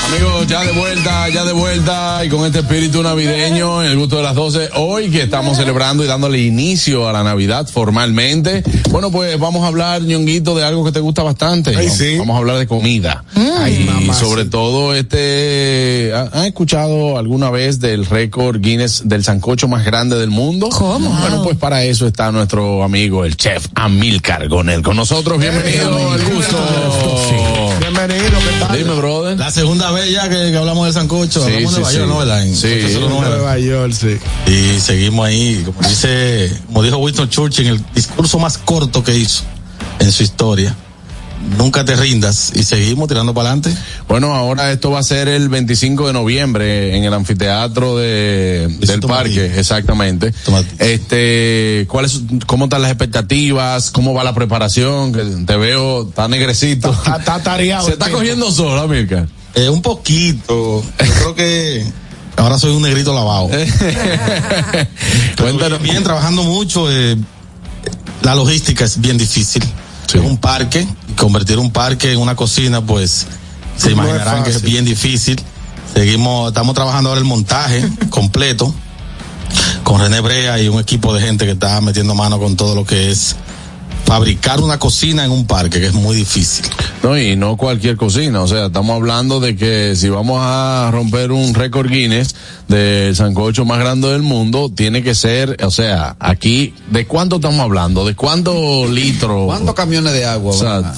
[0.08, 4.16] Amigos, ya de vuelta ya de vuelta y con este espíritu navideño, en el gusto
[4.16, 8.62] de las 12, hoy que estamos celebrando y dándole inicio a la Navidad formalmente.
[8.90, 11.74] Bueno, pues vamos a hablar, ñonguito, de algo que te gusta bastante.
[12.18, 13.24] Vamos a hablar de comida.
[13.34, 19.84] Ay, y sobre todo este, ¿han escuchado alguna vez del récord Guinness del sancocho más
[19.84, 20.70] grande del mundo?
[20.70, 21.08] ¿Cómo?
[21.08, 25.38] Bueno, pues para eso está nuestro amigo, el chef Amil Cargonel con nosotros.
[25.38, 26.56] Bienvenido, al gusto.
[27.28, 27.51] Sí.
[28.06, 29.36] Dime, brother.
[29.38, 33.94] La segunda vez ya que, hablamos de Sancocho, hablamos de Nueva York, ¿no?
[33.94, 34.18] sí.
[34.50, 39.16] Y seguimos ahí, como dice, como dijo Winston Churchill en el discurso más corto que
[39.16, 39.44] hizo
[40.00, 40.74] en su historia
[41.58, 43.74] nunca te rindas y seguimos tirando para adelante.
[44.08, 49.00] Bueno, ahora esto va a ser el 25 de noviembre en el anfiteatro de, del
[49.00, 50.32] parque, exactamente.
[50.78, 53.90] Este, ¿cuáles, cómo están las expectativas?
[53.90, 55.12] ¿Cómo va la preparación?
[55.46, 56.92] te veo tan negrecito.
[56.92, 59.26] Está, tareado, Se está cogiendo solo, Mirka.
[59.54, 60.82] Eh, un poquito.
[61.04, 61.84] Yo creo que
[62.36, 63.48] ahora soy un negrito lavado.
[63.52, 64.88] Eh.
[65.36, 65.82] Cuéntanos.
[65.82, 66.90] Bien, trabajando mucho.
[66.90, 67.16] Eh.
[68.22, 69.62] la logística es bien difícil.
[70.14, 70.86] Es un parque
[71.16, 73.26] convertir un parque en una cocina, pues
[73.76, 75.40] se imaginarán que es bien difícil.
[75.94, 78.74] Seguimos, estamos trabajando ahora el montaje completo
[79.84, 82.84] con René Brea y un equipo de gente que está metiendo mano con todo lo
[82.86, 83.36] que es
[84.12, 86.66] fabricar una cocina en un parque, que es muy difícil.
[87.02, 91.32] No, y no cualquier cocina, o sea, estamos hablando de que si vamos a romper
[91.32, 92.34] un récord Guinness
[92.68, 97.60] de sancocho más grande del mundo, tiene que ser, o sea, aquí, ¿de cuánto estamos
[97.60, 98.04] hablando?
[98.04, 99.46] ¿De cuánto litro?
[99.46, 100.92] ¿Cuántos camiones de agua?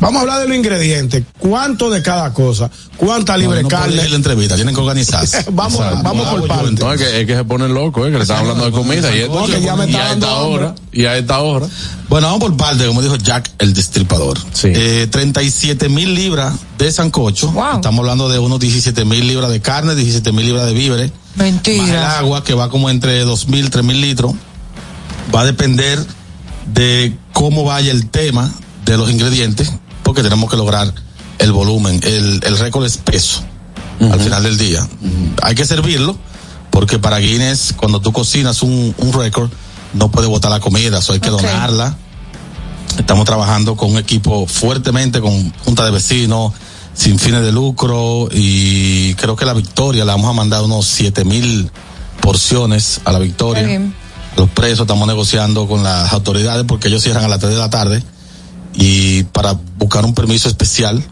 [0.00, 1.24] Vamos a hablar de los ingredientes.
[1.38, 2.70] ¿Cuánto de cada cosa?
[2.98, 3.62] ¿Cuánta libre carne?
[3.62, 4.08] no carne?
[4.10, 5.46] la entrevista, tienen que organizarse.
[5.52, 6.72] vamos, vamos ah, por pues parte.
[6.84, 9.14] No, es que, se pone loco, eh, que le están hablando de comida.
[9.16, 10.74] Y, a esta hora.
[10.92, 11.66] Y a esta hora.
[12.10, 14.38] Bueno, vamos por parte, como dijo Jack, el destripador.
[14.52, 14.68] Sí.
[14.74, 17.50] Eh, 37 mil libras de sancocho.
[17.52, 17.76] Wow.
[17.76, 21.10] Estamos hablando de unos 17 mil libras de carne, 17 mil libras de víveres.
[21.36, 21.82] Mentira.
[21.82, 24.34] Más el agua, que va como entre 2 mil, 3 mil litros.
[25.34, 25.98] Va a depender
[26.74, 28.52] de cómo vaya el tema
[28.84, 29.72] de los ingredientes
[30.06, 30.94] porque tenemos que lograr
[31.40, 31.98] el volumen.
[32.04, 33.42] El, récord es peso
[34.00, 34.86] al final del día.
[35.42, 36.16] Hay que servirlo
[36.70, 39.50] porque para Guinness, cuando tú cocinas un, récord,
[39.94, 41.96] no puede botar la comida, eso hay que donarla.
[43.00, 46.52] Estamos trabajando con un equipo fuertemente, con junta de vecinos,
[46.94, 51.24] sin fines de lucro, y creo que la victoria la vamos a mandar unos siete
[51.24, 51.68] mil
[52.22, 53.80] porciones a la victoria.
[54.36, 57.70] Los presos estamos negociando con las autoridades porque ellos cierran a las 3 de la
[57.70, 58.02] tarde
[58.76, 61.02] y para buscar un permiso especial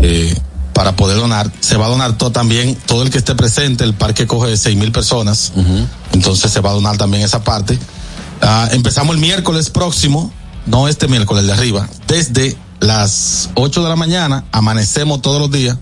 [0.00, 0.34] eh,
[0.72, 1.50] para poder donar.
[1.60, 4.76] Se va a donar todo también, todo el que esté presente, el parque coge seis
[4.76, 5.52] mil personas,
[6.12, 7.78] entonces se va a donar también esa parte.
[8.40, 10.30] Ah, empezamos el miércoles próximo,
[10.66, 15.76] no este miércoles de arriba, desde las 8 de la mañana, amanecemos todos los días,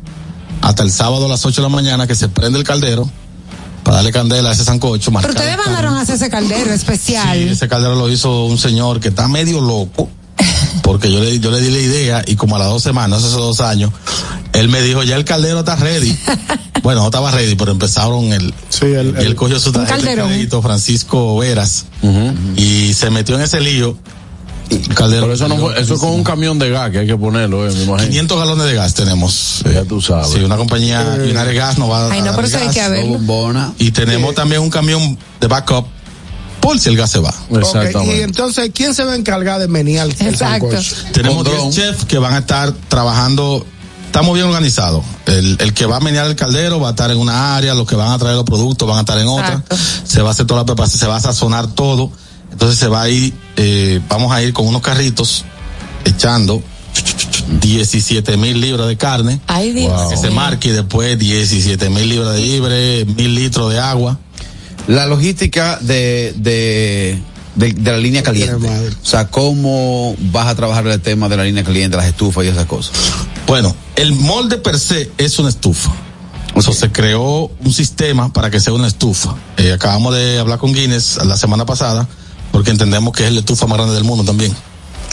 [0.62, 3.06] hasta el sábado a las 8 de la mañana que se prende el caldero
[3.85, 5.12] para darle candela a ese sancocho.
[5.12, 7.36] Pero ustedes mandaron hacer ese caldero especial.
[7.36, 10.09] ese caldero lo hizo un señor que está medio loco
[10.82, 13.35] porque yo le, yo le di la idea y como a las dos semanas, esos
[13.39, 13.90] dos años,
[14.53, 16.16] él me dijo, ya el caldero está ready.
[16.82, 18.55] bueno, no estaba ready, pero empezaron el...
[18.69, 21.86] Sí, el, él cogió su tarjeta Francisco Veras,
[22.57, 23.97] y se metió en ese lío.
[24.97, 25.47] Pero eso,
[25.77, 27.73] eso es con un camión de gas que hay que ponerlo, eh,
[28.09, 29.62] 500 galones de gas tenemos.
[29.65, 30.28] Eh, ya tú sabes.
[30.31, 31.55] Sí, una compañía de eh.
[31.55, 33.16] gas no va a dar gas, hay
[33.78, 34.35] Y tenemos eh.
[34.35, 35.86] también un camión de backup
[36.66, 37.32] por si el gas se va.
[38.06, 40.16] Y entonces, ¿quién se va a encargar de menear el
[41.12, 43.64] Tenemos dos chefs que van a estar trabajando
[44.06, 45.05] estamos bien organizados.
[45.26, 47.94] El, que va a menear el caldero va a estar en una área, los que
[47.94, 49.62] van a traer los productos van a estar en otra.
[50.05, 52.10] Se va a hacer toda la preparación, se va a sazonar todo.
[52.51, 55.44] Entonces se va a ir, eh, vamos a ir con unos carritos
[56.05, 56.60] echando
[57.60, 59.40] 17 mil libras de carne.
[59.47, 59.72] ahí
[60.10, 64.18] Que se marque y después 17 mil libras de libre, mil litros de agua
[64.86, 67.20] la logística de, de,
[67.82, 68.54] la línea caliente.
[69.02, 72.48] O sea, ¿cómo vas a trabajar el tema de la línea caliente, las estufas y
[72.48, 72.92] esas cosas?
[73.46, 75.90] Bueno, el molde per se es una estufa.
[76.54, 79.34] O sea, se creó un sistema para que sea una estufa.
[79.58, 82.08] Eh, acabamos de hablar con Guinness la semana pasada,
[82.52, 84.54] porque entendemos que es la estufa más grande del mundo también.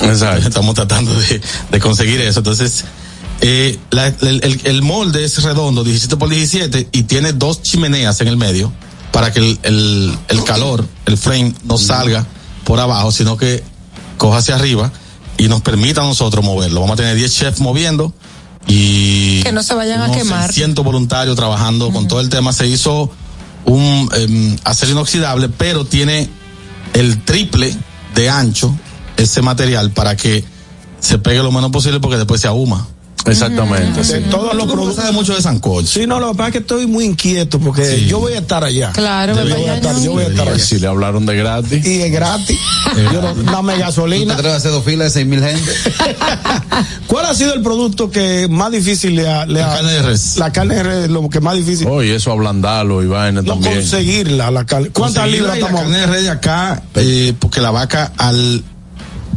[0.02, 0.48] Exacto.
[0.48, 1.12] Estamos tratando
[1.70, 2.40] de, conseguir eso.
[2.40, 2.86] Entonces,
[3.42, 3.78] eh,
[4.64, 8.72] el, molde es redondo, 17 por 17, y tiene dos chimeneas en el medio
[9.14, 12.26] para que el, el, el calor, el frame, no salga
[12.66, 13.64] por abajo, sino que
[14.18, 14.92] coja hacia arriba
[15.38, 16.82] y nos permita a nosotros moverlo.
[16.82, 18.12] Vamos a tener 10 chefs moviendo
[18.66, 20.52] y que no se vayan a quemar.
[20.52, 22.52] siento voluntarios trabajando con todo el tema.
[22.54, 23.12] Se hizo
[23.66, 26.28] un em, acero inoxidable, pero tiene
[26.96, 27.72] el triple
[28.16, 28.76] de ancho
[29.16, 30.44] ese material para que
[31.00, 32.88] se pegue lo menos posible porque después se ahuma.
[33.32, 34.04] Exactamente.
[34.04, 35.04] De todos los productos.
[35.06, 35.88] de mucho de Sancocho.
[35.88, 38.64] Sí, no, lo que pasa es que estoy muy inquieto porque yo voy a estar
[38.64, 38.92] allá.
[38.92, 40.60] Claro, yo voy a estar, yo voy a estar allá.
[40.64, 41.86] Si le hablaron de gratis.
[41.86, 42.58] Y es gratis.
[42.98, 44.36] Eh, no, dame gasolina.
[44.36, 45.72] ¿Tú te hacer dos filas de seis mil gente?
[47.08, 49.46] ¿Cuál ha sido el producto que más difícil le ha.
[49.46, 50.38] la, carne de res.
[50.38, 51.10] la carne de res.
[51.10, 51.88] lo que más difícil.
[51.88, 54.90] Oye, oh, eso ablandarlo y vaina no, Conseguirla, la carne.
[54.90, 55.74] ¿Cuántas libras estamos?
[55.82, 58.64] La carne de res de acá, eh, porque la vaca al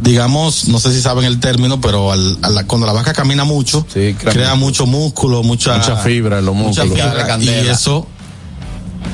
[0.01, 2.37] digamos, no sé si saben el término, pero al,
[2.67, 3.85] cuando la vaca camina mucho,
[4.23, 6.97] crea mucho músculo, mucha, fibra en los músculos.
[7.41, 8.07] y eso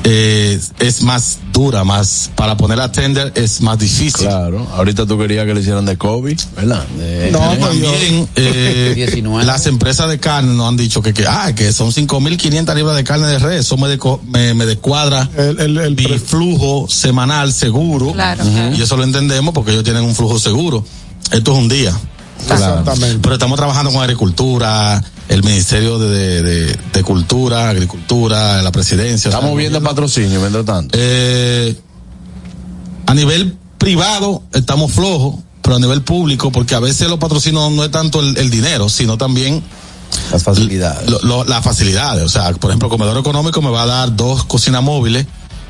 [0.02, 4.26] eh, es más dura, más para poner a tender es más difícil.
[4.28, 6.84] Claro, ahorita tú querías que le hicieran de COVID, ¿verdad?
[7.30, 11.72] no, pues también eh, las empresas de carne nos han dicho que, que, ah, que
[11.72, 18.14] son 5.500 libras de carne de res, eso me, me, descuadra el, flujo semanal seguro,
[18.76, 20.84] y eso lo entendemos porque ellos tienen un flujo seguro.
[21.30, 21.92] Esto es un día.
[23.22, 26.42] Pero estamos trabajando con agricultura, el Ministerio de,
[26.92, 29.30] de, Cultura, Agricultura, la Presidencia.
[29.30, 30.96] Estamos viendo patrocinio, mientras tanto.
[31.00, 31.74] Eh,
[33.06, 37.84] a nivel privado estamos flojos, pero a nivel público, porque a veces los patrocinios no
[37.84, 39.62] es tanto el, dinero, sino también...
[40.30, 41.10] Las facilidades.
[41.46, 42.24] las facilidades.
[42.24, 45.26] O sea, por ejemplo, Comedor Económico me va a dar dos cocinas móviles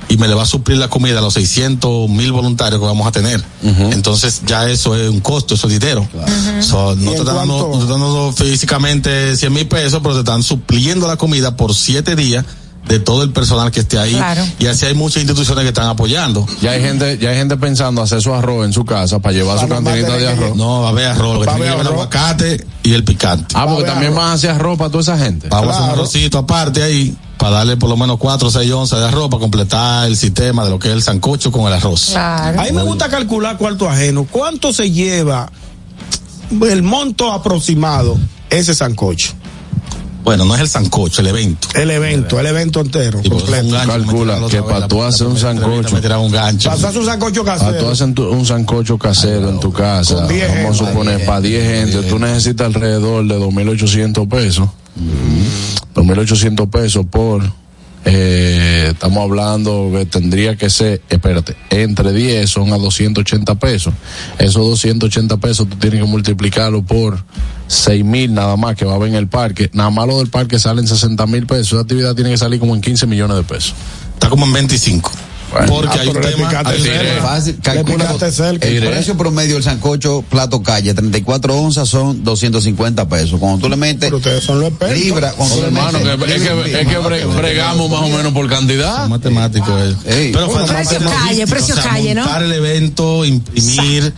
[0.08, 3.06] y me le va a suplir la comida a los 600 mil voluntarios que vamos
[3.06, 3.42] a tener.
[3.62, 6.06] Entonces ya eso es un costo, eso es dinero.
[6.12, 11.56] no, te están dando, no físicamente 100 mil pesos, pero te están supliendo la comida
[11.56, 12.44] por 7 días
[12.88, 14.20] de todo el personal que esté ahí.
[14.58, 16.46] Y así hay muchas instituciones que están apoyando.
[16.60, 19.58] Ya hay gente, ya hay gente pensando hacer su arroz en su casa para llevar
[19.58, 20.54] su cantinita de arroz.
[20.56, 23.54] No, va a haber arroz, tiene el aguacate y el picante.
[23.56, 25.48] Ah, porque también van a hacer arroz para toda esa gente.
[25.48, 28.72] Vamos a hacer un arrocito aparte ahí para darle por lo menos 4 o 6
[28.72, 31.74] onzas de arroz para completar el sistema de lo que es el sancocho con el
[31.74, 32.16] arroz.
[32.16, 34.24] A mí me gusta calcular cuánto ajeno.
[34.30, 35.52] ¿Cuánto se lleva
[36.66, 38.16] el monto aproximado
[38.48, 39.34] ese sancocho?
[40.22, 41.68] Bueno, no es el sancocho, el evento.
[41.74, 43.20] El evento, el evento entero.
[43.28, 43.76] completo.
[43.86, 46.00] calcula que para tú hacer un sancocho.
[46.00, 46.16] Para
[46.80, 47.78] hacer un sancocho casero.
[47.78, 50.14] tú hacer un sancocho casero en tu casa.
[50.62, 54.66] Vamos a suponer, para 10 gente, tú necesitas alrededor de 2.800 pesos.
[55.94, 57.42] 2.800 pesos por,
[58.04, 63.92] eh, estamos hablando que tendría que ser, espérate, entre 10 son a 280 pesos.
[64.38, 67.18] Esos 280 pesos tú tienes que multiplicarlo por
[67.68, 69.70] 6.000 mil nada más que va a haber en el parque.
[69.72, 71.72] Nada más lo del parque salen 60 mil pesos.
[71.72, 73.74] Esa actividad tiene que salir como en 15 millones de pesos.
[74.16, 75.10] Está como en 25.
[75.68, 76.64] Porque ah, hay un tema.
[78.60, 83.38] El precio promedio del sancocho plato calle, 34 onzas son 250 pesos.
[83.38, 84.12] Cuando tú le metes.
[84.12, 84.98] ustedes son los expertos.
[84.98, 85.36] Libra, es,
[86.42, 86.98] que,
[87.38, 89.06] bregamos más o menos por cantidad.
[89.08, 89.94] Matemático es.
[90.06, 90.30] Eh.
[90.32, 92.36] Pero precio calle, precio calle, ¿no?
[92.38, 94.12] el evento, imprimir.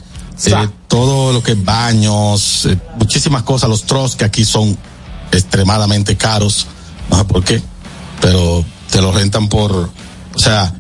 [0.44, 4.76] Eh, todo lo que es baños, eh, muchísimas cosas, los tros que aquí son
[5.32, 6.66] extremadamente caros,
[7.08, 7.62] no sé por qué,
[8.20, 10.74] pero te lo rentan por, o sea,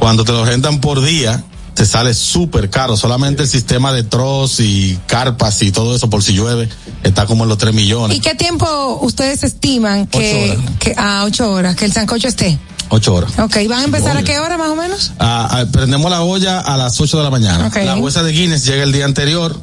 [0.00, 1.44] cuando te lo rentan por día,
[1.74, 2.96] te sale súper caro.
[2.96, 6.70] Solamente el sistema de tros y carpas y todo eso por si llueve
[7.02, 8.16] está como en los 3 millones.
[8.16, 10.56] ¿Y qué tiempo ustedes estiman que,
[10.96, 12.58] a 8 ah, horas, que el sancocho esté?
[12.92, 13.38] Ocho horas.
[13.38, 15.12] Ok, ¿van a empezar a qué hora más o menos?
[15.20, 17.70] Ah, ah, prendemos la olla a las 8 de la mañana.
[17.84, 19.54] La huesa de Guinness llega el día anterior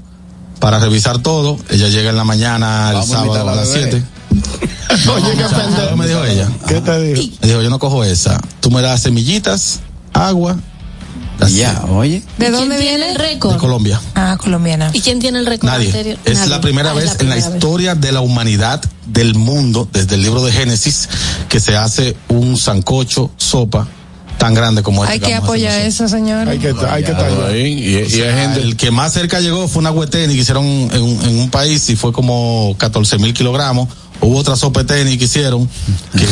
[0.59, 1.57] para revisar todo.
[1.69, 4.01] Ella llega en la mañana, el sábado a, las 7.
[5.11, 5.35] Oye,
[5.89, 6.47] ¿qué me dijo ella?
[6.67, 7.35] ¿Qué te dijo?
[7.41, 8.39] Me dijo, yo no cojo esa.
[8.61, 9.81] Tú me das semillitas
[10.17, 10.57] agua.
[11.49, 12.23] Ya, oye.
[12.39, 13.53] ¿De dónde viene el récord?
[13.53, 14.01] De Colombia.
[14.15, 14.89] Ah, colombiana.
[14.93, 16.17] ¿Y quién tiene el récord Nadie.
[16.25, 20.23] Es ah, la primera vez en la historia de la humanidad, del mundo, desde el
[20.23, 21.07] libro de Génesis,
[21.47, 23.87] que se hace un sancocho, sopa,
[24.39, 25.13] tan grande como este.
[25.13, 26.49] Hay que apoyar eso, señor.
[26.49, 27.11] Hay que, hay que
[27.67, 31.87] y, El que más cerca llegó fue una huetén que hicieron en, en, un país
[31.91, 33.87] y fue como 14 mil kilogramos.
[34.21, 35.69] Hubo otra sopa de tenis que hicieron.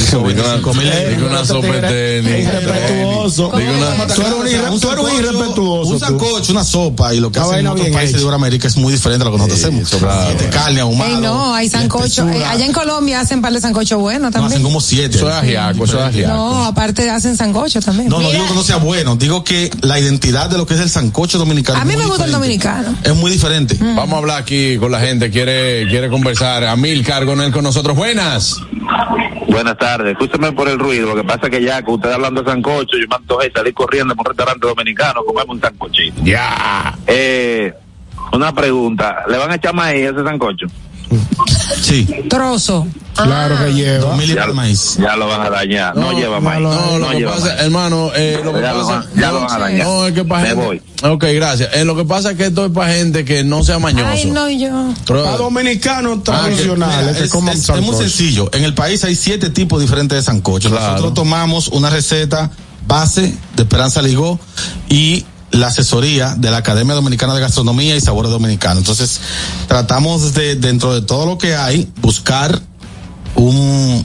[0.09, 2.47] Que una sopa de tenis.
[2.47, 3.49] Irrespetuoso.
[3.49, 5.91] un irrespetuoso.
[5.91, 7.13] Un sancocho, una sopa.
[7.13, 9.37] Y lo que hacen en otros países de América es muy diferente a lo que
[9.37, 9.89] nosotros hacemos.
[9.89, 10.07] Siete
[10.45, 11.19] este, carne ahumada.
[11.19, 12.23] no, hay sancocho.
[12.23, 14.53] allá en Colombia hacen par de sancocho bueno también.
[14.53, 15.17] hacen como siete.
[15.17, 16.33] Eso es ajiaco, eso es ajiaco.
[16.35, 18.09] No, aparte hacen sancocho también.
[18.09, 19.15] No, no digo que no sea bueno.
[19.15, 21.79] Digo que la identidad de lo que es el sancocho dominicano.
[21.79, 22.95] A mí me gusta el dominicano.
[23.03, 23.75] Es muy diferente.
[23.79, 23.95] Mm.
[23.95, 25.29] Vamos a hablar aquí con la gente.
[25.29, 26.63] Quiere, quiere conversar.
[26.63, 28.61] A el cargo no es conocimiento Buenas.
[29.49, 30.13] Buenas tardes.
[30.13, 31.09] Escúchame por el ruido.
[31.09, 34.15] Lo que pasa que ya, que usted hablando de sancocho, yo me antojé salir corriendo
[34.15, 36.21] por un restaurante dominicano, comemos un sancochito.
[36.23, 36.97] Ya.
[37.05, 37.73] Eh,
[38.31, 39.25] una pregunta.
[39.27, 40.67] ¿Le van a echar maíz a ese sancocho?
[41.81, 42.05] Sí.
[42.29, 42.87] Trozo.
[43.23, 43.67] Claro que ah.
[43.69, 44.15] lleva.
[44.23, 44.97] ya, maíz.
[44.97, 45.95] Ya lo vas a dañar.
[45.95, 46.61] No, lleva maíz.
[46.61, 49.05] No, no, lleva hermano, eh, lo que pasa.
[49.15, 49.87] ya lo vas a dañar.
[49.87, 50.81] No, es que para Me voy.
[51.03, 51.69] Ok, gracias.
[51.75, 54.05] Eh, lo que pasa es que esto es para gente que no sea mañoso.
[54.09, 54.89] Ay, no, yo.
[55.07, 57.33] Para dominicanos tradicionales.
[57.33, 58.49] Ah, es, muy sencillo.
[58.53, 60.69] En el país hay siete tipos diferentes de sancocho.
[60.69, 62.51] Nosotros tomamos una receta
[62.87, 64.39] base de Esperanza Ligó
[64.89, 68.79] y la asesoría de la Academia Dominicana de Gastronomía y Sabores Dominicanos.
[68.79, 69.21] Entonces,
[69.69, 72.59] tratamos de, dentro de todo lo que hay, buscar
[73.37, 74.03] un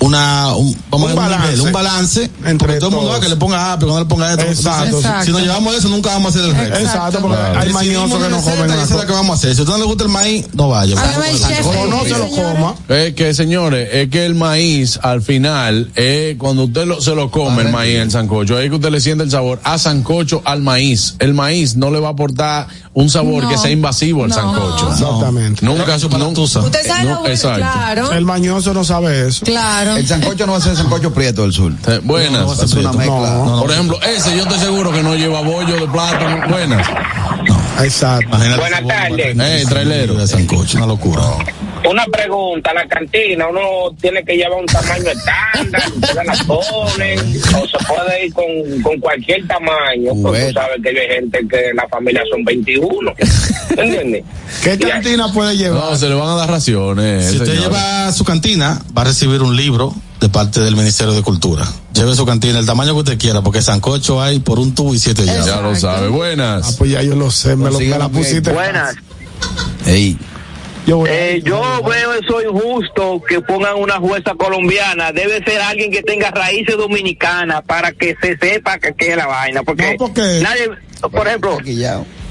[0.00, 0.76] una un,
[1.14, 4.30] balance, un balance entre todo el mundo va que le ponga pero no le ponga
[4.32, 4.44] esto.
[4.44, 5.00] Exacto.
[5.24, 6.78] Si nos llevamos eso, nunca vamos a hacer el resto.
[6.78, 8.82] Exacto, porque hay mañoso que no comen nada.
[8.84, 9.54] es la que vamos a hacer.
[9.54, 10.94] Si a usted no le gusta el maíz, no vaya.
[11.88, 12.74] no se lo coma.
[12.88, 17.30] Es que, señores, es que el maíz al final, eh, cuando usted lo, se lo
[17.30, 20.62] come, el maíz, el sancocho, ahí que usted le siente el sabor a sancocho al
[20.62, 21.16] maíz.
[21.18, 24.90] El maíz no le va a aportar un sabor que sea invasivo al sancocho.
[24.92, 25.64] Exactamente.
[25.66, 29.44] Nunca, Usted sabe lo El mañoso no sabe eso.
[29.44, 29.87] Claro.
[29.96, 31.72] El sancocho no va a ser sancocho prieto del sur.
[31.86, 32.42] Eh, buenas.
[32.42, 33.60] No, va a ser una mezcla.
[33.60, 36.48] Por ejemplo, ese yo estoy seguro que no lleva bollo de plátano.
[36.48, 36.86] Buenas.
[37.84, 38.36] Exacto.
[38.36, 39.36] Buenas tardes.
[39.38, 41.22] Eh, trailero de una locura.
[41.88, 43.60] Una pregunta, la cantina, uno
[44.00, 49.46] tiene que llevar un tamaño estándar, la ponen, o se puede ir con, con cualquier
[49.46, 53.14] tamaño, porque tú sabes que hay gente que en la familia son 21,
[53.76, 54.24] ¿entiendes?
[54.64, 55.90] ¿Qué cantina puede llevar?
[55.90, 57.26] No, se le van a dar raciones.
[57.30, 61.22] Si usted lleva su cantina, va a recibir un libro de parte del Ministerio de
[61.22, 61.64] Cultura.
[61.92, 64.98] Lleve su cantina, el tamaño que usted quiera, porque sancocho hay por un tubo y
[64.98, 65.46] siete llaves.
[65.46, 66.08] Ya lo sabe.
[66.08, 66.66] Buenas.
[66.66, 68.50] Ah, pues ya yo lo sé, me lo la pues, pusiste.
[68.52, 68.96] Buenas.
[69.86, 70.18] Ey.
[71.06, 75.12] Eh, yo, veo eso injusto que pongan una jueza colombiana.
[75.12, 79.62] Debe ser alguien que tenga raíces dominicanas para que se sepa que, es la vaina.
[79.62, 79.86] porque
[80.42, 80.70] nadie,
[81.12, 81.58] por ejemplo,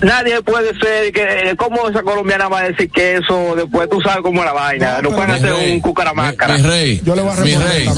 [0.01, 1.21] nadie puede ser que
[1.51, 4.53] eh, cómo esa colombiana va a decir que eso después tú sabes cómo es la
[4.53, 7.89] vaina no, pueden hacer un cucaramácara mi, rey mi rey,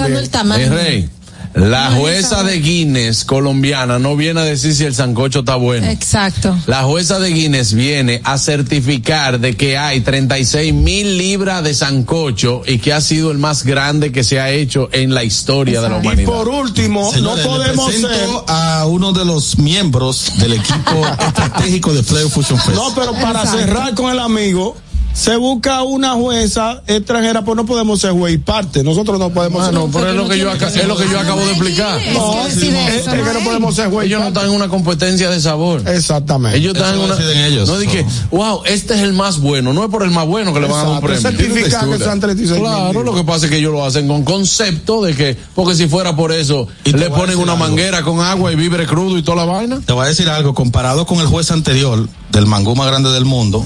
[0.57, 1.09] mi rey
[1.53, 5.87] la jueza de Guinness colombiana no viene a decir si el sancocho está bueno.
[5.87, 6.55] Exacto.
[6.67, 12.61] La jueza de Guinness viene a certificar de que hay 36 mil libras de sancocho
[12.67, 15.89] y que ha sido el más grande que se ha hecho en la historia de
[15.89, 16.21] la humanidad.
[16.21, 22.03] Y por último, no podemos ser a uno de los miembros del equipo estratégico de
[22.03, 22.75] Playoff Fusion Fest.
[22.77, 24.77] No, pero para cerrar con el amigo,
[25.19, 28.85] se busca una jueza extranjera, pues no podemos ser juez y parte.
[28.85, 29.73] Nosotros no podemos ser.
[29.73, 31.99] No, es lo que, yo, que yo acabo de explicar.
[32.13, 34.07] No, es, que no podemos ser juez.
[34.07, 35.83] Ellos no están en una competencia de sabor.
[35.89, 36.57] Exactamente.
[36.57, 37.17] Ellos están en una.
[37.47, 37.67] Ellos.
[37.67, 39.73] No dije, wow, este es el más bueno.
[39.73, 42.55] No es por el más bueno que le van a dar un premio.
[42.69, 45.87] Claro, lo que pasa es que ellos lo hacen con concepto de que, porque si
[45.89, 49.43] fuera por eso, Y le ponen una manguera con agua y vibre crudo y toda
[49.45, 49.81] la vaina.
[49.85, 53.25] Te voy a decir algo, comparado con el juez anterior del mangú más grande del
[53.25, 53.65] mundo,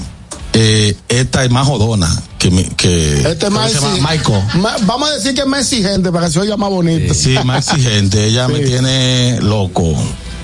[0.56, 2.08] eh, esta es más jodona
[2.38, 6.70] que, que este vamos a decir que es más exigente para que se oiga más
[6.70, 7.12] bonita.
[7.12, 8.24] Sí, más exigente.
[8.26, 9.92] Ella me tiene loco.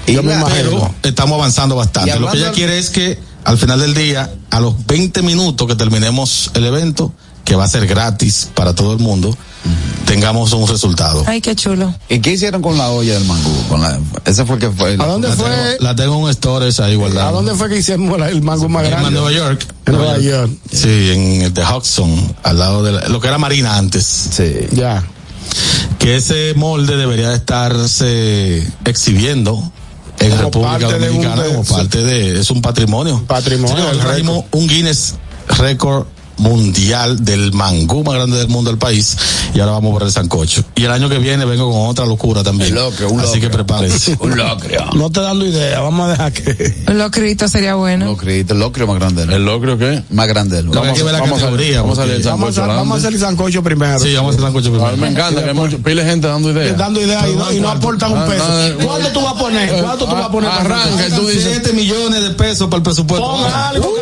[0.06, 2.18] Pero estamos avanzando bastante.
[2.18, 5.76] Lo que ella quiere es que al final del día, a los 20 minutos que
[5.76, 7.12] terminemos el evento,
[7.50, 9.36] que va a ser gratis para todo el mundo,
[10.06, 11.24] tengamos un resultado.
[11.26, 11.92] Ay, qué chulo.
[12.08, 13.50] ¿Y qué hicieron con la olla del mango?
[13.68, 14.92] Con la, esa fue que fue.
[14.92, 15.76] ¿A dónde fue?
[15.80, 19.08] la tengo en stores ahí igualdad ¿A dónde fue que hicimos el mango más grande?
[19.08, 19.66] En Nueva York.
[19.84, 20.52] En Nueva York.
[20.72, 24.04] Sí, en el de Hudson, al lado de lo que era Marina antes.
[24.06, 24.68] Sí.
[24.70, 25.02] Ya.
[25.98, 29.60] Que ese molde debería estarse exhibiendo
[30.20, 33.24] en República Dominicana como parte de es un patrimonio.
[33.26, 34.44] Patrimonio.
[34.52, 35.16] un Guinness
[35.58, 36.06] record
[36.40, 39.16] mundial del mangú más grande del mundo del país.
[39.54, 40.62] Y ahora vamos a ver el sancocho.
[40.74, 42.74] Y el año que viene vengo con otra locura también.
[43.22, 44.16] Así que prepárense.
[44.20, 44.86] un locrio.
[44.94, 46.74] No te dando idea, vamos a dejar que.
[46.88, 48.06] Un locrito sería bueno.
[48.06, 49.22] Un locrito, el locrio más grande.
[49.24, 50.02] ¿El locrio qué?
[50.10, 50.62] Más grande.
[50.62, 53.98] vamos, vamos, vamos, a hacer el sancocho primero.
[53.98, 54.86] Sí, vamos a hacer el sancocho primero.
[54.88, 56.78] A mí me encanta que hay mucho, pile gente dando ideas.
[56.78, 58.44] Dando ideas y no, aportan un peso.
[58.86, 59.82] ¿Cuánto tú vas a poner?
[59.82, 60.50] ¿Cuánto tú vas a poner?
[60.50, 61.48] Arranca, tú dices.
[61.50, 63.44] 7 millones de pesos para el presupuesto.
[63.48, 63.92] algo,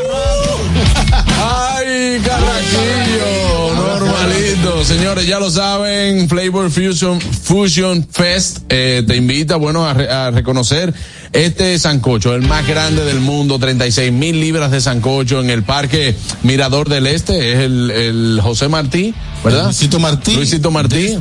[3.76, 4.84] normalito.
[4.84, 10.92] Señores, ya lo saben, Flavor Fusion, Fusion Fest eh, te invita, bueno, a, a reconocer
[11.32, 16.14] este sancocho, el más grande del mundo, 36 mil libras de sancocho en el Parque
[16.42, 19.14] Mirador del Este, es el, José Martí,
[19.44, 19.64] ¿verdad?
[19.66, 20.34] Luisito Martí.
[20.36, 21.16] Luisito Martí.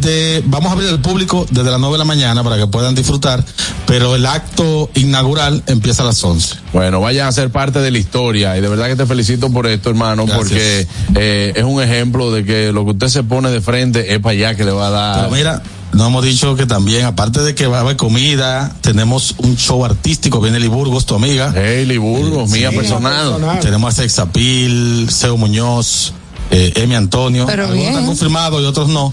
[0.46, 3.44] vamos a abrir al público desde las 9 de la mañana para que puedan disfrutar,
[3.86, 6.56] pero el acto inaugural empieza a las 11.
[6.74, 9.68] Bueno, vayan a ser parte de la historia y de verdad que te felicito por
[9.68, 13.62] esto, hermano, porque eh, es un ejemplo de que lo que usted se pone de
[13.62, 15.16] frente es para allá que le va a dar.
[15.24, 15.62] Pero mira,
[15.98, 19.84] no hemos dicho que también, aparte de que va a haber comida, tenemos un show
[19.84, 20.40] artístico.
[20.40, 21.52] Viene Liburgos, tu amiga.
[21.56, 23.36] Hey, Liburgos, mía personal.
[23.62, 26.14] Tenemos a Sexapil, Seo Muñoz,
[26.52, 27.50] eh, Antonio.
[27.50, 29.12] Algunos están confirmados y otros no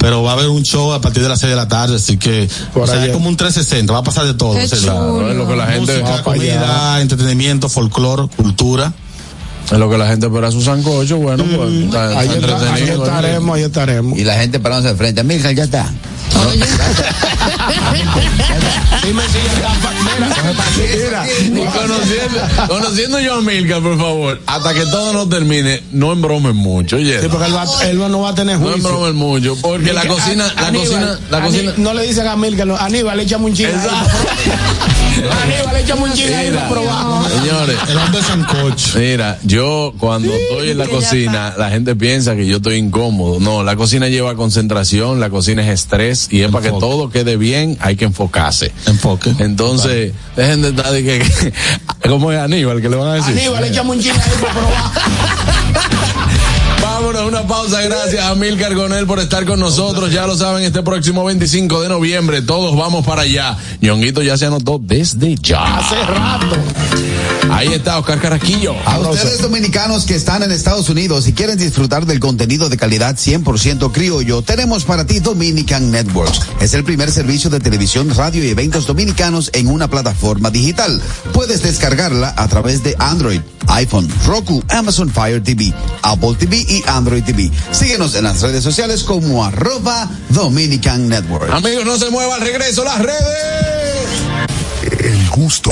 [0.00, 2.16] pero va a haber un show a partir de las 6 de la tarde, así
[2.18, 4.58] que o sea, es como un 360, va a pasar de todo.
[4.58, 8.92] es lo que la gente Música, comida, entretenimiento, folclor, cultura.
[9.70, 14.18] Es lo que la gente espera su sancocho, bueno, pues, mm, ahí, estaremos, ahí estaremos.
[14.18, 15.88] Y la gente parándose de frente, ya está.
[19.02, 22.38] Dime si ya Mira, conociendo,
[22.68, 27.20] conociendo yo a Milka, por favor, hasta que todo no termine, no embromen mucho, oye.
[27.20, 28.76] Sí, porque él, va, él no va a tener juicio.
[28.82, 31.72] No embromen mucho, porque la cocina, la cocina, la cocina.
[31.76, 33.70] No le dicen a Milka, no, Aníbal, échame un chino.
[35.16, 36.48] Aníbal, un chile ahí
[37.28, 37.76] Señores.
[37.88, 38.98] El hombre sancocho.
[38.98, 43.40] Mira, yo cuando estoy en la cocina, la gente piensa que yo estoy incómodo.
[43.40, 47.36] No, la cocina lleva concentración, la cocina es estrés y es para que todo quede
[47.36, 48.72] bien, hay que enfocarse.
[48.86, 49.32] Enfoque.
[49.38, 51.52] Entonces, dejen de estar de que,
[52.08, 52.80] ¿Cómo es Aníbal?
[52.82, 53.32] ¿Qué le van a decir?
[53.38, 56.26] Aníbal, echamos un chile ahí para probar.
[57.06, 57.82] una pausa.
[57.82, 60.10] Gracias a Mil Cargonel por estar con nosotros.
[60.10, 63.56] Ya lo saben, este próximo 25 de noviembre todos vamos para allá.
[63.80, 65.78] Ñonguito ya se anotó desde ya.
[65.78, 66.56] Hace rato.
[67.52, 68.74] Ahí está Oscar Carasquillo.
[68.84, 73.14] A ustedes dominicanos que están en Estados Unidos y quieren disfrutar del contenido de calidad
[73.14, 76.40] 100% criollo, tenemos para ti Dominican Networks.
[76.60, 81.00] Es el primer servicio de televisión, radio y eventos dominicanos en una plataforma digital.
[81.32, 85.72] Puedes descargarla a través de Android, iPhone, Roku, Amazon Fire TV,
[86.02, 86.95] Apple TV y Amazon.
[86.96, 87.50] Android TV.
[87.70, 91.50] Síguenos en las redes sociales como arroba Dominican Network.
[91.52, 94.08] Amigos, no se muevan, regreso las redes.
[95.02, 95.70] El gusto.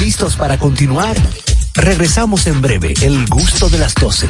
[0.00, 1.16] ¿Listos para continuar?
[1.74, 4.28] Regresamos en breve, el gusto de las 12.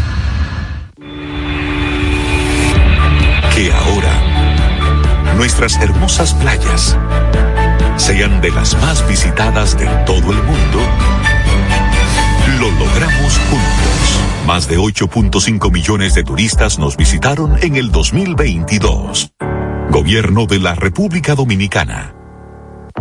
[3.55, 6.97] Que ahora nuestras hermosas playas
[7.97, 10.81] sean de las más visitadas de todo el mundo,
[12.59, 14.04] lo logramos juntos
[14.47, 19.33] más de 8.5 millones de turistas nos visitaron en el 2022.
[19.91, 22.15] Gobierno de la República Dominicana.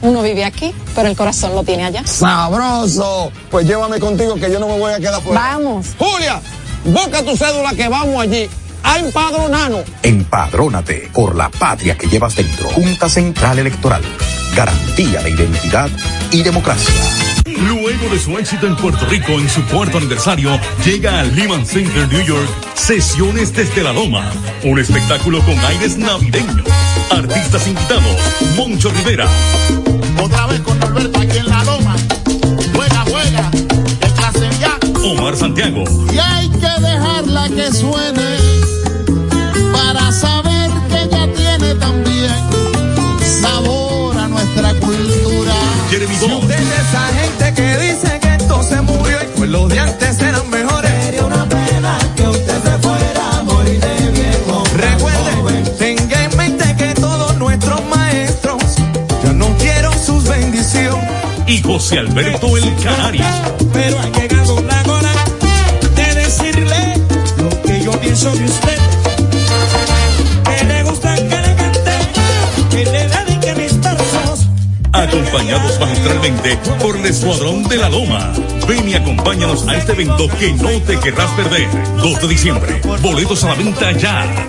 [0.00, 2.02] uno vive aquí, pero el corazón lo tiene allá.
[2.06, 3.32] ¡Sabroso!
[3.50, 5.40] Pues llévame contigo que yo no me voy a quedar fuera.
[5.40, 5.86] ¡Vamos!
[5.98, 6.40] ¡Julia!
[6.84, 8.48] Busca tu cédula que vamos allí.
[8.84, 9.82] ¡A empadronarnos!
[10.04, 12.68] Empadrónate por la patria que llevas dentro.
[12.70, 14.02] Junta Central Electoral.
[14.56, 15.88] Garantía de identidad
[16.30, 16.94] y democracia.
[17.58, 22.06] Luego de su éxito en Puerto Rico en su cuarto aniversario, llega al Lehman Center
[22.08, 24.30] New York Sesiones desde la Loma,
[24.64, 26.66] un espectáculo con aires navideños.
[27.10, 28.16] Artistas invitados,
[28.56, 29.26] Moncho Rivera,
[30.22, 31.94] otra vez con Norberto aquí en la loma.
[32.74, 33.50] Juega, juega.
[34.34, 34.78] El ya.
[35.04, 35.84] Omar Santiago.
[36.12, 38.28] Y hay que dejarla que suene.
[39.72, 42.32] Para saber que ya tiene también
[43.40, 45.54] sabor a nuestra cultura.
[45.88, 49.68] ¿Quiere Si usted es esa gente que dice que esto se murió y fue lo
[49.68, 50.07] de antes
[61.78, 63.22] José Alberto El Canario.
[63.72, 65.12] Pero ha llegado la hora
[65.94, 66.94] de decirle
[67.40, 68.78] lo que yo pienso de usted.
[70.44, 71.98] Que le gusta que le cante,
[72.72, 74.46] que le que mis brazos.
[74.92, 78.32] Acompañados magistralmente por el Escuadrón de la Loma.
[78.66, 81.68] Ven y acompáñanos a este evento que no te querrás perder.
[82.02, 82.80] 2 de diciembre.
[83.00, 84.48] Boletos a la venta ya.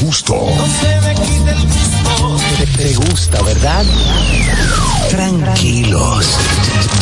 [0.00, 0.46] El gusto.
[0.80, 3.84] se Te, gusta, ¿verdad?
[5.10, 6.26] Tranquilos.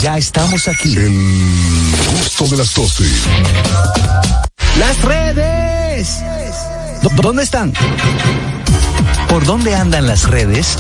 [0.03, 0.97] Ya estamos aquí.
[0.97, 3.05] El gusto de las 12.
[4.79, 6.19] Las redes.
[7.17, 7.73] ¿Dónde están?
[9.29, 10.79] ¿Por dónde andan las redes?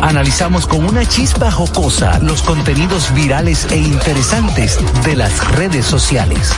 [0.00, 6.50] Analizamos con una chispa jocosa los contenidos virales e interesantes de las redes sociales.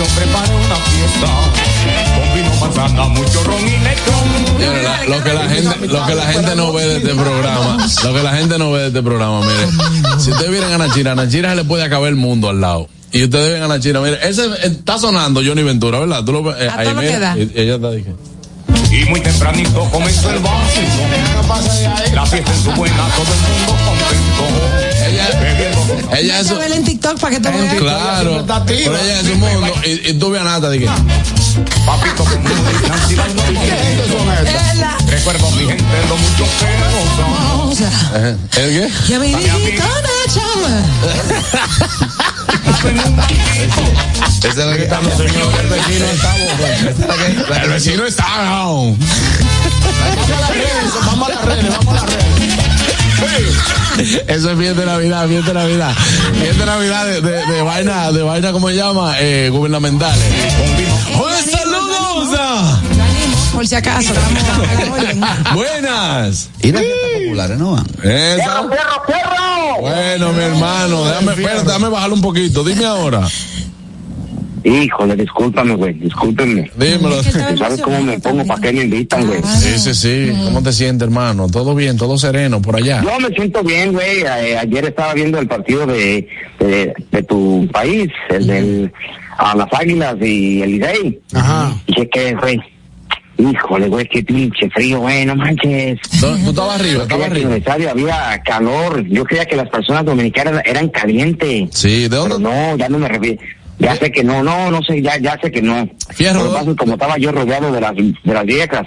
[0.00, 1.28] yo preparé una fiesta
[2.16, 5.32] con vino manzana, mucho ron y lo que
[6.14, 9.02] la gente, no ve de este programa, lo que la gente no ve de este
[9.02, 12.48] programa, mire, si ustedes vienen a Nachira, a Nachira se le puede acabar el mundo
[12.48, 12.88] al lado.
[13.12, 16.22] Y ustedes ven a Nachira, mire, ese eh, está sonando Johnny Ventura, ¿verdad?
[16.24, 16.86] Tú lo, eh, ahí,
[17.54, 18.14] Y, ella está dije.
[18.90, 22.14] Y muy tempranito comenzó el básico.
[22.14, 24.89] La fiesta en su buena, todo el mundo contento
[26.18, 28.40] ella, ella en TikTok para que te eh, Claro.
[28.40, 29.72] ella es un mundo.
[30.08, 30.86] Y, tú veas nada, qué
[31.84, 33.32] Papito, qué son
[35.54, 36.46] mi gente lo mucho
[37.72, 37.80] que nos
[38.56, 38.86] ¿El qué?
[38.86, 39.14] es la que
[47.62, 48.26] El vecino está El vecino está.
[51.04, 52.59] vamos a las redes, vamos a las redes.
[54.26, 55.94] Eso es bien de Navidad, bien de Navidad.
[56.40, 59.14] Bien de Navidad de, vaina, de vaina, ¿cómo se llama?
[59.20, 60.24] Eh, gubernamentales.
[61.18, 62.38] ¡Hola saludos!
[62.38, 62.78] Ah.
[63.52, 64.14] Por si acaso,
[65.54, 66.48] Buenas.
[66.62, 66.82] Y las
[67.18, 67.86] populares no van.
[69.80, 72.62] Bueno, mi hermano, déjame, espérate, déjame bajarlo un poquito.
[72.64, 73.26] Dime ahora.
[74.62, 76.70] Híjole, discúlpame, güey, discúlpame.
[76.76, 77.22] Dímelo.
[77.22, 79.40] ¿Sabes cómo me pongo para que me invitan, güey?
[79.42, 79.56] Ah.
[79.56, 80.32] Sí, sí, sí.
[80.44, 81.48] ¿Cómo te sientes, hermano?
[81.48, 83.02] ¿Todo bien, todo sereno por allá?
[83.02, 84.20] Yo me siento bien, güey.
[84.20, 86.26] Eh, ayer estaba viendo el partido de,
[86.58, 88.92] de, tu país, el de
[89.56, 91.20] las Águilas y el Idei.
[91.32, 91.72] Ajá.
[91.86, 92.60] Y Dije que, güey,
[93.38, 95.98] Híjole, güey, qué pinche frío, güey, no manches.
[96.20, 97.56] No, tú estabas arriba, estaba arriba.
[97.56, 99.02] En había calor.
[99.08, 101.70] Yo creía que las personas dominicanas eran calientes.
[101.72, 102.38] Sí, ¿de dónde?
[102.38, 103.40] no, ya no me refiero.
[103.80, 105.88] Ya sé que no, no, no sé, ya, ya sé que no.
[106.10, 106.54] Fierro.
[106.76, 108.86] como estaba yo rodeado de las, de las viejas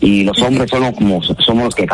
[0.00, 1.86] y los hombres somos como somos los que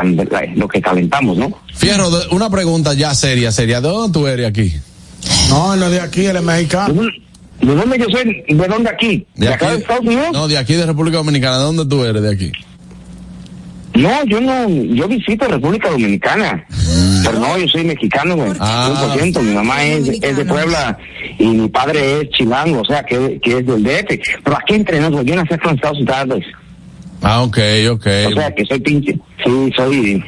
[0.72, 1.52] que calentamos, ¿no?
[1.74, 3.80] Fierro, una pregunta ya seria, seria.
[3.80, 4.72] ¿De dónde tú eres aquí?
[5.50, 7.02] No, no de aquí, es mexicano.
[7.60, 8.24] ¿De dónde yo soy?
[8.48, 9.26] ¿De dónde aquí?
[9.34, 9.54] ¿De, aquí?
[9.54, 10.28] acá de Estados Unidos?
[10.32, 11.58] No, de aquí de República Dominicana.
[11.58, 12.52] ¿De dónde tú eres de aquí?
[13.94, 16.64] No, yo no, yo visito República Dominicana
[17.32, 18.52] no, yo soy mexicano, güey.
[18.60, 19.40] Ah, 100%.
[19.42, 20.98] Mi mamá es, de Puebla
[21.38, 24.20] y mi padre es chilango, o sea, que, que es del DF.
[24.44, 26.42] Pero aquí entre nosotros, yo nací con Estados Unidos.
[27.22, 27.58] Ah, ok,
[27.90, 28.06] ok.
[28.28, 29.12] O sea, que soy pinche.
[29.44, 30.24] Sí, soy.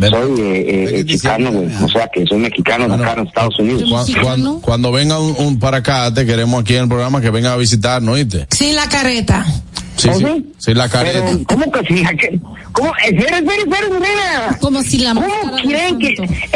[0.00, 1.68] soy eh, eh chicano, güey.
[1.82, 4.12] O sea, que soy mexicano, acá en Estados Unidos.
[4.62, 8.14] Cuando, venga un, para acá, te queremos aquí en el programa que venga a visitarnos,
[8.14, 8.46] ¿oíste?
[8.50, 9.46] Sí, la careta.
[9.96, 11.24] Sí, sí, sí, la careta.
[11.46, 12.02] ¿Cómo que si
[12.72, 12.88] ¿Cómo?
[12.90, 14.58] Eh, espera, espera, espera, espera.
[14.60, 15.26] Como si la ¿Cómo
[15.62, 16.14] quieren que.?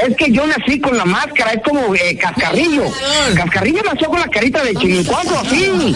[0.08, 2.82] Es que yo nací con la máscara, es como eh, Cascarrillo.
[3.36, 5.94] Cascarrillo nació con la carita de chinicuaco, así.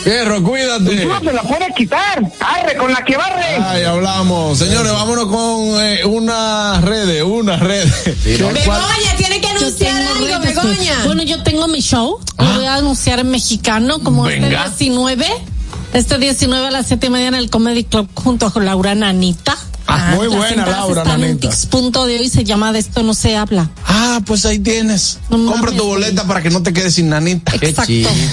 [0.04, 0.94] perro cuídate.
[0.94, 2.22] Y tú no se la puedes quitar.
[2.40, 3.44] Arre, con la que barre.
[3.62, 4.58] Ay, hablamos.
[4.58, 6.16] Señores, vámonos con eh, una
[6.80, 8.16] unas una unas redes.
[8.24, 10.54] Begoña, tiene que anunciar algo, pues.
[10.56, 10.92] Begoña.
[11.04, 12.18] Bueno, yo tengo mi show.
[12.38, 12.44] Ah.
[12.44, 14.64] Lo voy a anunciar en mexicano, como Venga.
[14.66, 15.26] este 19.
[15.96, 19.56] Este 19 a las 7 y media en el Comedy Club junto con Laura Nanita.
[19.88, 21.48] Ah, muy buena, Laura, la neta.
[21.70, 23.70] punto de hoy se llama De esto no se habla.
[23.86, 25.18] Ah, pues ahí tienes.
[25.28, 27.52] Compra tu boleta para que no te quedes sin nanita.
[27.60, 27.92] Exacto.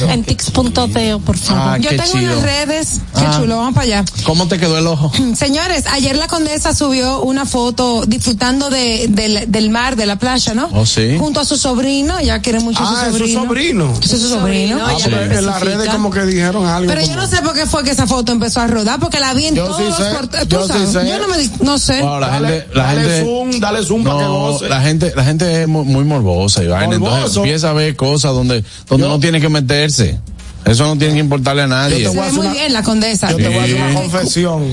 [0.10, 1.62] en tics.deo, por favor.
[1.64, 2.88] Ah, yo tengo en unas redes.
[3.18, 3.38] Qué ah.
[3.38, 4.06] chulo, vamos para allá.
[4.26, 5.12] ¿Cómo te quedó el ojo?
[5.36, 10.54] Señores, ayer la condesa subió una foto disfrutando de, del, del mar, de la playa,
[10.56, 10.70] ¿no?
[10.74, 11.18] Oh, sí.
[11.20, 13.40] Junto a su sobrino, ya quiere mucho ah, su sobrino.
[13.42, 13.94] Su sobrino.
[14.02, 14.78] Es su sobrino.
[14.84, 16.92] Ah, pues, En las redes como que dijeron algo.
[16.92, 19.34] Pero yo no sé por qué fue que esa foto empezó a rodar, porque la
[19.34, 22.02] vi en todos sí los yo, sí yo no me no sé.
[22.02, 24.20] la dale, gente, zoom, dale zoom para
[24.60, 29.08] que La gente, la gente es muy morbosa, Entonces empieza a ver cosas donde, donde
[29.08, 30.20] no tiene que meterse.
[30.66, 32.02] Eso no tiene que importarle a nadie.
[32.02, 33.28] Yo te voy a hacer muy una, bien la condesa.
[33.28, 34.64] te voy a hacer una confesión.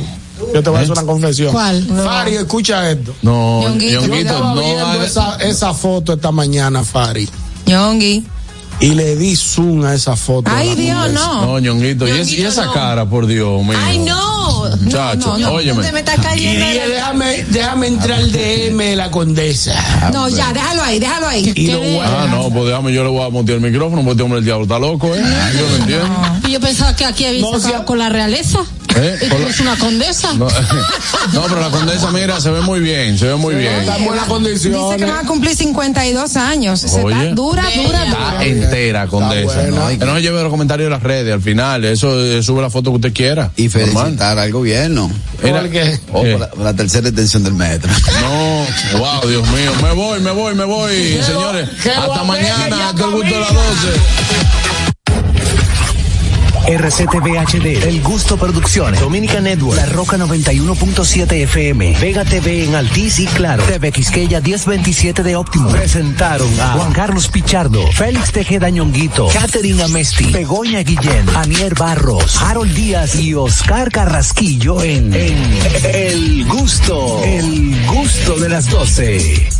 [0.54, 1.06] Yo te voy a hacer una ¿Eh?
[1.06, 1.52] confesión.
[1.52, 3.12] Fari, escucha esto.
[3.22, 7.28] No, Yo no, esa, esa foto esta mañana, Fari.
[8.82, 10.48] y le di zoom a esa foto.
[10.54, 11.46] Ay, Dios, no.
[11.46, 12.06] No, ñonguito.
[12.06, 14.39] y, esa cara, por Dios Ay, no
[15.40, 15.92] no, óyeme.
[16.88, 20.10] déjame, déjame entrar el DM la condesa.
[20.12, 22.00] No, ya, déjalo ahí, déjalo ahí.
[22.02, 24.44] Ah, no, pues déjame, yo le voy a montar el micrófono, porque este hombre el
[24.44, 25.20] diablo está loco, ¿eh?
[25.58, 26.08] Yo no entiendo.
[26.48, 28.58] Y yo pensaba que aquí había con la realeza.
[28.96, 29.16] ¿Eh?
[29.48, 30.32] ¿Es una condesa?
[31.32, 33.72] No, pero la condesa, mira, se ve muy bien, se ve muy bien.
[33.72, 34.72] Está en buena condición.
[34.72, 35.12] Dice que eh.
[35.14, 36.80] va a cumplir 52 años.
[36.80, 38.02] Se está dura, dura, dura.
[38.02, 39.62] Está entera, condesa.
[39.70, 39.86] ¿no?
[39.88, 41.84] Que no se lleve los comentarios de las redes al final.
[41.84, 43.52] Eso eh, sube la foto que usted quiera.
[43.56, 45.10] Y felicitar para el gobierno.
[45.42, 45.62] Era,
[46.14, 46.50] o para, eh.
[46.56, 47.90] la tercera extensión del metro.
[48.22, 49.70] No, wow, Dios mío.
[49.82, 51.68] Me voy, me voy, me voy, señores.
[51.94, 53.66] Hasta mañana, hasta el gusto de las 12.
[56.68, 63.18] RCTV HD, El Gusto Producciones, Dominica Network, La Roca 91.7 FM, Vega TV en Altís
[63.18, 65.70] y Claro, TV Quisqueya 1027 de Óptimo.
[65.70, 72.72] Presentaron a Juan Carlos Pichardo, Félix Tejeda Ñonguito, Katherine Amesti, Begoña Guillén, Anier Barros, Harold
[72.74, 75.58] Díaz y Oscar Carrasquillo en, en
[75.92, 79.59] El Gusto, El Gusto de las 12.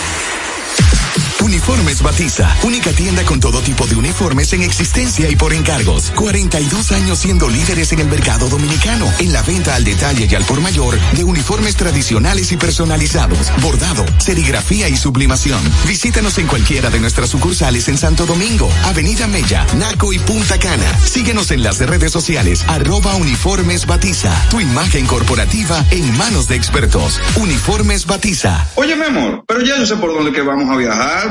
[1.43, 6.11] Uniformes Batiza, única tienda con todo tipo de uniformes en existencia y por encargos.
[6.15, 10.43] 42 años siendo líderes en el mercado dominicano, en la venta al detalle y al
[10.43, 15.59] por mayor de uniformes tradicionales y personalizados, bordado, serigrafía y sublimación.
[15.87, 20.91] Visítanos en cualquiera de nuestras sucursales en Santo Domingo, Avenida Mella, Naco y Punta Cana.
[21.03, 27.19] Síguenos en las redes sociales, arroba uniformes Batiza, tu imagen corporativa en manos de expertos.
[27.37, 28.69] Uniformes Batiza.
[28.75, 31.30] Oye, mi amor, pero ya yo sé por dónde que vamos a viajar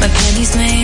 [0.00, 0.83] My pennies made.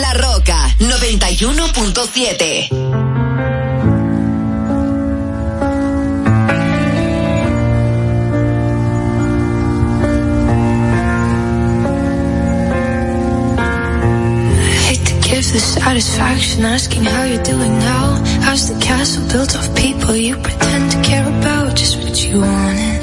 [0.00, 2.70] La Roca 91.7.
[15.52, 18.22] the satisfaction asking how you're doing now.
[18.40, 21.74] How's the castle built of people you pretend to care about?
[21.74, 22.99] Just what you wanted.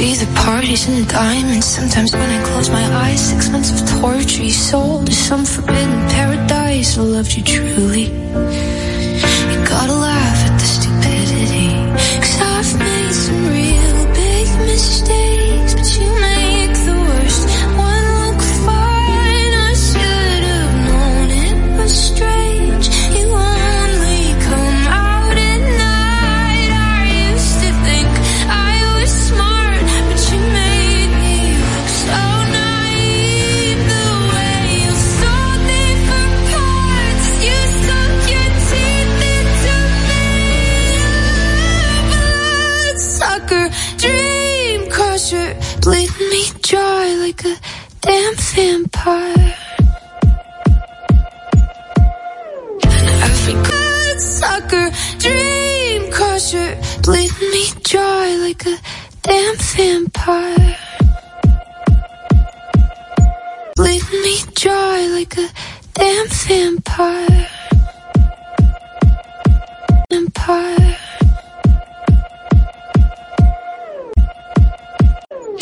[0.00, 1.66] see the parties and the diamonds.
[1.66, 5.98] Sometimes when I close my eyes, six months of torture you sold to some forbidden
[6.18, 6.96] paradise.
[6.96, 8.04] I loved you truly.
[8.04, 10.17] You gotta laugh.